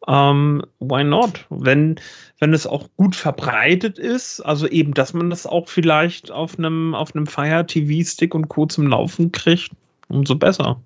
Ähm, 0.05 0.63
why 0.79 1.05
not? 1.05 1.45
Wenn, 1.49 1.97
wenn 2.39 2.53
es 2.53 2.67
auch 2.67 2.89
gut 2.97 3.15
verbreitet 3.15 3.97
ist, 3.97 4.41
also 4.41 4.67
eben, 4.67 4.93
dass 4.93 5.13
man 5.13 5.29
das 5.29 5.47
auch 5.47 5.69
vielleicht 5.69 6.29
auf 6.29 6.59
einem, 6.59 6.93
auf 6.93 7.15
einem 7.15 7.25
Fire 7.25 7.65
TV-Stick 7.65 8.35
und 8.35 8.49
Co. 8.49 8.65
zum 8.65 8.87
Laufen 8.87 9.31
kriegt, 9.31 9.71
umso 10.09 10.35
besser 10.35 10.81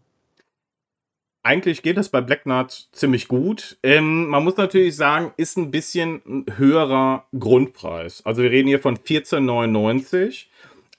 eigentlich 1.46 1.84
geht 1.84 1.98
es 1.98 2.10
bei 2.10 2.22
Blacknut 2.22 2.88
ziemlich 2.92 3.28
gut. 3.28 3.78
Ähm, 3.84 4.28
man 4.28 4.44
muss 4.44 4.58
natürlich 4.58 4.96
sagen, 4.96 5.32
ist 5.38 5.58
ein 5.58 5.70
bisschen 5.70 6.22
ein 6.26 6.46
höherer 6.58 7.26
Grundpreis. 7.38 8.26
Also 8.26 8.42
wir 8.42 8.50
reden 8.50 8.68
hier 8.68 8.80
von 8.80 8.98
14,99. 8.98 10.46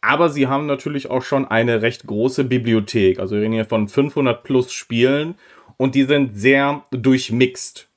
Aber 0.01 0.29
sie 0.29 0.47
haben 0.47 0.67
natürlich 0.67 1.11
auch 1.11 1.23
schon 1.23 1.49
eine 1.49 1.83
recht 1.83 2.07
große 2.07 2.45
Bibliothek. 2.45 3.19
Also 3.19 3.35
wir 3.35 3.43
reden 3.43 3.55
hier 3.55 3.65
von 3.65 3.89
500 3.89 4.45
plus 4.45 4.73
Spielen 4.73 5.35
und 5.79 5.97
die 5.97 6.05
sind 6.05 6.39
sehr 6.39 6.85
durchmixt. 6.93 7.89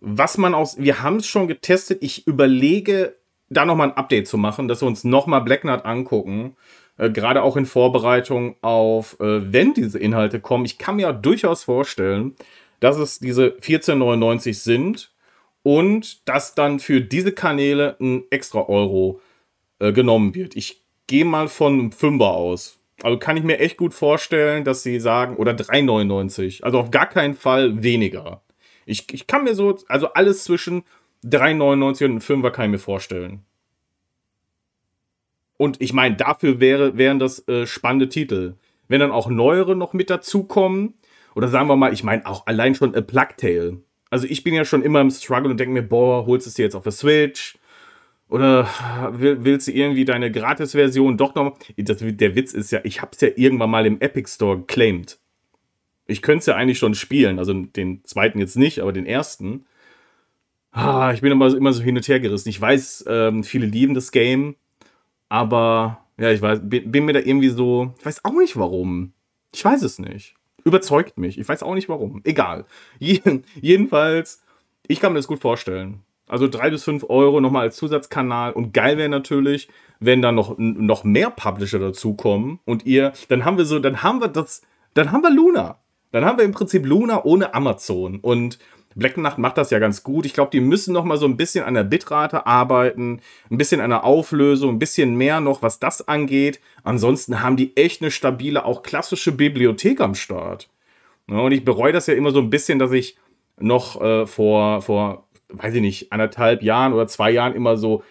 Was 0.00 0.36
man 0.36 0.54
aus, 0.54 0.76
wir 0.78 1.02
haben 1.02 1.16
es 1.16 1.26
schon 1.26 1.48
getestet. 1.48 2.02
Ich 2.02 2.26
überlege, 2.26 3.16
da 3.48 3.64
nochmal 3.64 3.88
ein 3.88 3.96
Update 3.96 4.28
zu 4.28 4.36
machen, 4.36 4.68
dass 4.68 4.82
wir 4.82 4.88
uns 4.88 5.04
nochmal 5.04 5.40
Blacknut 5.40 5.86
angucken 5.86 6.54
äh, 6.98 7.10
gerade 7.10 7.42
auch 7.42 7.56
in 7.56 7.66
Vorbereitung 7.66 8.56
auf, 8.60 9.18
äh, 9.20 9.52
wenn 9.52 9.72
diese 9.72 9.98
Inhalte 9.98 10.40
kommen. 10.40 10.64
Ich 10.64 10.78
kann 10.78 10.96
mir 10.96 11.12
durchaus 11.12 11.64
vorstellen, 11.64 12.34
dass 12.80 12.98
es 12.98 13.18
diese 13.18 13.56
14,99 13.60 14.54
sind 14.54 15.12
und 15.62 16.28
dass 16.28 16.54
dann 16.54 16.80
für 16.80 17.00
diese 17.00 17.32
Kanäle 17.32 17.96
ein 18.00 18.24
extra 18.30 18.68
Euro 18.68 19.20
äh, 19.78 19.92
genommen 19.92 20.34
wird. 20.34 20.56
Ich 20.56 20.82
gehe 21.06 21.24
mal 21.24 21.48
von 21.48 21.74
einem 21.74 21.92
Fünfer 21.92 22.32
aus. 22.32 22.78
Also 23.02 23.18
kann 23.18 23.36
ich 23.36 23.44
mir 23.44 23.60
echt 23.60 23.76
gut 23.76 23.94
vorstellen, 23.94 24.64
dass 24.64 24.82
sie 24.82 24.98
sagen, 24.98 25.36
oder 25.36 25.52
3,99. 25.52 26.62
Also 26.64 26.80
auf 26.80 26.90
gar 26.90 27.06
keinen 27.06 27.34
Fall 27.34 27.82
weniger. 27.82 28.42
Ich, 28.86 29.12
ich 29.12 29.26
kann 29.26 29.44
mir 29.44 29.54
so, 29.54 29.78
also 29.88 30.12
alles 30.14 30.44
zwischen 30.44 30.82
3,99 31.24 31.86
und 31.86 32.02
einem 32.02 32.20
Fünfer 32.20 32.50
kann 32.50 32.66
ich 32.66 32.70
mir 32.72 32.78
vorstellen. 32.78 33.44
Und 35.58 35.82
ich 35.82 35.92
meine, 35.92 36.16
dafür 36.16 36.60
wäre, 36.60 36.96
wären 36.96 37.18
das 37.18 37.46
äh, 37.46 37.66
spannende 37.66 38.08
Titel. 38.08 38.54
Wenn 38.86 39.00
dann 39.00 39.10
auch 39.10 39.28
neuere 39.28 39.76
noch 39.76 39.92
mit 39.92 40.08
dazukommen, 40.08 40.94
oder 41.34 41.48
sagen 41.48 41.68
wir 41.68 41.76
mal, 41.76 41.92
ich 41.92 42.02
meine 42.02 42.24
auch 42.24 42.46
allein 42.46 42.74
schon 42.74 42.94
A 42.94 43.02
Plug 43.02 43.36
Tale. 43.36 43.82
Also 44.08 44.26
ich 44.26 44.42
bin 44.44 44.54
ja 44.54 44.64
schon 44.64 44.82
immer 44.82 45.02
im 45.02 45.10
Struggle 45.10 45.50
und 45.50 45.60
denke 45.60 45.74
mir, 45.74 45.82
boah, 45.82 46.24
holst 46.24 46.46
du 46.46 46.48
es 46.48 46.54
dir 46.54 46.62
jetzt 46.62 46.74
auf 46.74 46.84
der 46.84 46.92
Switch? 46.92 47.58
Oder 48.30 48.68
willst 49.12 49.68
du 49.68 49.72
irgendwie 49.72 50.04
deine 50.04 50.30
Gratis-Version 50.30 51.16
doch 51.16 51.34
noch? 51.34 51.58
Das, 51.76 51.98
der 52.00 52.34
Witz 52.34 52.52
ist 52.52 52.70
ja, 52.70 52.80
ich 52.84 53.00
hab's 53.00 53.20
ja 53.20 53.28
irgendwann 53.36 53.70
mal 53.70 53.86
im 53.86 54.00
Epic 54.00 54.30
Store 54.30 54.58
geclaimed. 54.58 55.18
Ich 56.06 56.22
könnte 56.22 56.40
es 56.40 56.46
ja 56.46 56.54
eigentlich 56.54 56.78
schon 56.78 56.94
spielen, 56.94 57.38
also 57.38 57.52
den 57.52 58.04
zweiten 58.04 58.38
jetzt 58.38 58.56
nicht, 58.56 58.80
aber 58.80 58.92
den 58.92 59.06
ersten. 59.06 59.66
Ah, 60.72 61.12
ich 61.12 61.22
bin 61.22 61.32
immer, 61.32 61.54
immer 61.54 61.72
so 61.72 61.82
hin 61.82 61.96
und 61.96 62.06
her 62.06 62.20
gerissen. 62.20 62.48
Ich 62.48 62.60
weiß, 62.60 63.06
ähm, 63.08 63.44
viele 63.44 63.66
lieben 63.66 63.94
das 63.94 64.12
Game. 64.12 64.56
Aber 65.28 66.04
ja, 66.18 66.30
ich 66.32 66.42
weiß, 66.42 66.60
bin, 66.62 67.04
mir 67.04 67.12
da 67.12 67.20
irgendwie 67.20 67.48
so, 67.48 67.94
ich 67.98 68.06
weiß 68.06 68.24
auch 68.24 68.32
nicht 68.32 68.56
warum. 68.56 69.12
Ich 69.54 69.64
weiß 69.64 69.82
es 69.82 69.98
nicht. 69.98 70.34
Überzeugt 70.64 71.16
mich. 71.18 71.38
Ich 71.38 71.48
weiß 71.48 71.62
auch 71.62 71.74
nicht 71.74 71.88
warum. 71.88 72.20
Egal. 72.24 72.64
Jeden, 72.98 73.44
jedenfalls, 73.60 74.42
ich 74.86 75.00
kann 75.00 75.12
mir 75.12 75.18
das 75.18 75.28
gut 75.28 75.40
vorstellen. 75.40 76.02
Also 76.26 76.46
drei 76.46 76.70
bis 76.70 76.84
fünf 76.84 77.04
Euro 77.08 77.40
nochmal 77.40 77.62
als 77.62 77.76
Zusatzkanal. 77.76 78.52
Und 78.52 78.74
geil 78.74 78.98
wäre 78.98 79.08
natürlich, 79.08 79.68
wenn 80.00 80.20
da 80.20 80.32
noch, 80.32 80.58
noch 80.58 81.04
mehr 81.04 81.30
Publisher 81.30 81.78
dazukommen 81.78 82.58
und 82.64 82.84
ihr, 82.84 83.12
dann 83.28 83.44
haben 83.44 83.56
wir 83.56 83.64
so, 83.64 83.78
dann 83.78 84.02
haben 84.02 84.20
wir 84.20 84.28
das, 84.28 84.62
dann 84.94 85.10
haben 85.10 85.22
wir 85.22 85.30
Luna. 85.30 85.78
Dann 86.10 86.24
haben 86.24 86.38
wir 86.38 86.44
im 86.44 86.52
Prinzip 86.52 86.86
Luna 86.86 87.24
ohne 87.24 87.54
Amazon. 87.54 88.18
Und 88.20 88.58
Black 88.98 89.16
Nacht 89.16 89.38
macht 89.38 89.56
das 89.56 89.70
ja 89.70 89.78
ganz 89.78 90.02
gut. 90.02 90.26
Ich 90.26 90.34
glaube, 90.34 90.50
die 90.50 90.60
müssen 90.60 90.92
noch 90.92 91.04
mal 91.04 91.16
so 91.16 91.26
ein 91.26 91.36
bisschen 91.36 91.64
an 91.64 91.74
der 91.74 91.84
Bitrate 91.84 92.46
arbeiten, 92.46 93.20
ein 93.50 93.58
bisschen 93.58 93.80
an 93.80 93.90
der 93.90 94.04
Auflösung, 94.04 94.70
ein 94.74 94.78
bisschen 94.78 95.14
mehr 95.14 95.40
noch, 95.40 95.62
was 95.62 95.78
das 95.78 96.06
angeht. 96.08 96.60
Ansonsten 96.82 97.42
haben 97.42 97.56
die 97.56 97.76
echt 97.76 98.02
eine 98.02 98.10
stabile, 98.10 98.64
auch 98.64 98.82
klassische 98.82 99.32
Bibliothek 99.32 100.00
am 100.00 100.14
Start. 100.14 100.68
Und 101.28 101.52
ich 101.52 101.64
bereue 101.64 101.92
das 101.92 102.06
ja 102.06 102.14
immer 102.14 102.32
so 102.32 102.40
ein 102.40 102.50
bisschen, 102.50 102.78
dass 102.78 102.90
ich 102.92 103.16
noch 103.60 104.00
äh, 104.00 104.26
vor, 104.26 104.82
vor, 104.82 105.28
weiß 105.50 105.74
ich 105.74 105.80
nicht, 105.80 106.12
anderthalb 106.12 106.62
Jahren 106.62 106.92
oder 106.92 107.06
zwei 107.06 107.30
Jahren 107.30 107.54
immer 107.54 107.76
so, 107.76 108.02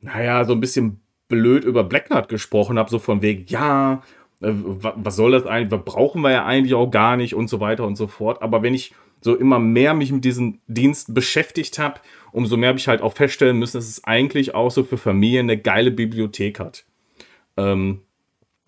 naja, 0.00 0.44
so 0.44 0.52
ein 0.52 0.60
bisschen 0.60 1.00
blöd 1.28 1.64
über 1.64 1.84
Black 1.84 2.06
Knight 2.06 2.28
gesprochen 2.28 2.78
habe, 2.78 2.90
so 2.90 2.98
von 2.98 3.22
wegen, 3.22 3.46
ja, 3.48 4.02
äh, 4.40 4.52
was 4.52 5.16
soll 5.16 5.32
das 5.32 5.46
eigentlich, 5.46 5.72
was 5.72 5.84
brauchen 5.84 6.22
wir 6.22 6.30
ja 6.30 6.44
eigentlich 6.44 6.74
auch 6.74 6.90
gar 6.90 7.16
nicht 7.16 7.34
und 7.34 7.48
so 7.48 7.60
weiter 7.60 7.84
und 7.84 7.96
so 7.96 8.06
fort. 8.06 8.42
Aber 8.42 8.62
wenn 8.62 8.74
ich 8.74 8.94
so 9.26 9.34
immer 9.34 9.58
mehr 9.58 9.92
mich 9.92 10.12
mit 10.12 10.24
diesem 10.24 10.60
Dienst 10.68 11.12
beschäftigt 11.12 11.80
habe, 11.80 12.00
umso 12.30 12.56
mehr 12.56 12.68
habe 12.68 12.78
ich 12.78 12.86
halt 12.86 13.02
auch 13.02 13.12
feststellen 13.12 13.58
müssen, 13.58 13.76
dass 13.76 13.88
es 13.88 14.04
eigentlich 14.04 14.54
auch 14.54 14.70
so 14.70 14.84
für 14.84 14.98
Familien 14.98 15.46
eine 15.46 15.58
geile 15.58 15.90
Bibliothek 15.90 16.60
hat. 16.60 16.84
Ähm, 17.56 18.02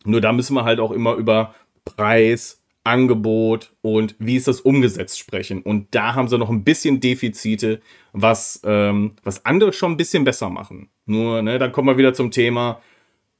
nur 0.04 0.20
da 0.20 0.32
müssen 0.32 0.54
wir 0.54 0.64
halt 0.64 0.80
auch 0.80 0.90
immer 0.90 1.14
über 1.14 1.54
Preis, 1.84 2.60
Angebot 2.82 3.72
und 3.82 4.16
wie 4.18 4.34
ist 4.34 4.48
das 4.48 4.60
umgesetzt 4.60 5.20
sprechen. 5.20 5.62
Und 5.62 5.94
da 5.94 6.16
haben 6.16 6.26
sie 6.26 6.38
noch 6.38 6.50
ein 6.50 6.64
bisschen 6.64 6.98
Defizite, 6.98 7.80
was, 8.12 8.60
ähm, 8.64 9.12
was 9.22 9.44
andere 9.46 9.72
schon 9.72 9.92
ein 9.92 9.96
bisschen 9.96 10.24
besser 10.24 10.50
machen. 10.50 10.88
Nur, 11.06 11.40
ne, 11.42 11.60
dann 11.60 11.70
kommen 11.70 11.86
wir 11.86 11.98
wieder 11.98 12.14
zum 12.14 12.32
Thema, 12.32 12.82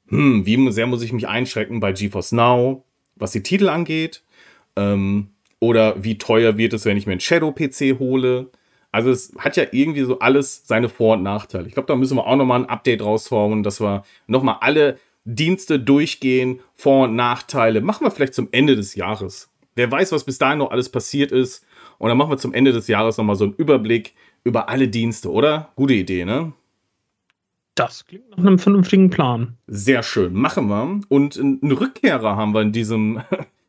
hm, 0.07 0.47
wie 0.47 0.71
sehr 0.71 0.87
muss 0.87 1.03
ich 1.03 1.13
mich 1.13 1.27
einschrecken 1.27 1.81
bei 1.81 1.91
GeForce 1.91 2.31
Now, 2.31 2.85
was 3.17 3.33
die 3.33 3.43
Titel 3.43 3.69
angeht. 3.69 4.23
Ähm, 4.77 5.31
oder 5.61 6.03
wie 6.03 6.19
teuer 6.19 6.57
wird 6.57 6.73
es, 6.73 6.85
wenn 6.85 6.97
ich 6.97 7.07
mir 7.07 7.13
einen 7.13 7.21
Shadow-PC 7.21 7.99
hole? 7.99 8.51
Also 8.91 9.11
es 9.11 9.33
hat 9.39 9.57
ja 9.57 9.65
irgendwie 9.71 10.03
so 10.03 10.19
alles 10.19 10.67
seine 10.67 10.89
Vor- 10.89 11.17
und 11.17 11.23
Nachteile. 11.23 11.67
Ich 11.67 11.75
glaube, 11.75 11.87
da 11.87 11.97
müssen 11.97 12.17
wir 12.17 12.27
auch 12.27 12.37
nochmal 12.37 12.61
ein 12.61 12.69
Update 12.69 13.03
raushauen, 13.03 13.63
dass 13.63 13.81
wir 13.81 14.03
nochmal 14.27 14.57
alle 14.61 14.99
Dienste 15.25 15.79
durchgehen, 15.79 16.61
Vor- 16.75 17.05
und 17.05 17.17
Nachteile. 17.17 17.81
Machen 17.81 18.07
wir 18.07 18.11
vielleicht 18.11 18.35
zum 18.35 18.49
Ende 18.51 18.77
des 18.77 18.95
Jahres. 18.95 19.51
Wer 19.75 19.91
weiß, 19.91 20.13
was 20.13 20.25
bis 20.25 20.39
dahin 20.39 20.59
noch 20.59 20.71
alles 20.71 20.89
passiert 20.89 21.33
ist. 21.33 21.65
Und 21.99 22.09
dann 22.09 22.17
machen 22.17 22.31
wir 22.31 22.39
zum 22.39 22.55
Ende 22.55 22.73
des 22.73 22.89
Jahres 22.89 23.19
nochmal 23.19 23.37
so 23.37 23.45
einen 23.45 23.55
Überblick 23.55 24.15
über 24.45 24.69
alle 24.69 24.89
Dienste, 24.89 25.31
oder? 25.31 25.71
Gute 25.77 25.95
Idee, 25.95 26.25
ne? 26.25 26.53
Das 27.75 28.07
klingt 28.07 28.31
nach 28.31 28.39
einem 28.39 28.59
vernünftigen 28.59 29.11
Plan. 29.11 29.57
Sehr 29.67 30.03
schön, 30.03 30.33
machen 30.33 30.69
wir. 30.69 31.01
Und 31.09 31.39
einen 31.39 31.71
Rückkehrer 31.71 32.37
haben 32.37 32.55
wir 32.55 32.63
in 32.63 32.73
diesem, 32.73 33.21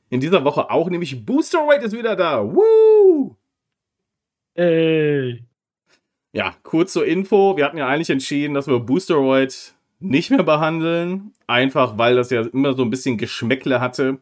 in 0.09 0.19
dieser 0.19 0.43
Woche 0.43 0.69
auch, 0.69 0.89
nämlich 0.89 1.25
Booster 1.25 1.59
Rate 1.67 1.85
ist 1.85 1.97
wieder 1.97 2.15
da. 2.15 2.43
Woo! 2.43 3.35
Ey. 4.55 5.43
Ja, 6.31 6.55
kurz 6.63 6.93
zur 6.93 7.05
Info. 7.05 7.57
Wir 7.57 7.65
hatten 7.65 7.77
ja 7.77 7.87
eigentlich 7.87 8.09
entschieden, 8.09 8.53
dass 8.53 8.67
wir 8.67 8.79
Boosteroid 8.79 9.73
nicht 9.99 10.29
mehr 10.29 10.43
behandeln. 10.43 11.33
Einfach 11.47 11.97
weil 11.97 12.15
das 12.15 12.29
ja 12.29 12.41
immer 12.41 12.73
so 12.73 12.83
ein 12.83 12.89
bisschen 12.89 13.17
Geschmäckle 13.17 13.81
hatte. 13.81 14.19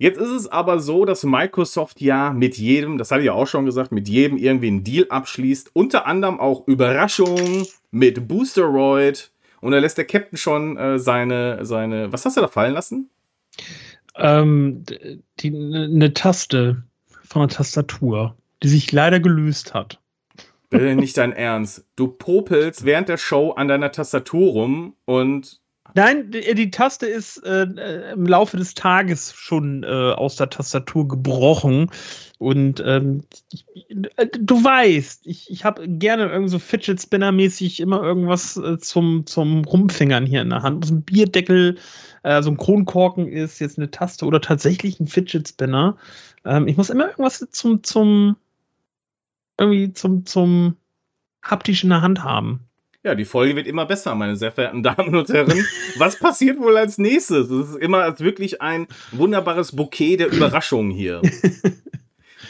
Jetzt 0.00 0.20
ist 0.20 0.30
es 0.30 0.46
aber 0.46 0.78
so, 0.78 1.04
dass 1.04 1.24
Microsoft 1.24 2.00
ja 2.00 2.32
mit 2.32 2.56
jedem, 2.56 2.98
das 2.98 3.10
hatte 3.10 3.22
ich 3.22 3.26
ja 3.26 3.32
auch 3.32 3.48
schon 3.48 3.64
gesagt, 3.64 3.90
mit 3.90 4.08
jedem 4.08 4.38
irgendwie 4.38 4.68
einen 4.68 4.84
Deal 4.84 5.06
abschließt. 5.08 5.70
Unter 5.72 6.06
anderem 6.06 6.38
auch 6.38 6.66
Überraschungen 6.68 7.66
mit 7.90 8.28
Boosteroid. 8.28 9.32
Und 9.60 9.72
da 9.72 9.78
lässt 9.78 9.98
der 9.98 10.04
Captain 10.04 10.36
schon 10.36 10.76
äh, 10.76 10.98
seine, 11.00 11.64
seine. 11.64 12.12
Was 12.12 12.24
hast 12.24 12.36
du 12.36 12.40
da 12.40 12.48
fallen 12.48 12.74
lassen? 12.74 13.10
Ähm, 14.18 14.84
die, 15.40 15.48
eine 15.48 16.12
Taste 16.12 16.82
von 17.24 17.42
der 17.42 17.56
Tastatur, 17.56 18.36
die 18.62 18.68
sich 18.68 18.90
leider 18.92 19.20
gelöst 19.20 19.74
hat. 19.74 20.00
Nicht 20.70 21.16
dein 21.16 21.32
Ernst. 21.32 21.86
Du 21.96 22.08
popelst 22.08 22.84
während 22.84 23.08
der 23.08 23.16
Show 23.16 23.52
an 23.52 23.68
deiner 23.68 23.90
Tastatur 23.90 24.52
rum 24.52 24.96
und. 25.04 25.60
Nein, 25.94 26.30
die, 26.30 26.70
Taste 26.70 27.06
ist 27.06 27.38
äh, 27.44 27.62
im 28.12 28.26
Laufe 28.26 28.56
des 28.56 28.74
Tages 28.74 29.32
schon 29.32 29.82
äh, 29.82 29.86
aus 29.86 30.36
der 30.36 30.50
Tastatur 30.50 31.08
gebrochen. 31.08 31.90
Und 32.38 32.82
ähm, 32.84 33.22
du 34.38 34.62
weißt, 34.62 35.26
ich, 35.26 35.50
ich 35.50 35.64
habe 35.64 35.88
gerne 35.88 36.28
irgendwie 36.28 36.50
so 36.50 36.58
Fidget 36.58 37.00
Spinner-mäßig 37.00 37.80
immer 37.80 38.02
irgendwas 38.02 38.56
äh, 38.56 38.78
zum, 38.78 39.26
zum 39.26 39.64
Rumfingern 39.64 40.26
hier 40.26 40.42
in 40.42 40.50
der 40.50 40.62
Hand. 40.62 40.84
So 40.84 40.94
ein 40.94 41.02
Bierdeckel, 41.02 41.78
äh, 42.22 42.42
so 42.42 42.50
ein 42.50 42.56
Kronkorken 42.56 43.26
ist, 43.28 43.58
jetzt 43.58 43.78
eine 43.78 43.90
Taste 43.90 44.26
oder 44.26 44.40
tatsächlich 44.40 45.00
ein 45.00 45.08
Fidget 45.08 45.48
Spinner. 45.48 45.96
Ähm, 46.44 46.68
ich 46.68 46.76
muss 46.76 46.90
immer 46.90 47.08
irgendwas 47.08 47.46
zum, 47.50 47.82
zum, 47.82 48.36
irgendwie 49.58 49.92
zum, 49.92 50.26
zum 50.26 50.76
haptisch 51.42 51.82
in 51.82 51.90
der 51.90 52.02
Hand 52.02 52.22
haben. 52.22 52.67
Ja, 53.04 53.14
die 53.14 53.24
Folge 53.24 53.54
wird 53.54 53.66
immer 53.66 53.86
besser, 53.86 54.14
meine 54.14 54.36
sehr 54.36 54.52
verehrten 54.52 54.82
Damen 54.82 55.14
und 55.14 55.28
Herren. 55.28 55.64
Was 55.96 56.18
passiert 56.18 56.58
wohl 56.58 56.76
als 56.76 56.98
nächstes? 56.98 57.48
Es 57.50 57.70
ist 57.70 57.76
immer 57.76 58.18
wirklich 58.18 58.60
ein 58.60 58.88
wunderbares 59.12 59.74
Bouquet 59.74 60.16
der 60.16 60.28
Überraschungen 60.28 60.90
hier. 60.90 61.22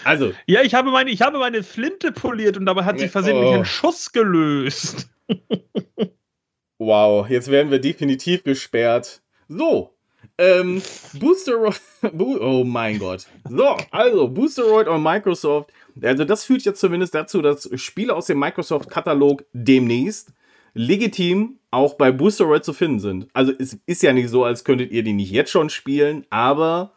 Also. 0.04 0.32
Ja, 0.46 0.62
ich 0.62 0.74
habe 0.74 0.90
meine, 0.90 1.10
ich 1.10 1.22
habe 1.22 1.38
meine 1.38 1.62
Flinte 1.62 2.12
poliert 2.12 2.56
und 2.56 2.66
dabei 2.66 2.84
hat 2.84 2.98
sich 2.98 3.10
versehentlich 3.10 3.50
oh. 3.50 3.54
ein 3.54 3.64
Schuss 3.64 4.12
gelöst. 4.12 5.10
wow, 6.78 7.28
jetzt 7.28 7.50
werden 7.50 7.70
wir 7.70 7.80
definitiv 7.80 8.44
gesperrt. 8.44 9.20
So, 9.48 9.92
ähm, 10.38 10.80
Boosteroid, 11.14 11.80
oh 12.18 12.62
mein 12.64 12.98
Gott. 13.00 13.26
So, 13.50 13.76
also 13.90 14.28
Boosteroid 14.28 14.86
und 14.86 15.02
Microsoft. 15.02 15.72
Also 16.00 16.24
das 16.24 16.44
führt 16.44 16.62
jetzt 16.62 16.80
zumindest 16.80 17.14
dazu, 17.14 17.42
dass 17.42 17.68
Spiele 17.74 18.14
aus 18.14 18.26
dem 18.26 18.38
Microsoft-Katalog 18.38 19.44
demnächst 19.52 20.32
legitim 20.78 21.58
auch 21.70 21.94
bei 21.94 22.12
Boosteroid 22.12 22.64
zu 22.64 22.72
finden 22.72 23.00
sind. 23.00 23.28
Also 23.32 23.52
es 23.58 23.78
ist 23.86 24.02
ja 24.02 24.12
nicht 24.12 24.28
so, 24.28 24.44
als 24.44 24.64
könntet 24.64 24.92
ihr 24.92 25.02
die 25.02 25.12
nicht 25.12 25.32
jetzt 25.32 25.50
schon 25.50 25.70
spielen, 25.70 26.24
aber 26.30 26.92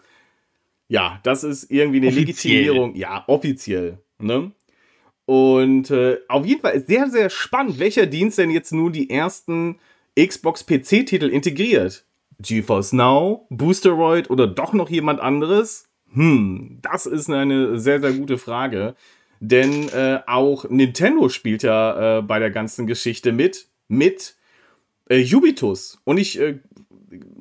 ja, 0.88 1.20
das 1.24 1.44
ist 1.44 1.72
irgendwie 1.72 1.98
eine 1.98 2.08
offiziell. 2.08 2.26
Legitimierung. 2.26 2.96
Ja, 2.96 3.24
offiziell. 3.28 3.98
Ne? 4.20 4.52
Und 5.26 5.90
äh, 5.90 6.20
auf 6.28 6.46
jeden 6.46 6.62
Fall 6.62 6.74
ist 6.74 6.88
sehr, 6.88 7.10
sehr 7.10 7.30
spannend, 7.30 7.80
welcher 7.80 8.06
Dienst 8.06 8.38
denn 8.38 8.52
jetzt 8.52 8.72
nun 8.72 8.94
die 8.94 9.10
ersten 9.10 9.80
Xbox-PC-Titel 10.20 11.30
integriert. 11.30 12.06
GeForce 12.40 12.94
Now, 12.94 13.48
Boosteroid 13.50 14.30
oder 14.30 14.48
doch 14.48 14.74
noch 14.74 14.90
jemand 14.90 15.22
anderes? 15.22 15.90
Hm, 16.14 16.80
das 16.82 17.06
ist 17.06 17.30
eine 17.30 17.80
sehr, 17.80 18.00
sehr 18.00 18.14
gute 18.14 18.38
Frage. 18.38 18.96
Denn 19.40 19.90
äh, 19.90 20.20
auch 20.28 20.70
Nintendo 20.70 21.30
spielt 21.30 21.64
ja 21.64 22.20
äh, 22.20 22.22
bei 22.22 22.38
der 22.38 22.52
ganzen 22.52 22.86
Geschichte 22.86 23.32
mit, 23.32 23.71
mit 23.92 24.36
äh, 25.10 25.24
Ubitus. 25.36 26.00
Und 26.06 26.18
ich 26.18 26.40
äh, 26.40 26.60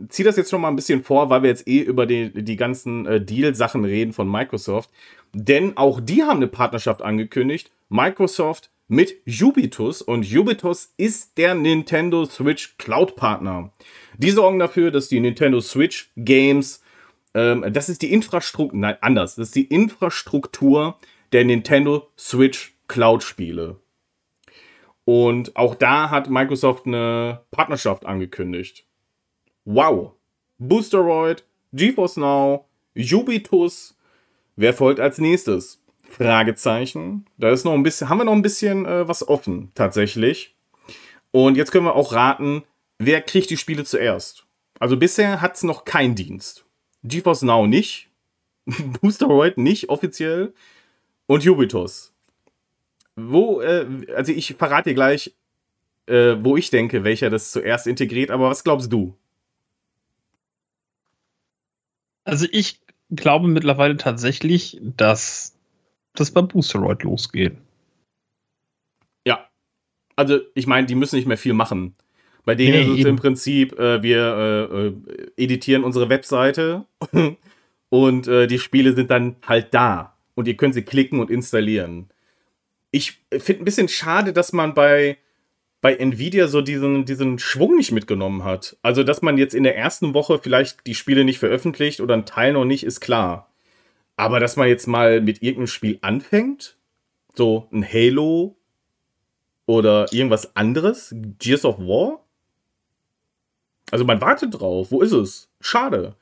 ziehe 0.08 0.24
das 0.24 0.36
jetzt 0.36 0.50
schon 0.50 0.60
mal 0.60 0.68
ein 0.68 0.76
bisschen 0.76 1.04
vor, 1.04 1.30
weil 1.30 1.42
wir 1.42 1.48
jetzt 1.48 1.68
eh 1.68 1.80
über 1.80 2.06
die, 2.06 2.30
die 2.32 2.56
ganzen 2.56 3.06
äh, 3.06 3.20
Deal-Sachen 3.24 3.84
reden 3.84 4.12
von 4.12 4.30
Microsoft. 4.30 4.90
Denn 5.32 5.76
auch 5.76 6.00
die 6.00 6.24
haben 6.24 6.38
eine 6.38 6.48
Partnerschaft 6.48 7.02
angekündigt. 7.02 7.70
Microsoft 7.88 8.70
mit 8.88 9.18
Ubitus. 9.40 10.02
Und 10.02 10.26
Ubitus 10.30 10.92
ist 10.96 11.38
der 11.38 11.54
Nintendo 11.54 12.24
Switch 12.24 12.76
Cloud-Partner. 12.78 13.72
Die 14.18 14.30
sorgen 14.30 14.58
dafür, 14.58 14.90
dass 14.90 15.08
die 15.08 15.20
Nintendo 15.20 15.60
Switch 15.60 16.10
Games, 16.16 16.82
ähm, 17.34 17.64
das 17.72 17.88
ist 17.88 18.02
die 18.02 18.12
Infrastruktur, 18.12 18.76
nein, 18.76 18.96
anders, 19.00 19.36
das 19.36 19.48
ist 19.48 19.54
die 19.54 19.66
Infrastruktur 19.66 20.98
der 21.32 21.44
Nintendo 21.44 22.08
Switch 22.18 22.74
Cloud 22.88 23.22
Spiele. 23.22 23.76
Und 25.04 25.56
auch 25.56 25.74
da 25.74 26.10
hat 26.10 26.30
Microsoft 26.30 26.86
eine 26.86 27.42
Partnerschaft 27.50 28.06
angekündigt. 28.06 28.86
Wow. 29.64 30.12
Boosteroid, 30.58 31.44
GeForce 31.72 32.18
Now, 32.18 32.66
Ubitus. 32.96 33.96
Wer 34.56 34.74
folgt 34.74 35.00
als 35.00 35.18
nächstes? 35.18 35.80
Fragezeichen. 36.10 37.26
Da 37.38 37.50
ist 37.50 37.64
noch 37.64 37.72
ein 37.72 37.82
bisschen, 37.82 38.08
haben 38.08 38.18
wir 38.18 38.24
noch 38.24 38.32
ein 38.32 38.42
bisschen 38.42 38.84
äh, 38.84 39.08
was 39.08 39.26
offen, 39.26 39.70
tatsächlich. 39.74 40.56
Und 41.30 41.56
jetzt 41.56 41.70
können 41.70 41.86
wir 41.86 41.94
auch 41.94 42.12
raten, 42.12 42.64
wer 42.98 43.22
kriegt 43.22 43.50
die 43.50 43.56
Spiele 43.56 43.84
zuerst? 43.84 44.46
Also 44.78 44.96
bisher 44.96 45.40
hat 45.40 45.54
es 45.54 45.62
noch 45.62 45.84
keinen 45.84 46.14
Dienst. 46.14 46.64
GeForce 47.04 47.42
Now 47.42 47.66
nicht, 47.66 48.08
Boosteroid 49.00 49.56
nicht 49.56 49.88
offiziell 49.88 50.52
und 51.26 51.46
Ubitus. 51.46 52.09
Wo, 53.28 53.60
äh, 53.60 53.86
also 54.14 54.32
ich 54.32 54.54
verrate 54.54 54.90
dir 54.90 54.94
gleich, 54.94 55.34
äh, 56.06 56.36
wo 56.40 56.56
ich 56.56 56.70
denke, 56.70 57.04
welcher 57.04 57.30
das 57.30 57.52
zuerst 57.52 57.86
integriert, 57.86 58.30
aber 58.30 58.50
was 58.50 58.64
glaubst 58.64 58.92
du? 58.92 59.16
Also 62.24 62.46
ich 62.50 62.80
glaube 63.10 63.48
mittlerweile 63.48 63.96
tatsächlich, 63.96 64.78
dass 64.80 65.56
das 66.14 66.30
bei 66.30 66.42
Boosteroid 66.42 67.02
losgeht. 67.02 67.56
Ja. 69.26 69.48
Also 70.16 70.40
ich 70.54 70.66
meine, 70.66 70.86
die 70.86 70.94
müssen 70.94 71.16
nicht 71.16 71.26
mehr 71.26 71.38
viel 71.38 71.54
machen. 71.54 71.94
Bei 72.44 72.54
denen 72.54 72.72
nee, 72.72 72.94
ist 72.94 73.00
es 73.00 73.04
im 73.06 73.16
Prinzip, 73.16 73.78
äh, 73.78 74.02
wir 74.02 74.68
äh, 74.70 74.86
äh 74.86 74.94
editieren 75.36 75.84
unsere 75.84 76.08
Webseite 76.08 76.86
und 77.88 78.28
äh, 78.28 78.46
die 78.46 78.58
Spiele 78.58 78.94
sind 78.94 79.10
dann 79.10 79.36
halt 79.46 79.74
da. 79.74 80.16
Und 80.34 80.48
ihr 80.48 80.56
könnt 80.56 80.74
sie 80.74 80.82
klicken 80.82 81.20
und 81.20 81.30
installieren. 81.30 82.08
Ich 82.90 83.20
finde 83.30 83.62
ein 83.62 83.64
bisschen 83.64 83.88
schade, 83.88 84.32
dass 84.32 84.52
man 84.52 84.74
bei, 84.74 85.18
bei 85.80 85.94
Nvidia 85.94 86.48
so 86.48 86.60
diesen, 86.60 87.04
diesen 87.04 87.38
Schwung 87.38 87.76
nicht 87.76 87.92
mitgenommen 87.92 88.44
hat. 88.44 88.76
Also, 88.82 89.04
dass 89.04 89.22
man 89.22 89.38
jetzt 89.38 89.54
in 89.54 89.62
der 89.62 89.76
ersten 89.76 90.14
Woche 90.14 90.40
vielleicht 90.42 90.86
die 90.86 90.94
Spiele 90.94 91.24
nicht 91.24 91.38
veröffentlicht 91.38 92.00
oder 92.00 92.14
ein 92.14 92.26
Teil 92.26 92.52
noch 92.52 92.64
nicht, 92.64 92.84
ist 92.84 93.00
klar. 93.00 93.50
Aber 94.16 94.40
dass 94.40 94.56
man 94.56 94.68
jetzt 94.68 94.86
mal 94.86 95.20
mit 95.20 95.42
irgendeinem 95.42 95.68
Spiel 95.68 95.98
anfängt, 96.02 96.76
so 97.34 97.68
ein 97.72 97.86
Halo 97.86 98.56
oder 99.66 100.12
irgendwas 100.12 100.56
anderes, 100.56 101.14
Gears 101.38 101.64
of 101.64 101.78
War, 101.78 102.24
also 103.90 104.04
man 104.04 104.20
wartet 104.20 104.60
drauf. 104.60 104.90
Wo 104.90 105.00
ist 105.00 105.12
es? 105.12 105.48
Schade. 105.60 106.14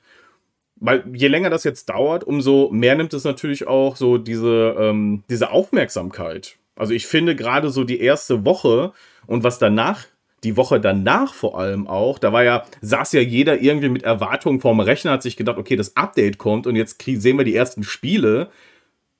Weil 0.80 1.04
je 1.12 1.28
länger 1.28 1.50
das 1.50 1.64
jetzt 1.64 1.88
dauert, 1.88 2.24
umso 2.24 2.70
mehr 2.70 2.94
nimmt 2.94 3.12
es 3.12 3.24
natürlich 3.24 3.66
auch 3.66 3.96
so 3.96 4.18
diese, 4.18 4.76
ähm, 4.78 5.24
diese 5.28 5.50
Aufmerksamkeit. 5.50 6.56
Also 6.76 6.92
ich 6.92 7.06
finde 7.06 7.34
gerade 7.34 7.70
so 7.70 7.84
die 7.84 8.00
erste 8.00 8.44
Woche 8.44 8.92
und 9.26 9.42
was 9.42 9.58
danach, 9.58 10.04
die 10.44 10.56
Woche 10.56 10.80
danach 10.80 11.34
vor 11.34 11.58
allem 11.58 11.88
auch, 11.88 12.20
da 12.20 12.32
war 12.32 12.44
ja, 12.44 12.64
saß 12.80 13.12
ja 13.12 13.20
jeder 13.20 13.60
irgendwie 13.60 13.88
mit 13.88 14.04
Erwartungen 14.04 14.60
vorm 14.60 14.78
Rechner, 14.78 15.10
hat 15.10 15.22
sich 15.22 15.36
gedacht, 15.36 15.58
okay, 15.58 15.74
das 15.74 15.96
Update 15.96 16.38
kommt 16.38 16.68
und 16.68 16.76
jetzt 16.76 17.02
sehen 17.02 17.38
wir 17.38 17.44
die 17.44 17.56
ersten 17.56 17.82
Spiele. 17.82 18.48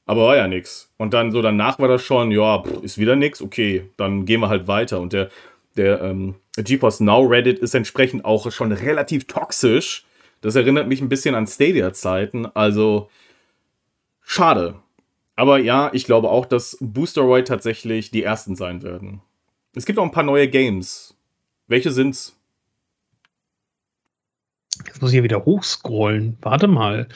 Aber 0.06 0.28
war 0.28 0.36
ja 0.36 0.48
nix. 0.48 0.90
Und 0.96 1.12
dann 1.12 1.32
so 1.32 1.42
danach 1.42 1.78
war 1.78 1.88
das 1.88 2.02
schon, 2.02 2.30
ja, 2.30 2.62
pff, 2.62 2.82
ist 2.82 2.96
wieder 2.96 3.16
nix, 3.16 3.42
okay, 3.42 3.90
dann 3.98 4.24
gehen 4.24 4.40
wir 4.40 4.48
halt 4.48 4.66
weiter. 4.66 5.00
Und 5.00 5.12
der 5.12 5.28
der 5.78 6.02
ähm, 6.02 6.34
GeForce 6.56 7.00
Now 7.00 7.24
Reddit 7.24 7.60
ist 7.60 7.74
entsprechend 7.74 8.24
auch 8.24 8.50
schon 8.50 8.72
relativ 8.72 9.26
toxisch. 9.26 10.04
Das 10.40 10.56
erinnert 10.56 10.88
mich 10.88 11.00
ein 11.00 11.08
bisschen 11.08 11.34
an 11.34 11.46
Stadia-Zeiten. 11.46 12.46
Also 12.54 13.08
schade. 14.22 14.76
Aber 15.36 15.58
ja, 15.58 15.90
ich 15.92 16.04
glaube 16.04 16.30
auch, 16.30 16.46
dass 16.46 16.76
Boosteroid 16.80 17.46
tatsächlich 17.46 18.10
die 18.10 18.22
ersten 18.22 18.56
sein 18.56 18.82
werden. 18.82 19.20
Es 19.74 19.86
gibt 19.86 19.98
auch 19.98 20.04
ein 20.04 20.10
paar 20.10 20.24
neue 20.24 20.48
Games. 20.48 21.16
Welche 21.68 21.92
sind's? 21.92 22.38
Jetzt 24.86 25.00
muss 25.00 25.10
ich 25.10 25.14
hier 25.14 25.22
wieder 25.22 25.44
hochscrollen. 25.44 26.36
Warte 26.40 26.68
mal. 26.68 27.08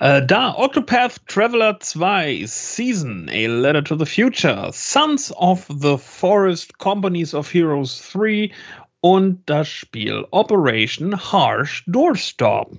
Äh, 0.00 0.24
da, 0.26 0.54
Octopath 0.56 1.26
Traveler 1.26 1.78
2, 1.78 2.44
Season, 2.46 3.28
A 3.28 3.46
Letter 3.46 3.84
to 3.84 3.96
the 3.98 4.06
Future, 4.06 4.70
Sons 4.72 5.32
of 5.36 5.66
the 5.68 5.96
Forest, 5.98 6.78
Companies 6.78 7.34
of 7.34 7.52
Heroes 7.52 8.10
3 8.12 8.50
und 9.06 9.44
das 9.46 9.68
Spiel 9.68 10.26
Operation 10.32 11.16
Harsh 11.16 11.84
Doorstop. 11.86 12.76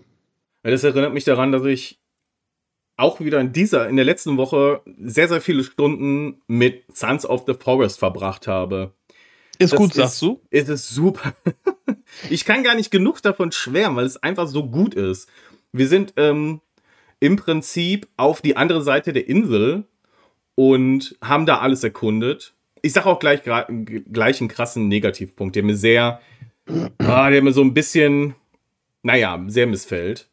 Das 0.62 0.84
erinnert 0.84 1.14
mich 1.14 1.24
daran, 1.24 1.54
dass 1.54 1.64
ich 1.64 2.02
auch 2.98 3.22
wieder 3.22 3.40
in 3.40 3.54
dieser, 3.54 3.88
in 3.88 3.96
der 3.96 4.04
letzten 4.04 4.36
Woche 4.36 4.82
sehr, 5.00 5.30
sehr 5.30 5.40
viele 5.40 5.64
Stunden 5.64 6.42
mit 6.48 6.84
Sons 6.94 7.26
of 7.26 7.46
the 7.48 7.54
Forest 7.54 8.00
verbracht 8.00 8.46
habe. 8.46 8.92
Ist 9.58 9.72
das 9.72 9.80
gut, 9.80 9.94
sagst 9.94 10.22
du? 10.22 10.42
Es 10.50 10.68
ist 10.68 10.90
super. 10.90 11.34
ich 12.30 12.44
kann 12.44 12.62
gar 12.62 12.76
nicht 12.76 12.92
genug 12.92 13.22
davon 13.22 13.54
schwärmen, 13.54 13.96
weil 13.96 14.06
es 14.06 14.22
einfach 14.22 14.50
so 14.50 14.70
gut 14.70 14.96
ist. 14.96 15.30
Wir 15.72 15.88
sind 15.88 16.12
ähm, 16.18 16.60
im 17.22 17.38
Prinzip 17.38 18.06
auf 18.18 18.42
die 18.42 18.58
andere 18.58 18.82
Seite 18.82 19.14
der 19.14 19.30
Insel 19.30 19.86
und 20.56 21.16
haben 21.22 21.46
da 21.46 21.60
alles 21.60 21.86
erkundet. 21.86 22.54
Ich 22.88 22.94
sage 22.94 23.08
auch 23.08 23.20
gleich, 23.20 23.42
gleich 23.44 24.40
einen 24.40 24.48
krassen 24.48 24.88
Negativpunkt, 24.88 25.58
der 25.58 25.64
mir 25.64 25.76
sehr, 25.76 26.22
ah, 27.00 27.30
der 27.30 27.42
mir 27.42 27.52
so 27.52 27.62
ein 27.62 27.74
bisschen, 27.74 28.34
naja, 29.04 29.44
sehr 29.48 29.68
missfällt. 29.68 30.30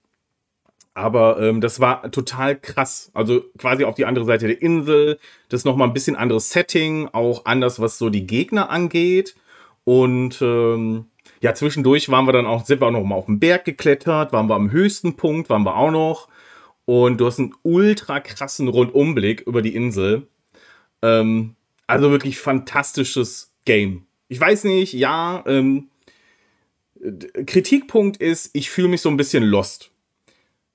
Aber 0.94 1.42
ähm, 1.42 1.60
das 1.60 1.80
war 1.80 2.12
total 2.12 2.56
krass. 2.56 3.10
Also 3.12 3.42
quasi 3.58 3.82
auf 3.82 3.96
die 3.96 4.04
andere 4.04 4.24
Seite 4.24 4.46
der 4.46 4.62
Insel. 4.62 5.18
Das 5.48 5.64
nochmal 5.64 5.88
ein 5.88 5.94
bisschen 5.94 6.14
anderes 6.14 6.50
Setting, 6.50 7.08
auch 7.10 7.44
anders, 7.44 7.80
was 7.80 7.98
so 7.98 8.08
die 8.08 8.24
Gegner 8.24 8.70
angeht. 8.70 9.34
Und 9.82 10.40
ähm, 10.40 11.06
ja, 11.40 11.54
zwischendurch 11.54 12.08
waren 12.08 12.24
wir 12.26 12.32
dann 12.32 12.46
auch, 12.46 12.64
sind 12.64 12.80
wir 12.80 12.86
auch 12.86 12.92
noch 12.92 13.02
mal 13.02 13.16
auf 13.16 13.26
den 13.26 13.40
Berg 13.40 13.64
geklettert, 13.64 14.32
waren 14.32 14.48
wir 14.48 14.54
am 14.54 14.70
höchsten 14.70 15.16
Punkt, 15.16 15.50
waren 15.50 15.64
wir 15.64 15.76
auch 15.76 15.90
noch. 15.90 16.28
Und 16.84 17.20
du 17.20 17.26
hast 17.26 17.40
einen 17.40 17.56
ultra 17.64 18.20
krassen 18.20 18.68
Rundumblick 18.68 19.40
über 19.40 19.60
die 19.60 19.74
Insel. 19.74 20.28
Ähm, 21.02 21.56
also 21.86 22.10
wirklich 22.10 22.38
fantastisches 22.38 23.52
Game. 23.64 24.06
Ich 24.28 24.40
weiß 24.40 24.64
nicht, 24.64 24.92
ja, 24.94 25.44
ähm, 25.46 25.88
Kritikpunkt 27.46 28.16
ist, 28.16 28.50
ich 28.54 28.70
fühle 28.70 28.88
mich 28.88 29.02
so 29.02 29.10
ein 29.10 29.16
bisschen 29.16 29.42
lost 29.42 29.90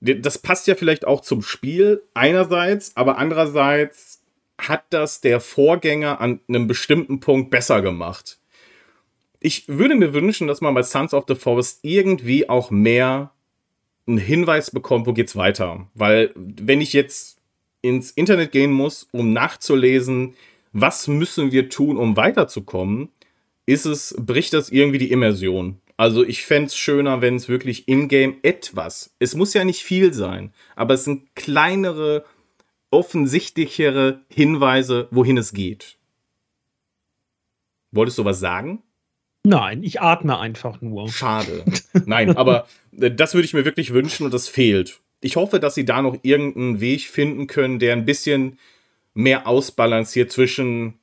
das 0.00 0.38
passt 0.38 0.66
ja 0.66 0.74
vielleicht 0.74 1.06
auch 1.06 1.20
zum 1.20 1.42
Spiel 1.42 2.02
einerseits, 2.14 2.96
aber 2.96 3.18
andererseits 3.18 4.22
hat 4.58 4.84
das 4.90 5.20
der 5.20 5.40
Vorgänger 5.40 6.20
an 6.20 6.40
einem 6.48 6.66
bestimmten 6.66 7.20
Punkt 7.20 7.50
besser 7.50 7.82
gemacht. 7.82 8.38
Ich 9.40 9.68
würde 9.68 9.94
mir 9.94 10.12
wünschen, 10.12 10.46
dass 10.46 10.60
man 10.60 10.74
bei 10.74 10.82
Sons 10.82 11.14
of 11.14 11.24
the 11.28 11.34
Forest 11.34 11.80
irgendwie 11.82 12.48
auch 12.48 12.70
mehr 12.70 13.32
einen 14.06 14.18
Hinweis 14.18 14.70
bekommt, 14.70 15.06
wo 15.06 15.12
geht's 15.12 15.36
weiter. 15.36 15.86
Weil 15.94 16.32
wenn 16.34 16.80
ich 16.80 16.92
jetzt 16.92 17.38
ins 17.80 18.10
Internet 18.10 18.52
gehen 18.52 18.72
muss, 18.72 19.08
um 19.12 19.32
nachzulesen, 19.32 20.34
was 20.72 21.08
müssen 21.08 21.52
wir 21.52 21.68
tun, 21.68 21.96
um 21.96 22.16
weiterzukommen, 22.16 23.08
ist 23.66 23.86
es, 23.86 24.14
bricht 24.18 24.52
das 24.52 24.70
irgendwie 24.70 24.98
die 24.98 25.10
Immersion. 25.10 25.80
Also 25.96 26.24
ich 26.24 26.46
fände 26.46 26.68
es 26.68 26.76
schöner, 26.76 27.20
wenn 27.20 27.36
es 27.36 27.48
wirklich 27.48 27.86
in-game 27.86 28.38
etwas, 28.42 29.14
es 29.18 29.34
muss 29.34 29.52
ja 29.52 29.64
nicht 29.64 29.82
viel 29.82 30.14
sein, 30.14 30.52
aber 30.74 30.94
es 30.94 31.04
sind 31.04 31.34
kleinere, 31.34 32.24
offensichtlichere 32.90 34.22
Hinweise, 34.28 35.08
wohin 35.10 35.36
es 35.36 35.52
geht. 35.52 35.98
Wolltest 37.92 38.18
du 38.18 38.24
was 38.24 38.40
sagen? 38.40 38.82
Nein, 39.44 39.82
ich 39.82 40.00
atme 40.00 40.38
einfach 40.38 40.80
nur. 40.80 41.08
Schade. 41.08 41.64
Nein, 42.06 42.36
aber 42.36 42.66
äh, 42.98 43.10
das 43.10 43.34
würde 43.34 43.46
ich 43.46 43.54
mir 43.54 43.64
wirklich 43.64 43.92
wünschen 43.92 44.24
und 44.24 44.34
das 44.34 44.48
fehlt. 44.48 45.00
Ich 45.20 45.36
hoffe, 45.36 45.60
dass 45.60 45.74
sie 45.74 45.84
da 45.84 46.02
noch 46.02 46.18
irgendeinen 46.22 46.80
Weg 46.80 47.02
finden 47.02 47.46
können, 47.46 47.78
der 47.78 47.92
ein 47.92 48.04
bisschen 48.04 48.58
mehr 49.14 49.46
ausbalanciert 49.46 50.30
zwischen 50.30 50.94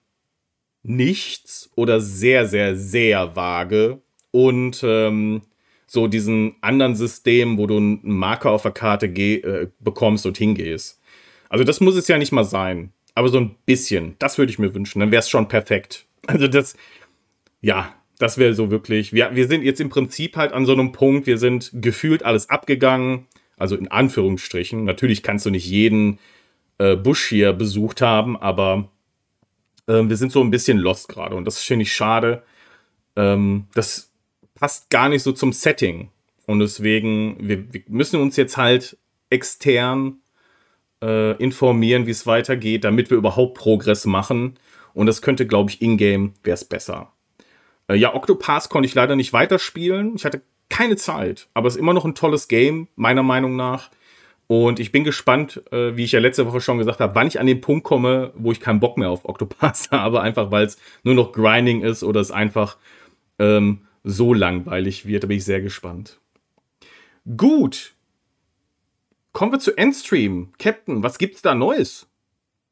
nichts 0.84 1.70
oder 1.76 2.00
sehr, 2.00 2.48
sehr, 2.48 2.76
sehr 2.76 3.36
vage 3.36 4.02
und 4.32 4.82
ähm, 4.84 5.42
so 5.86 6.08
diesen 6.08 6.56
anderen 6.62 6.96
Systemen, 6.96 7.58
wo 7.58 7.66
du 7.66 7.78
einen 7.78 8.00
Marker 8.04 8.52
auf 8.52 8.64
der 8.64 8.72
Karte 8.72 9.08
äh, 9.08 9.68
bekommst 9.80 10.26
und 10.26 10.38
hingehst. 10.38 11.02
Also 11.50 11.64
das 11.64 11.80
muss 11.80 11.96
es 11.96 12.08
ja 12.08 12.18
nicht 12.18 12.32
mal 12.32 12.44
sein. 12.44 12.92
Aber 13.16 13.30
so 13.30 13.40
ein 13.40 13.56
bisschen, 13.66 14.16
das 14.20 14.38
würde 14.38 14.52
ich 14.52 14.60
mir 14.60 14.76
wünschen. 14.76 15.00
Dann 15.00 15.12
wäre 15.12 15.22
es 15.22 15.30
schon 15.30 15.48
perfekt. 15.48 16.06
Also 16.28 16.48
das, 16.48 16.76
ja, 17.62 17.96
das 18.20 18.38
wäre 18.38 18.54
so 18.54 18.70
wirklich. 18.70 19.14
Wir, 19.14 19.34
wir 19.34 19.48
sind 19.48 19.64
jetzt 19.64 19.80
im 19.80 19.90
Prinzip 19.90 20.36
halt 20.36 20.52
an 20.52 20.66
so 20.66 20.74
einem 20.74 20.92
Punkt, 20.92 21.26
wir 21.26 21.38
sind 21.38 21.72
gefühlt 21.74 22.24
alles 22.24 22.50
abgegangen. 22.50 23.26
Also 23.56 23.76
in 23.76 23.88
Anführungsstrichen. 23.88 24.84
Natürlich 24.84 25.24
kannst 25.24 25.46
du 25.46 25.50
nicht 25.50 25.66
jeden 25.66 26.20
äh, 26.78 26.96
Busch 26.96 27.28
hier 27.28 27.54
besucht 27.54 28.02
haben, 28.02 28.38
aber 28.38 28.90
äh, 29.88 30.04
wir 30.04 30.18
sind 30.18 30.32
so 30.32 30.42
ein 30.42 30.52
bisschen 30.52 30.78
lost 30.78 31.10
gerade. 31.10 31.36
Und 31.36 31.46
das 31.46 31.62
finde 31.62 31.84
ich 31.84 31.94
schade. 31.94 32.44
Ähm, 33.16 33.68
das 33.74 34.12
passt 34.56 34.90
gar 34.90 35.10
nicht 35.10 35.24
so 35.24 35.32
zum 35.32 35.54
Setting. 35.54 36.10
Und 36.46 36.60
deswegen, 36.60 37.38
wir, 37.40 37.74
wir 37.74 37.84
müssen 37.88 38.22
uns 38.22 38.38
jetzt 38.38 38.58
halt 38.58 38.98
extern 39.30 40.20
äh, 41.02 41.36
informieren, 41.38 42.08
wie 42.08 42.12
es 42.12 42.26
weitergeht, 42.26 42.84
damit 42.84 43.10
wir 43.10 43.18
überhaupt 43.18 43.58
Progress 43.58 44.06
machen. 44.06 44.58
Und 44.94 45.08
das 45.08 45.22
könnte, 45.22 45.46
glaube 45.46 45.70
ich, 45.70 45.82
in-game 45.82 46.34
wäre 46.44 46.56
es 46.56 46.66
besser. 46.66 47.12
Äh, 47.88 47.96
ja, 47.96 48.16
Octopath 48.16 48.70
konnte 48.70 48.88
ich 48.88 48.96
leider 48.96 49.16
nicht 49.16 49.34
weiterspielen. 49.34 50.16
Ich 50.16 50.26
hatte 50.26 50.42
keine 50.70 50.96
Zeit, 50.96 51.48
aber 51.54 51.68
es 51.68 51.76
ist 51.76 51.80
immer 51.80 51.94
noch 51.94 52.06
ein 52.06 52.16
tolles 52.16 52.48
Game, 52.48 52.88
meiner 52.96 53.24
Meinung 53.24 53.56
nach. 53.56 53.90
Und 54.48 54.80
ich 54.80 54.94
bin 54.94 55.04
gespannt, 55.04 55.62
äh, 55.72 55.98
wie 55.98 56.06
ich 56.06 56.14
ja 56.14 56.22
letzte 56.22 56.48
Woche 56.48 56.62
schon 56.62 56.78
gesagt 56.78 57.02
habe, 57.02 57.16
wann 57.16 57.28
ich 57.28 57.40
an 57.40 57.48
den 57.48 57.60
Punkt 57.60 57.84
komme, 57.84 58.32
wo 58.36 58.54
ich 58.54 58.62
keinen 58.62 58.80
Bock 58.80 58.98
mehr 58.98 59.10
auf 59.10 59.26
Octopath 59.26 59.90
habe, 59.92 60.22
einfach 60.22 60.52
weil 60.52 60.66
es 60.66 60.78
nur 61.04 61.16
noch 61.16 61.34
Grinding 61.34 61.82
ist 61.82 62.04
oder 62.04 62.22
es 62.22 62.32
einfach 62.32 62.78
ähm, 63.40 63.86
so 64.04 64.34
langweilig 64.34 65.06
wird. 65.06 65.24
Da 65.24 65.28
bin 65.28 65.38
ich 65.38 65.46
sehr 65.46 65.62
gespannt. 65.62 66.20
Gut. 67.36 67.94
Kommen 69.34 69.52
wir 69.52 69.60
zu 69.60 69.78
Endstream. 69.78 70.54
Captain, 70.58 71.04
was 71.04 71.18
gibt's 71.18 71.42
da 71.42 71.54
Neues? 71.54 72.08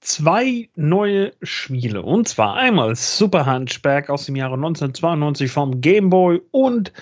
Zwei 0.06 0.70
neue 0.76 1.34
Spiele. 1.42 2.04
Und 2.04 2.28
zwar 2.28 2.56
einmal 2.56 2.96
Super 2.96 3.46
Hunchback 3.46 4.10
aus 4.10 4.28
dem 4.28 4.36
Jahre 4.36 4.54
1992 4.54 5.52
vom 5.52 5.82
Game 5.82 6.10
Boy 6.10 6.42
und 6.52 6.94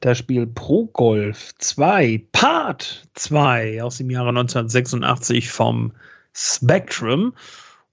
das 0.00 0.18
Spiel 0.18 0.46
Pro 0.46 0.86
Golf 0.86 1.54
2 1.58 2.20
Part 2.32 3.08
2 3.14 3.82
aus 3.82 3.98
dem 3.98 4.10
Jahre 4.10 4.30
1986 4.30 5.48
vom 5.48 5.92
Spectrum. 6.34 7.32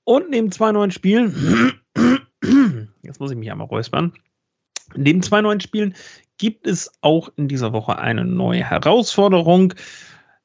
Und 0.03 0.31
neben 0.31 0.51
zwei 0.51 0.71
neuen 0.71 0.91
Spielen, 0.91 1.79
jetzt 3.03 3.19
muss 3.19 3.31
ich 3.31 3.37
mich 3.37 3.51
einmal 3.51 3.67
räuspern, 3.67 4.13
neben 4.95 5.21
zwei 5.21 5.41
neuen 5.41 5.61
Spielen 5.61 5.95
gibt 6.37 6.67
es 6.67 6.91
auch 7.01 7.29
in 7.37 7.47
dieser 7.47 7.71
Woche 7.71 7.97
eine 7.97 8.25
neue 8.25 8.63
Herausforderung 8.63 9.73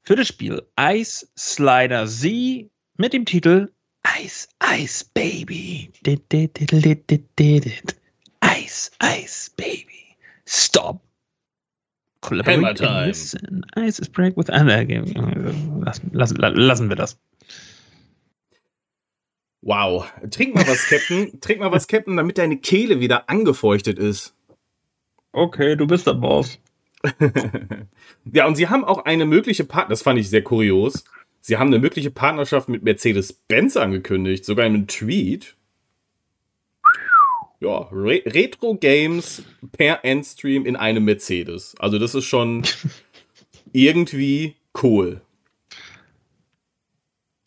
für 0.02 0.16
das 0.16 0.28
Spiel 0.28 0.62
Ice 0.78 1.26
Slider 1.36 2.06
Z 2.06 2.70
mit 2.96 3.12
dem 3.12 3.24
Titel 3.24 3.70
Ice, 4.18 4.48
Ice 4.60 5.02
Baby. 5.02 5.90
Ice, 8.42 8.90
Ice 9.00 9.50
Baby. 9.56 10.16
Stop. 10.46 11.02
Collaborate 12.22 12.80
and 12.80 13.06
listen. 13.06 13.64
Ice 13.76 13.98
is 13.98 14.08
break 14.08 14.36
with 14.36 14.50
other. 14.50 14.84
Lassen, 14.84 16.10
lassen, 16.12 16.36
lassen 16.36 16.88
wir 16.88 16.96
das. 16.96 17.16
Wow. 19.62 20.06
Trink 20.30 20.54
mal 20.54 20.66
was, 20.66 20.86
Captain. 20.88 21.40
Trink 21.40 21.60
mal 21.60 21.72
was, 21.72 21.86
Captain, 21.86 22.16
damit 22.16 22.38
deine 22.38 22.58
Kehle 22.58 23.00
wieder 23.00 23.28
angefeuchtet 23.28 23.98
ist. 23.98 24.34
Okay, 25.32 25.76
du 25.76 25.86
bist 25.86 26.06
der 26.06 26.14
Boss. 26.14 26.58
ja, 28.32 28.46
und 28.46 28.56
sie 28.56 28.68
haben 28.68 28.84
auch 28.84 29.04
eine 29.04 29.24
mögliche 29.24 29.64
Partner, 29.64 29.90
das 29.90 30.02
fand 30.02 30.18
ich 30.18 30.28
sehr 30.28 30.42
kurios. 30.42 31.04
Sie 31.40 31.56
haben 31.56 31.68
eine 31.68 31.78
mögliche 31.78 32.10
Partnerschaft 32.10 32.68
mit 32.68 32.82
Mercedes-Benz 32.82 33.76
angekündigt, 33.76 34.44
sogar 34.44 34.66
in 34.66 34.74
einem 34.74 34.86
Tweet. 34.86 35.56
Ja, 37.60 37.88
Re 37.92 38.22
Retro 38.26 38.74
Games 38.74 39.42
per 39.72 40.04
Endstream 40.04 40.64
in 40.64 40.76
einem 40.76 41.04
Mercedes. 41.04 41.74
Also 41.78 41.98
das 41.98 42.14
ist 42.14 42.24
schon 42.24 42.62
irgendwie 43.72 44.56
cool. 44.82 45.20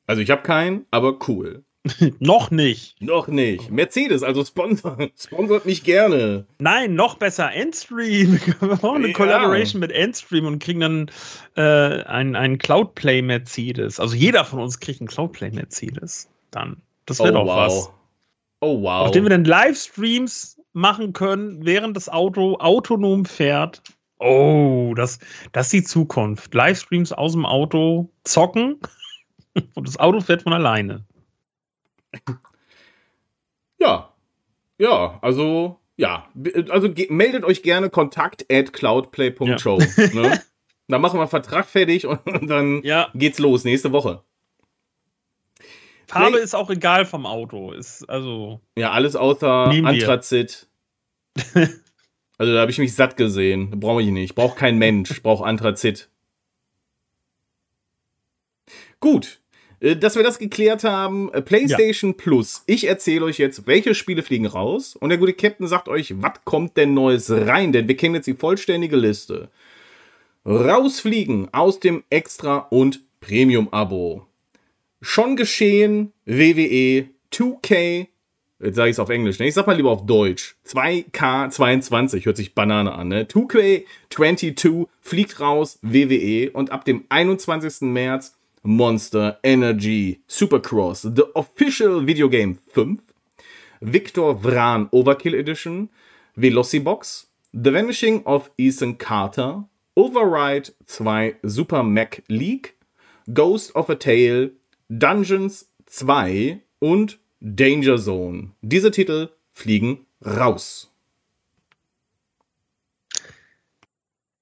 Also 0.05 0.21
ich 0.21 0.29
habe 0.29 0.43
keinen, 0.43 0.85
aber 0.91 1.17
cool. 1.27 1.63
noch 2.19 2.49
nicht. 2.49 3.01
Noch 3.01 3.27
nicht. 3.27 3.69
Mercedes, 3.69 4.23
also 4.23 4.45
sponsor, 4.45 4.97
sponsort 5.17 5.65
mich 5.65 5.83
gerne. 5.83 6.45
Nein, 6.57 6.95
noch 6.95 7.15
besser. 7.15 7.51
Endstream. 7.51 8.39
Wir 8.59 8.75
brauchen 8.77 8.97
eine 8.97 9.07
ja. 9.07 9.13
Collaboration 9.13 9.81
mit 9.81 9.91
Endstream 9.91 10.45
und 10.45 10.59
kriegen 10.59 10.79
dann 10.79 11.11
äh, 11.55 12.03
einen, 12.03 12.35
einen 12.35 12.57
Cloudplay 12.57 13.21
Mercedes. 13.21 13.99
Also 13.99 14.15
jeder 14.15 14.45
von 14.45 14.59
uns 14.59 14.79
kriegt 14.79 15.01
einen 15.01 15.09
Cloudplay 15.09 15.51
Mercedes. 15.51 16.29
Dann. 16.51 16.77
Das 17.05 17.19
wird 17.19 17.35
oh, 17.35 17.39
auch 17.39 17.47
wow. 17.47 17.57
was. 17.57 17.91
Oh 18.61 18.81
wow. 18.81 19.07
Auf 19.07 19.11
dem 19.11 19.23
wir 19.23 19.29
dann 19.29 19.43
Livestreams 19.43 20.61
machen 20.71 21.11
können, 21.11 21.65
während 21.65 21.97
das 21.97 22.07
Auto 22.07 22.57
autonom 22.59 23.25
fährt. 23.25 23.81
Oh, 24.19 24.93
das, 24.95 25.19
das 25.51 25.67
ist 25.67 25.73
die 25.73 25.83
Zukunft. 25.83 26.53
Livestreams 26.53 27.11
aus 27.11 27.33
dem 27.33 27.45
Auto 27.45 28.09
zocken 28.23 28.79
und 29.73 29.85
das 29.85 29.99
Auto 29.99 30.21
fährt 30.21 30.43
von 30.43 30.53
alleine. 30.53 31.03
Ja. 33.79 34.13
Ja, 34.77 35.19
also, 35.21 35.79
ja. 35.97 36.27
Also 36.69 36.89
meldet 37.09 37.43
euch 37.43 37.63
gerne 37.63 37.89
kontakt 37.89 38.45
at 38.51 38.73
cloudplay.show. 38.73 39.79
Ja. 39.79 40.13
Ne? 40.13 40.41
Dann 40.87 41.01
machen 41.01 41.17
wir 41.17 41.21
einen 41.21 41.29
Vertrag 41.29 41.65
fertig 41.65 42.05
und, 42.05 42.19
dann 42.49 42.81
ja. 42.83 43.09
geht's 43.13 43.39
los 43.39 43.63
nächste 43.63 43.91
Woche. 43.91 44.23
Farbe 46.07 46.31
Play 46.31 46.43
ist 46.43 46.53
auch 46.53 46.69
egal 46.69 47.05
vom 47.05 47.25
Auto. 47.25 47.71
Ist 47.71 48.07
also. 48.09 48.61
Ja, 48.77 48.91
alles 48.91 49.15
außer 49.15 49.67
Anthrazit. 49.67 50.67
also 52.37 52.53
da 52.53 52.59
habe 52.59 52.71
ich 52.71 52.77
mich 52.77 52.93
satt 52.93 53.17
gesehen. 53.17 53.79
Brauche 53.79 54.01
ich 54.01 54.09
nicht. 54.09 54.35
Braucht 54.35 54.57
kein 54.57 54.77
Mensch. 54.77 55.23
Braucht 55.23 55.43
Anthrazit. 55.45 56.09
Gut. 58.99 59.41
Äh, 59.83 59.97
dass 59.97 60.15
wir 60.15 60.23
das 60.23 60.39
geklärt 60.39 60.83
haben, 60.83 61.31
äh, 61.33 61.41
PlayStation 61.41 62.11
ja. 62.11 62.17
Plus. 62.17 62.63
Ich 62.65 62.87
erzähle 62.87 63.25
euch 63.25 63.37
jetzt, 63.37 63.67
welche 63.67 63.93
Spiele 63.93 64.23
fliegen 64.23 64.47
raus. 64.47 64.95
Und 64.95 65.09
der 65.09 65.17
gute 65.17 65.33
Captain 65.33 65.67
sagt 65.67 65.89
euch, 65.89 66.15
was 66.21 66.33
kommt 66.45 66.77
denn 66.77 66.93
Neues 66.93 67.29
rein? 67.29 67.71
Denn 67.73 67.87
wir 67.87 67.97
kennen 67.97 68.15
jetzt 68.15 68.27
die 68.27 68.33
vollständige 68.33 68.95
Liste. 68.95 69.49
Rausfliegen 70.45 71.53
aus 71.53 71.79
dem 71.79 72.03
Extra- 72.09 72.67
und 72.69 73.01
Premium-Abo. 73.21 74.25
Schon 75.01 75.35
geschehen, 75.35 76.13
WWE 76.25 77.07
2K. 77.31 78.07
Jetzt 78.61 78.75
sage 78.75 78.89
ich 78.89 78.95
es 78.95 78.99
auf 78.99 79.09
Englisch, 79.09 79.39
ne? 79.39 79.47
Ich 79.47 79.53
sag 79.53 79.67
mal 79.67 79.75
lieber 79.75 79.91
auf 79.91 80.05
Deutsch. 80.05 80.55
2K22 80.67 82.25
hört 82.25 82.37
sich 82.37 82.53
Banane 82.55 82.93
an, 82.93 83.09
ne? 83.09 83.25
2K22 83.25 84.87
fliegt 85.01 85.39
raus, 85.41 85.79
WWE. 85.81 86.51
Und 86.51 86.71
ab 86.71 86.85
dem 86.85 87.03
21. 87.09 87.81
März 87.81 88.35
Monster 88.63 89.37
Energy 89.43 90.21
Supercross, 90.27 91.15
The 91.15 91.27
Official 91.35 92.01
Video 92.01 92.27
Game 92.27 92.59
5, 92.73 92.99
Victor 93.81 94.33
Vran 94.33 94.89
Overkill 94.91 95.37
Edition, 95.37 95.89
Velocibox, 96.37 97.25
The 97.53 97.71
Vanishing 97.71 98.23
of 98.25 98.49
Ethan 98.57 98.95
Carter, 98.95 99.65
Override 99.95 100.69
2 100.87 101.35
Super 101.45 101.83
Mac 101.83 102.23
League, 102.29 102.73
Ghost 103.31 103.71
of 103.75 103.89
a 103.89 103.95
Tale, 103.95 104.49
Dungeons 104.89 105.65
2 105.87 106.61
und 106.79 107.19
Danger 107.41 107.97
Zone. 107.97 108.53
Diese 108.61 108.91
Titel 108.91 109.29
fliegen 109.51 110.05
raus. 110.25 110.89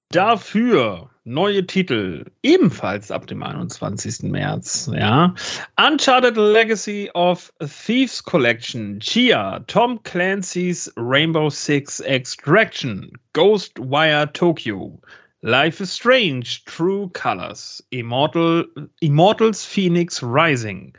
Dafür 0.09 1.10
neue 1.23 1.61
Titel, 1.61 2.23
ebenfalls 2.43 3.11
ab 3.11 3.27
dem 3.27 3.43
21. 3.43 4.23
März. 4.23 4.89
Ja. 4.91 5.35
Uncharted 5.77 6.37
Legacy 6.37 7.09
of 7.13 7.51
Thieves 7.61 8.21
Collection, 8.21 8.99
Chia, 8.99 9.63
Tom 9.67 9.99
Clancy's 9.99 10.89
Rainbow 10.97 11.49
Six 11.49 12.01
Extraction, 12.01 13.11
Ghostwire 13.33 14.31
Tokyo, 14.33 14.99
Life 15.43 15.81
is 15.81 15.91
Strange, 15.91 16.65
True 16.65 17.09
Colors, 17.13 17.81
Immortal, 17.91 18.65
Immortals 19.01 19.65
Phoenix 19.65 20.21
Rising, 20.23 20.95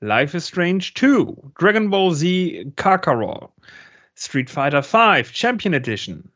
Life 0.00 0.34
is 0.34 0.44
Strange 0.44 0.94
2, 0.94 1.52
Dragon 1.58 1.90
Ball 1.90 2.12
Z 2.12 2.72
Kakarot, 2.76 3.50
Street 4.14 4.48
Fighter 4.50 4.80
V 4.80 5.22
Champion 5.32 5.74
Edition, 5.74 6.30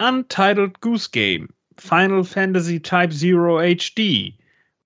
Untitled 0.00 0.80
Goose 0.80 1.06
Game, 1.06 1.52
Final 1.76 2.24
Fantasy 2.24 2.80
Type 2.80 3.12
0 3.12 3.58
HD, 3.58 4.34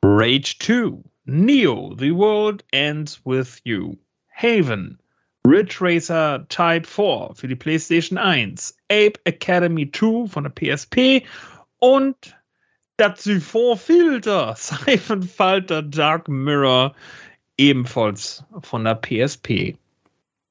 Rage 0.03 0.59
2, 0.59 1.03
Neo, 1.27 1.95
The 1.95 2.13
World 2.13 2.63
Ends 2.73 3.21
With 3.25 3.61
You, 3.65 3.97
Haven, 4.29 4.99
Ridge 5.45 5.81
Racer 5.81 6.47
Type 6.49 6.87
4 6.87 7.35
für 7.35 7.49
die 7.49 7.57
PlayStation 7.57 8.19
1, 8.19 8.77
Ape 8.91 9.19
Academy 9.25 9.91
2 9.91 10.29
von 10.29 10.45
der 10.45 10.51
PSP 10.51 11.25
und 11.79 12.37
Syphon-Filter, 12.99 14.55
Siphon 14.59 15.23
Falter 15.23 15.83
Dark 15.83 16.29
Mirror, 16.29 16.95
ebenfalls 17.57 18.45
von 18.63 18.85
der 18.85 18.97
PSP. 18.97 19.77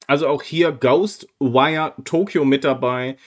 Also 0.08 0.28
auch 0.28 0.42
hier 0.42 0.72
Ghostwire 0.72 1.94
Tokyo 2.06 2.46
mit 2.46 2.64
dabei. 2.64 3.18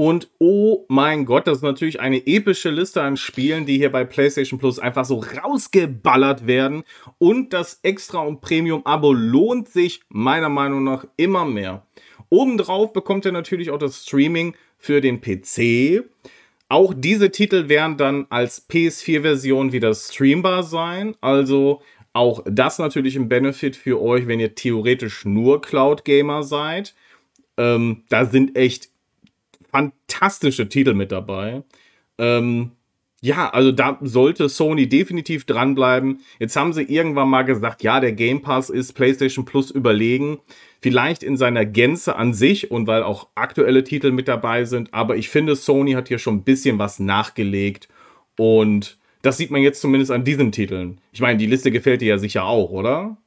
Und 0.00 0.30
oh 0.38 0.86
mein 0.88 1.26
Gott, 1.26 1.46
das 1.46 1.58
ist 1.58 1.62
natürlich 1.62 2.00
eine 2.00 2.26
epische 2.26 2.70
Liste 2.70 3.02
an 3.02 3.18
Spielen, 3.18 3.66
die 3.66 3.76
hier 3.76 3.92
bei 3.92 4.02
PlayStation 4.04 4.58
Plus 4.58 4.78
einfach 4.78 5.04
so 5.04 5.18
rausgeballert 5.18 6.46
werden. 6.46 6.84
Und 7.18 7.52
das 7.52 7.80
Extra- 7.82 8.22
und 8.22 8.40
Premium-Abo 8.40 9.12
lohnt 9.12 9.68
sich 9.68 10.00
meiner 10.08 10.48
Meinung 10.48 10.84
nach 10.84 11.06
immer 11.18 11.44
mehr. 11.44 11.86
Obendrauf 12.30 12.94
bekommt 12.94 13.26
ihr 13.26 13.32
natürlich 13.32 13.70
auch 13.70 13.78
das 13.78 14.04
Streaming 14.04 14.54
für 14.78 15.02
den 15.02 15.20
PC. 15.20 16.04
Auch 16.70 16.94
diese 16.96 17.30
Titel 17.30 17.68
werden 17.68 17.98
dann 17.98 18.26
als 18.30 18.70
PS4-Version 18.70 19.72
wieder 19.72 19.92
streambar 19.92 20.62
sein. 20.62 21.14
Also 21.20 21.82
auch 22.14 22.42
das 22.46 22.78
natürlich 22.78 23.16
ein 23.16 23.28
Benefit 23.28 23.76
für 23.76 24.00
euch, 24.00 24.26
wenn 24.26 24.40
ihr 24.40 24.54
theoretisch 24.54 25.26
nur 25.26 25.60
Cloud-Gamer 25.60 26.42
seid. 26.42 26.94
Ähm, 27.58 28.04
da 28.08 28.24
sind 28.24 28.56
echt 28.56 28.88
fantastische 29.70 30.68
Titel 30.68 30.94
mit 30.94 31.12
dabei. 31.12 31.62
Ähm, 32.18 32.72
ja, 33.22 33.50
also 33.50 33.70
da 33.70 33.98
sollte 34.00 34.48
Sony 34.48 34.88
definitiv 34.88 35.44
dranbleiben. 35.44 36.20
Jetzt 36.38 36.56
haben 36.56 36.72
sie 36.72 36.82
irgendwann 36.82 37.28
mal 37.28 37.42
gesagt, 37.42 37.82
ja, 37.82 38.00
der 38.00 38.12
Game 38.12 38.40
Pass 38.40 38.70
ist 38.70 38.94
PlayStation 38.94 39.44
Plus 39.44 39.70
überlegen. 39.70 40.38
Vielleicht 40.80 41.22
in 41.22 41.36
seiner 41.36 41.66
Gänze 41.66 42.16
an 42.16 42.32
sich 42.32 42.70
und 42.70 42.86
weil 42.86 43.02
auch 43.02 43.28
aktuelle 43.34 43.84
Titel 43.84 44.10
mit 44.10 44.26
dabei 44.26 44.64
sind. 44.64 44.94
Aber 44.94 45.16
ich 45.16 45.28
finde, 45.28 45.54
Sony 45.54 45.92
hat 45.92 46.08
hier 46.08 46.18
schon 46.18 46.36
ein 46.36 46.44
bisschen 46.44 46.78
was 46.78 46.98
nachgelegt. 46.98 47.88
Und 48.38 48.98
das 49.20 49.36
sieht 49.36 49.50
man 49.50 49.60
jetzt 49.60 49.82
zumindest 49.82 50.10
an 50.10 50.24
diesen 50.24 50.50
Titeln. 50.50 50.98
Ich 51.12 51.20
meine, 51.20 51.36
die 51.36 51.46
Liste 51.46 51.70
gefällt 51.70 52.00
dir 52.00 52.08
ja 52.08 52.18
sicher 52.18 52.44
auch, 52.44 52.70
oder? 52.70 53.18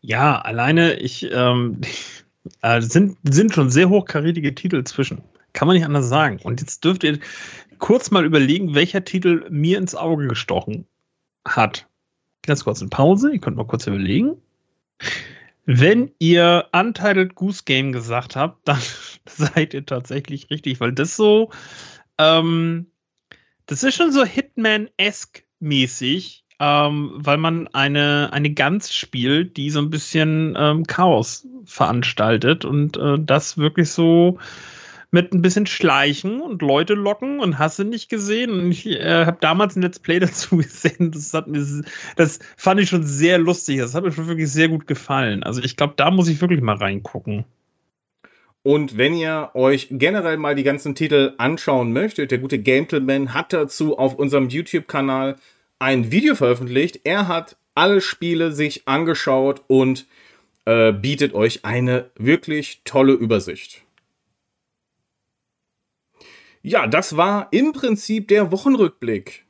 Ja, 0.00 0.38
alleine, 0.40 0.94
ich, 1.00 1.28
ähm, 1.32 1.80
äh, 2.62 2.80
sind, 2.80 3.18
sind 3.24 3.52
schon 3.52 3.70
sehr 3.70 3.88
hochkarätige 3.88 4.54
Titel 4.54 4.84
zwischen. 4.84 5.22
Kann 5.52 5.68
man 5.68 5.76
nicht 5.76 5.86
anders 5.86 6.08
sagen. 6.08 6.38
Und 6.42 6.60
jetzt 6.60 6.84
dürft 6.84 7.04
ihr 7.04 7.18
kurz 7.78 8.10
mal 8.10 8.24
überlegen, 8.24 8.74
welcher 8.74 9.04
Titel 9.04 9.46
mir 9.50 9.78
ins 9.78 9.94
Auge 9.94 10.28
gestochen 10.28 10.86
hat. 11.46 11.88
Ganz 12.42 12.64
kurz 12.64 12.80
eine 12.80 12.90
Pause, 12.90 13.32
ihr 13.32 13.40
könnt 13.40 13.56
mal 13.56 13.66
kurz 13.66 13.86
überlegen. 13.86 14.36
Wenn 15.64 16.10
ihr 16.18 16.68
Untitled 16.72 17.34
Goose 17.34 17.62
Game 17.64 17.92
gesagt 17.92 18.36
habt, 18.36 18.60
dann 18.68 18.80
seid 19.26 19.74
ihr 19.74 19.86
tatsächlich 19.86 20.50
richtig, 20.50 20.80
weil 20.80 20.92
das 20.92 21.16
so, 21.16 21.50
ähm, 22.18 22.86
das 23.66 23.82
ist 23.82 23.94
schon 23.94 24.12
so 24.12 24.24
Hitman-esque 24.24 25.44
mäßig, 25.60 26.44
ähm, 26.58 27.12
weil 27.14 27.38
man 27.38 27.68
eine, 27.68 28.30
eine 28.32 28.52
Gans 28.52 28.94
spielt, 28.94 29.56
die 29.56 29.70
so 29.70 29.80
ein 29.80 29.90
bisschen 29.90 30.54
ähm, 30.58 30.84
Chaos 30.86 31.46
veranstaltet 31.64 32.64
und 32.64 32.96
äh, 32.96 33.18
das 33.18 33.56
wirklich 33.58 33.90
so 33.90 34.38
mit 35.12 35.32
ein 35.32 35.42
bisschen 35.42 35.66
Schleichen 35.66 36.40
und 36.40 36.62
Leute 36.62 36.94
locken 36.94 37.38
und 37.38 37.58
hast 37.58 37.78
du 37.78 37.84
nicht 37.84 38.08
gesehen. 38.08 38.50
Und 38.50 38.72
ich 38.72 38.86
äh, 38.86 39.26
habe 39.26 39.36
damals 39.40 39.76
ein 39.76 39.82
Let's 39.82 39.98
Play 39.98 40.18
dazu 40.20 40.56
gesehen. 40.56 41.12
Das, 41.12 41.32
hat 41.34 41.46
mir, 41.46 41.64
das 42.16 42.40
fand 42.56 42.80
ich 42.80 42.88
schon 42.88 43.04
sehr 43.04 43.38
lustig. 43.38 43.78
Das 43.78 43.94
hat 43.94 44.04
mir 44.04 44.10
schon 44.10 44.26
wirklich 44.26 44.50
sehr 44.50 44.68
gut 44.68 44.86
gefallen. 44.86 45.42
Also 45.42 45.62
ich 45.62 45.76
glaube, 45.76 45.94
da 45.96 46.10
muss 46.10 46.28
ich 46.28 46.40
wirklich 46.40 46.62
mal 46.62 46.76
reingucken. 46.76 47.44
Und 48.62 48.96
wenn 48.96 49.14
ihr 49.14 49.50
euch 49.54 49.88
generell 49.90 50.38
mal 50.38 50.54
die 50.54 50.62
ganzen 50.62 50.94
Titel 50.94 51.34
anschauen 51.36 51.92
möchtet, 51.92 52.30
der 52.30 52.38
gute 52.38 52.58
Gametelman 52.58 53.34
hat 53.34 53.52
dazu 53.52 53.98
auf 53.98 54.14
unserem 54.14 54.48
YouTube-Kanal 54.48 55.36
ein 55.78 56.10
Video 56.10 56.34
veröffentlicht. 56.34 57.00
Er 57.04 57.28
hat 57.28 57.56
alle 57.74 58.00
Spiele 58.00 58.52
sich 58.52 58.88
angeschaut 58.88 59.62
und 59.66 60.06
äh, 60.64 60.92
bietet 60.92 61.34
euch 61.34 61.64
eine 61.64 62.10
wirklich 62.16 62.80
tolle 62.84 63.12
Übersicht. 63.12 63.81
Ja, 66.62 66.86
das 66.86 67.16
war 67.16 67.48
im 67.50 67.72
Prinzip 67.72 68.28
der 68.28 68.52
Wochenrückblick. 68.52 69.46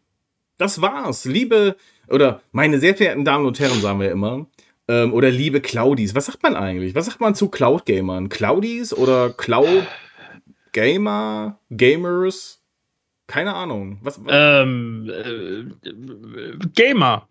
Das 0.59 0.81
war's, 0.81 1.25
liebe 1.25 1.77
oder 2.09 2.41
meine 2.53 2.79
sehr 2.79 2.95
verehrten 2.95 3.25
Damen 3.25 3.47
und 3.47 3.59
Herren, 3.61 3.81
sagen 3.81 4.01
wir 4.01 4.11
immer. 4.11 4.47
Ähm, 4.89 5.13
oder 5.13 5.31
liebe 5.31 5.61
Cloudis. 5.61 6.15
Was 6.15 6.27
sagt 6.27 6.43
man 6.43 6.57
eigentlich? 6.57 6.95
Was 6.95 7.07
sagt 7.07 7.21
man 7.21 7.35
zu 7.35 7.49
Cloud-Gamern? 7.49 8.29
Cloudis 8.29 8.93
oder 8.93 9.31
Cloud-Gamer? 9.31 11.59
Gamers? 11.71 12.63
Keine 13.27 13.55
Ahnung. 13.55 13.99
Was, 14.03 14.23
was? 14.25 14.33
Ähm, 14.35 15.11
äh, 15.11 15.65
Gamer. 16.75 17.29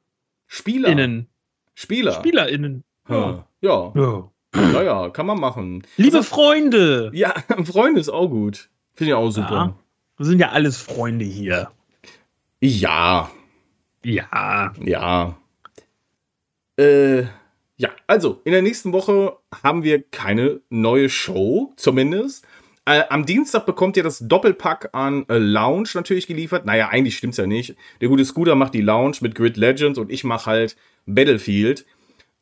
Spieler. 0.47 0.89
Innen. 0.89 1.27
Spieler. 1.73 2.13
SpielerInnen. 2.13 2.83
Ja. 3.07 3.47
Ja. 3.61 3.93
ja. 3.95 4.29
Naja, 4.53 5.09
kann 5.09 5.27
man 5.27 5.39
machen. 5.39 5.83
Liebe 5.97 6.17
also, 6.17 6.29
Freunde. 6.29 7.09
Ja, 7.13 7.33
Freunde 7.65 8.01
ist 8.01 8.09
auch 8.09 8.27
gut. 8.27 8.69
Finde 8.93 9.11
ich 9.11 9.13
auch 9.15 9.31
super. 9.31 9.51
Ja, 9.51 9.75
wir 10.17 10.25
sind 10.25 10.39
ja 10.39 10.49
alles 10.49 10.77
Freunde 10.77 11.25
hier. 11.25 11.71
Ja. 12.59 13.31
Ja. 14.03 14.73
Ja. 14.79 15.37
Äh, 16.77 17.23
ja, 17.77 17.89
also 18.05 18.41
in 18.43 18.51
der 18.51 18.61
nächsten 18.61 18.93
Woche 18.93 19.37
haben 19.63 19.83
wir 19.83 20.03
keine 20.03 20.61
neue 20.69 21.09
Show, 21.09 21.73
zumindest. 21.77 22.45
Äh, 22.85 23.03
am 23.09 23.25
Dienstag 23.25 23.65
bekommt 23.65 23.97
ihr 23.97 24.03
das 24.03 24.19
Doppelpack 24.19 24.89
an 24.93 25.25
äh, 25.29 25.37
Lounge 25.37 25.89
natürlich 25.93 26.27
geliefert. 26.27 26.65
Naja, 26.65 26.89
eigentlich 26.89 27.17
stimmt's 27.17 27.37
ja 27.37 27.47
nicht. 27.47 27.75
Der 28.01 28.09
gute 28.09 28.25
Scooter 28.25 28.55
macht 28.55 28.73
die 28.73 28.81
Lounge 28.81 29.17
mit 29.21 29.35
Grid 29.35 29.57
Legends 29.57 29.99
und 29.99 30.11
ich 30.11 30.23
mache 30.23 30.47
halt 30.47 30.75
Battlefield. 31.05 31.85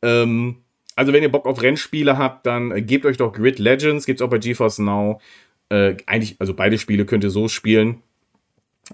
Ähm, 0.01 0.57
also 0.95 1.13
wenn 1.13 1.23
ihr 1.23 1.31
Bock 1.31 1.45
auf 1.45 1.61
Rennspiele 1.61 2.17
habt, 2.17 2.45
dann 2.45 2.71
äh, 2.71 2.81
gebt 2.81 3.05
euch 3.05 3.17
doch 3.17 3.31
Grid 3.31 3.59
Legends, 3.59 4.05
gibt's 4.05 4.21
auch 4.21 4.29
bei 4.29 4.37
GeForce 4.37 4.79
Now. 4.79 5.21
Äh, 5.69 5.97
eigentlich, 6.05 6.35
also 6.39 6.53
beide 6.53 6.77
Spiele 6.77 7.05
könnt 7.05 7.23
ihr 7.23 7.29
so 7.29 7.47
spielen. 7.47 8.01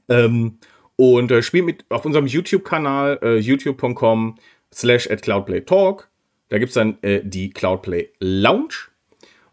Ähm, 0.09 0.57
und 0.97 1.31
äh, 1.31 1.41
spielt 1.41 1.65
mit 1.65 1.85
auf 1.89 2.05
unserem 2.05 2.27
YouTube-Kanal, 2.27 3.19
äh, 3.21 3.37
youtube.com 3.37 4.35
slash 4.73 5.09
at 5.09 5.21
cloudplaytalk. 5.21 6.09
Da 6.49 6.57
gibt 6.57 6.69
es 6.69 6.75
dann 6.75 6.97
äh, 7.01 7.21
die 7.23 7.49
Cloudplay 7.49 8.09
Lounge. 8.19 8.89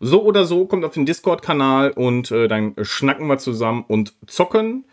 So 0.00 0.22
oder 0.24 0.44
so, 0.44 0.66
kommt 0.66 0.84
auf 0.84 0.94
den 0.94 1.06
Discord-Kanal 1.06 1.92
und 1.92 2.30
äh, 2.32 2.48
dann 2.48 2.74
schnacken 2.82 3.28
wir 3.28 3.38
zusammen 3.38 3.84
und 3.86 4.14
zocken. 4.26 4.84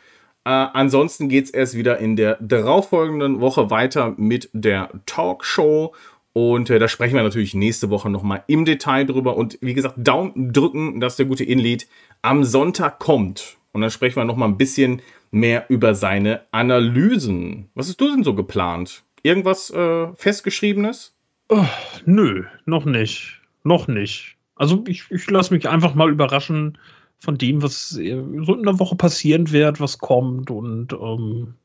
Äh, 0.46 0.50
ansonsten 0.50 1.30
geht 1.30 1.46
es 1.46 1.50
erst 1.50 1.76
wieder 1.76 1.98
in 1.98 2.16
der 2.16 2.38
darauffolgenden 2.40 3.42
Woche 3.42 3.72
weiter 3.72 4.14
mit 4.18 4.50
der 4.54 4.90
Talkshow. 5.06 5.94
Und 6.34 6.70
äh, 6.70 6.80
da 6.80 6.88
sprechen 6.88 7.16
wir 7.16 7.24
natürlich 7.24 7.56
nächste 7.56 7.90
Woche 7.90 8.10
nochmal 8.10 8.44
im 8.48 8.66
Detail 8.66 9.06
drüber. 9.06 9.36
Und 9.36 9.58
wie 9.62 9.74
gesagt, 9.74 9.96
Daumen 9.98 10.54
drücken, 10.54 11.02
dass 11.02 11.16
der 11.16 11.26
gute 11.26 11.44
Inlied 11.44 11.88
am 12.22 12.44
Sonntag 12.44 13.00
kommt. 13.00 13.58
Und 13.72 13.82
dann 13.82 13.92
sprechen 13.92 14.18
wir 14.18 14.26
noch 14.26 14.36
mal 14.36 14.48
ein 14.48 14.58
bisschen 14.58 15.02
mehr 15.32 15.66
über 15.70 15.96
seine 15.96 16.42
Analysen. 16.52 17.70
Was 17.76 17.90
ist 17.90 18.02
du 18.02 18.08
denn 18.08 18.24
so 18.24 18.34
geplant? 18.34 19.04
Irgendwas 19.24 19.70
äh, 19.70 20.08
festgeschriebenes? 20.16 21.16
Oh, 21.50 21.66
nö, 22.06 22.46
noch 22.66 22.86
nicht. 22.86 23.42
Noch 23.64 23.88
nicht. 23.88 24.38
Also 24.56 24.84
ich, 24.88 25.06
ich 25.10 25.30
lasse 25.30 25.54
mich 25.54 25.70
einfach 25.70 25.96
mal 25.96 26.10
überraschen 26.10 26.78
von 27.20 27.38
dem, 27.38 27.62
was 27.62 27.90
so 27.90 28.00
in 28.02 28.64
der 28.64 28.80
Woche 28.80 28.96
passieren 28.96 29.52
wird, 29.52 29.80
was 29.80 29.98
kommt. 29.98 30.52
Und 30.52 30.94
ähm, 30.94 31.56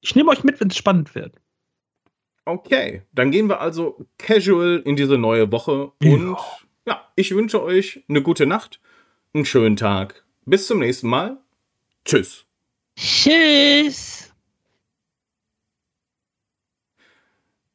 ich 0.00 0.14
nehme 0.14 0.30
euch 0.30 0.44
mit, 0.44 0.60
wenn 0.60 0.68
es 0.68 0.76
spannend 0.76 1.14
wird. 1.14 1.34
Okay, 2.44 3.02
dann 3.12 3.30
gehen 3.30 3.48
wir 3.48 3.60
also 3.60 4.06
casual 4.16 4.82
in 4.84 4.96
diese 4.96 5.18
neue 5.18 5.50
Woche. 5.52 5.92
Und 6.02 6.30
ja, 6.30 6.38
ja 6.86 7.02
ich 7.16 7.34
wünsche 7.34 7.62
euch 7.62 8.04
eine 8.08 8.22
gute 8.22 8.46
Nacht 8.46 8.80
einen 9.34 9.44
schönen 9.44 9.76
Tag. 9.76 10.24
Bis 10.44 10.66
zum 10.66 10.78
nächsten 10.78 11.08
Mal. 11.08 11.38
Tschüss. 12.04 12.46
Tschüss. 12.96 14.32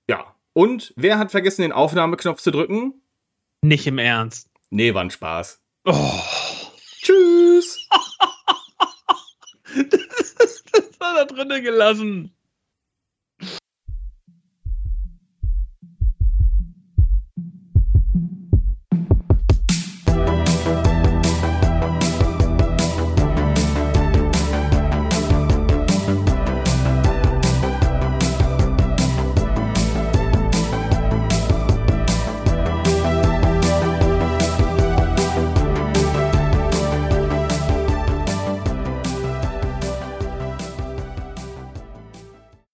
Ja, 0.10 0.36
und 0.54 0.94
wer 0.96 1.20
hat 1.20 1.32
vergessen, 1.32 1.62
den 1.62 1.72
Aufnahmeknopf 1.72 2.42
zu 2.42 2.52
drücken? 2.52 3.02
Nicht 3.62 3.88
im 3.88 3.98
Ernst. 3.98 4.50
Nee, 4.70 4.94
war 4.94 5.02
ein 5.02 5.12
Spaß. 5.12 5.62
Oh. 5.86 6.20
Tschüss. 7.02 7.88
das, 9.90 10.34
ist, 10.34 10.66
das 10.72 11.00
war 11.00 11.16
da 11.16 11.26
drinnen 11.26 11.64
gelassen. 11.64 12.36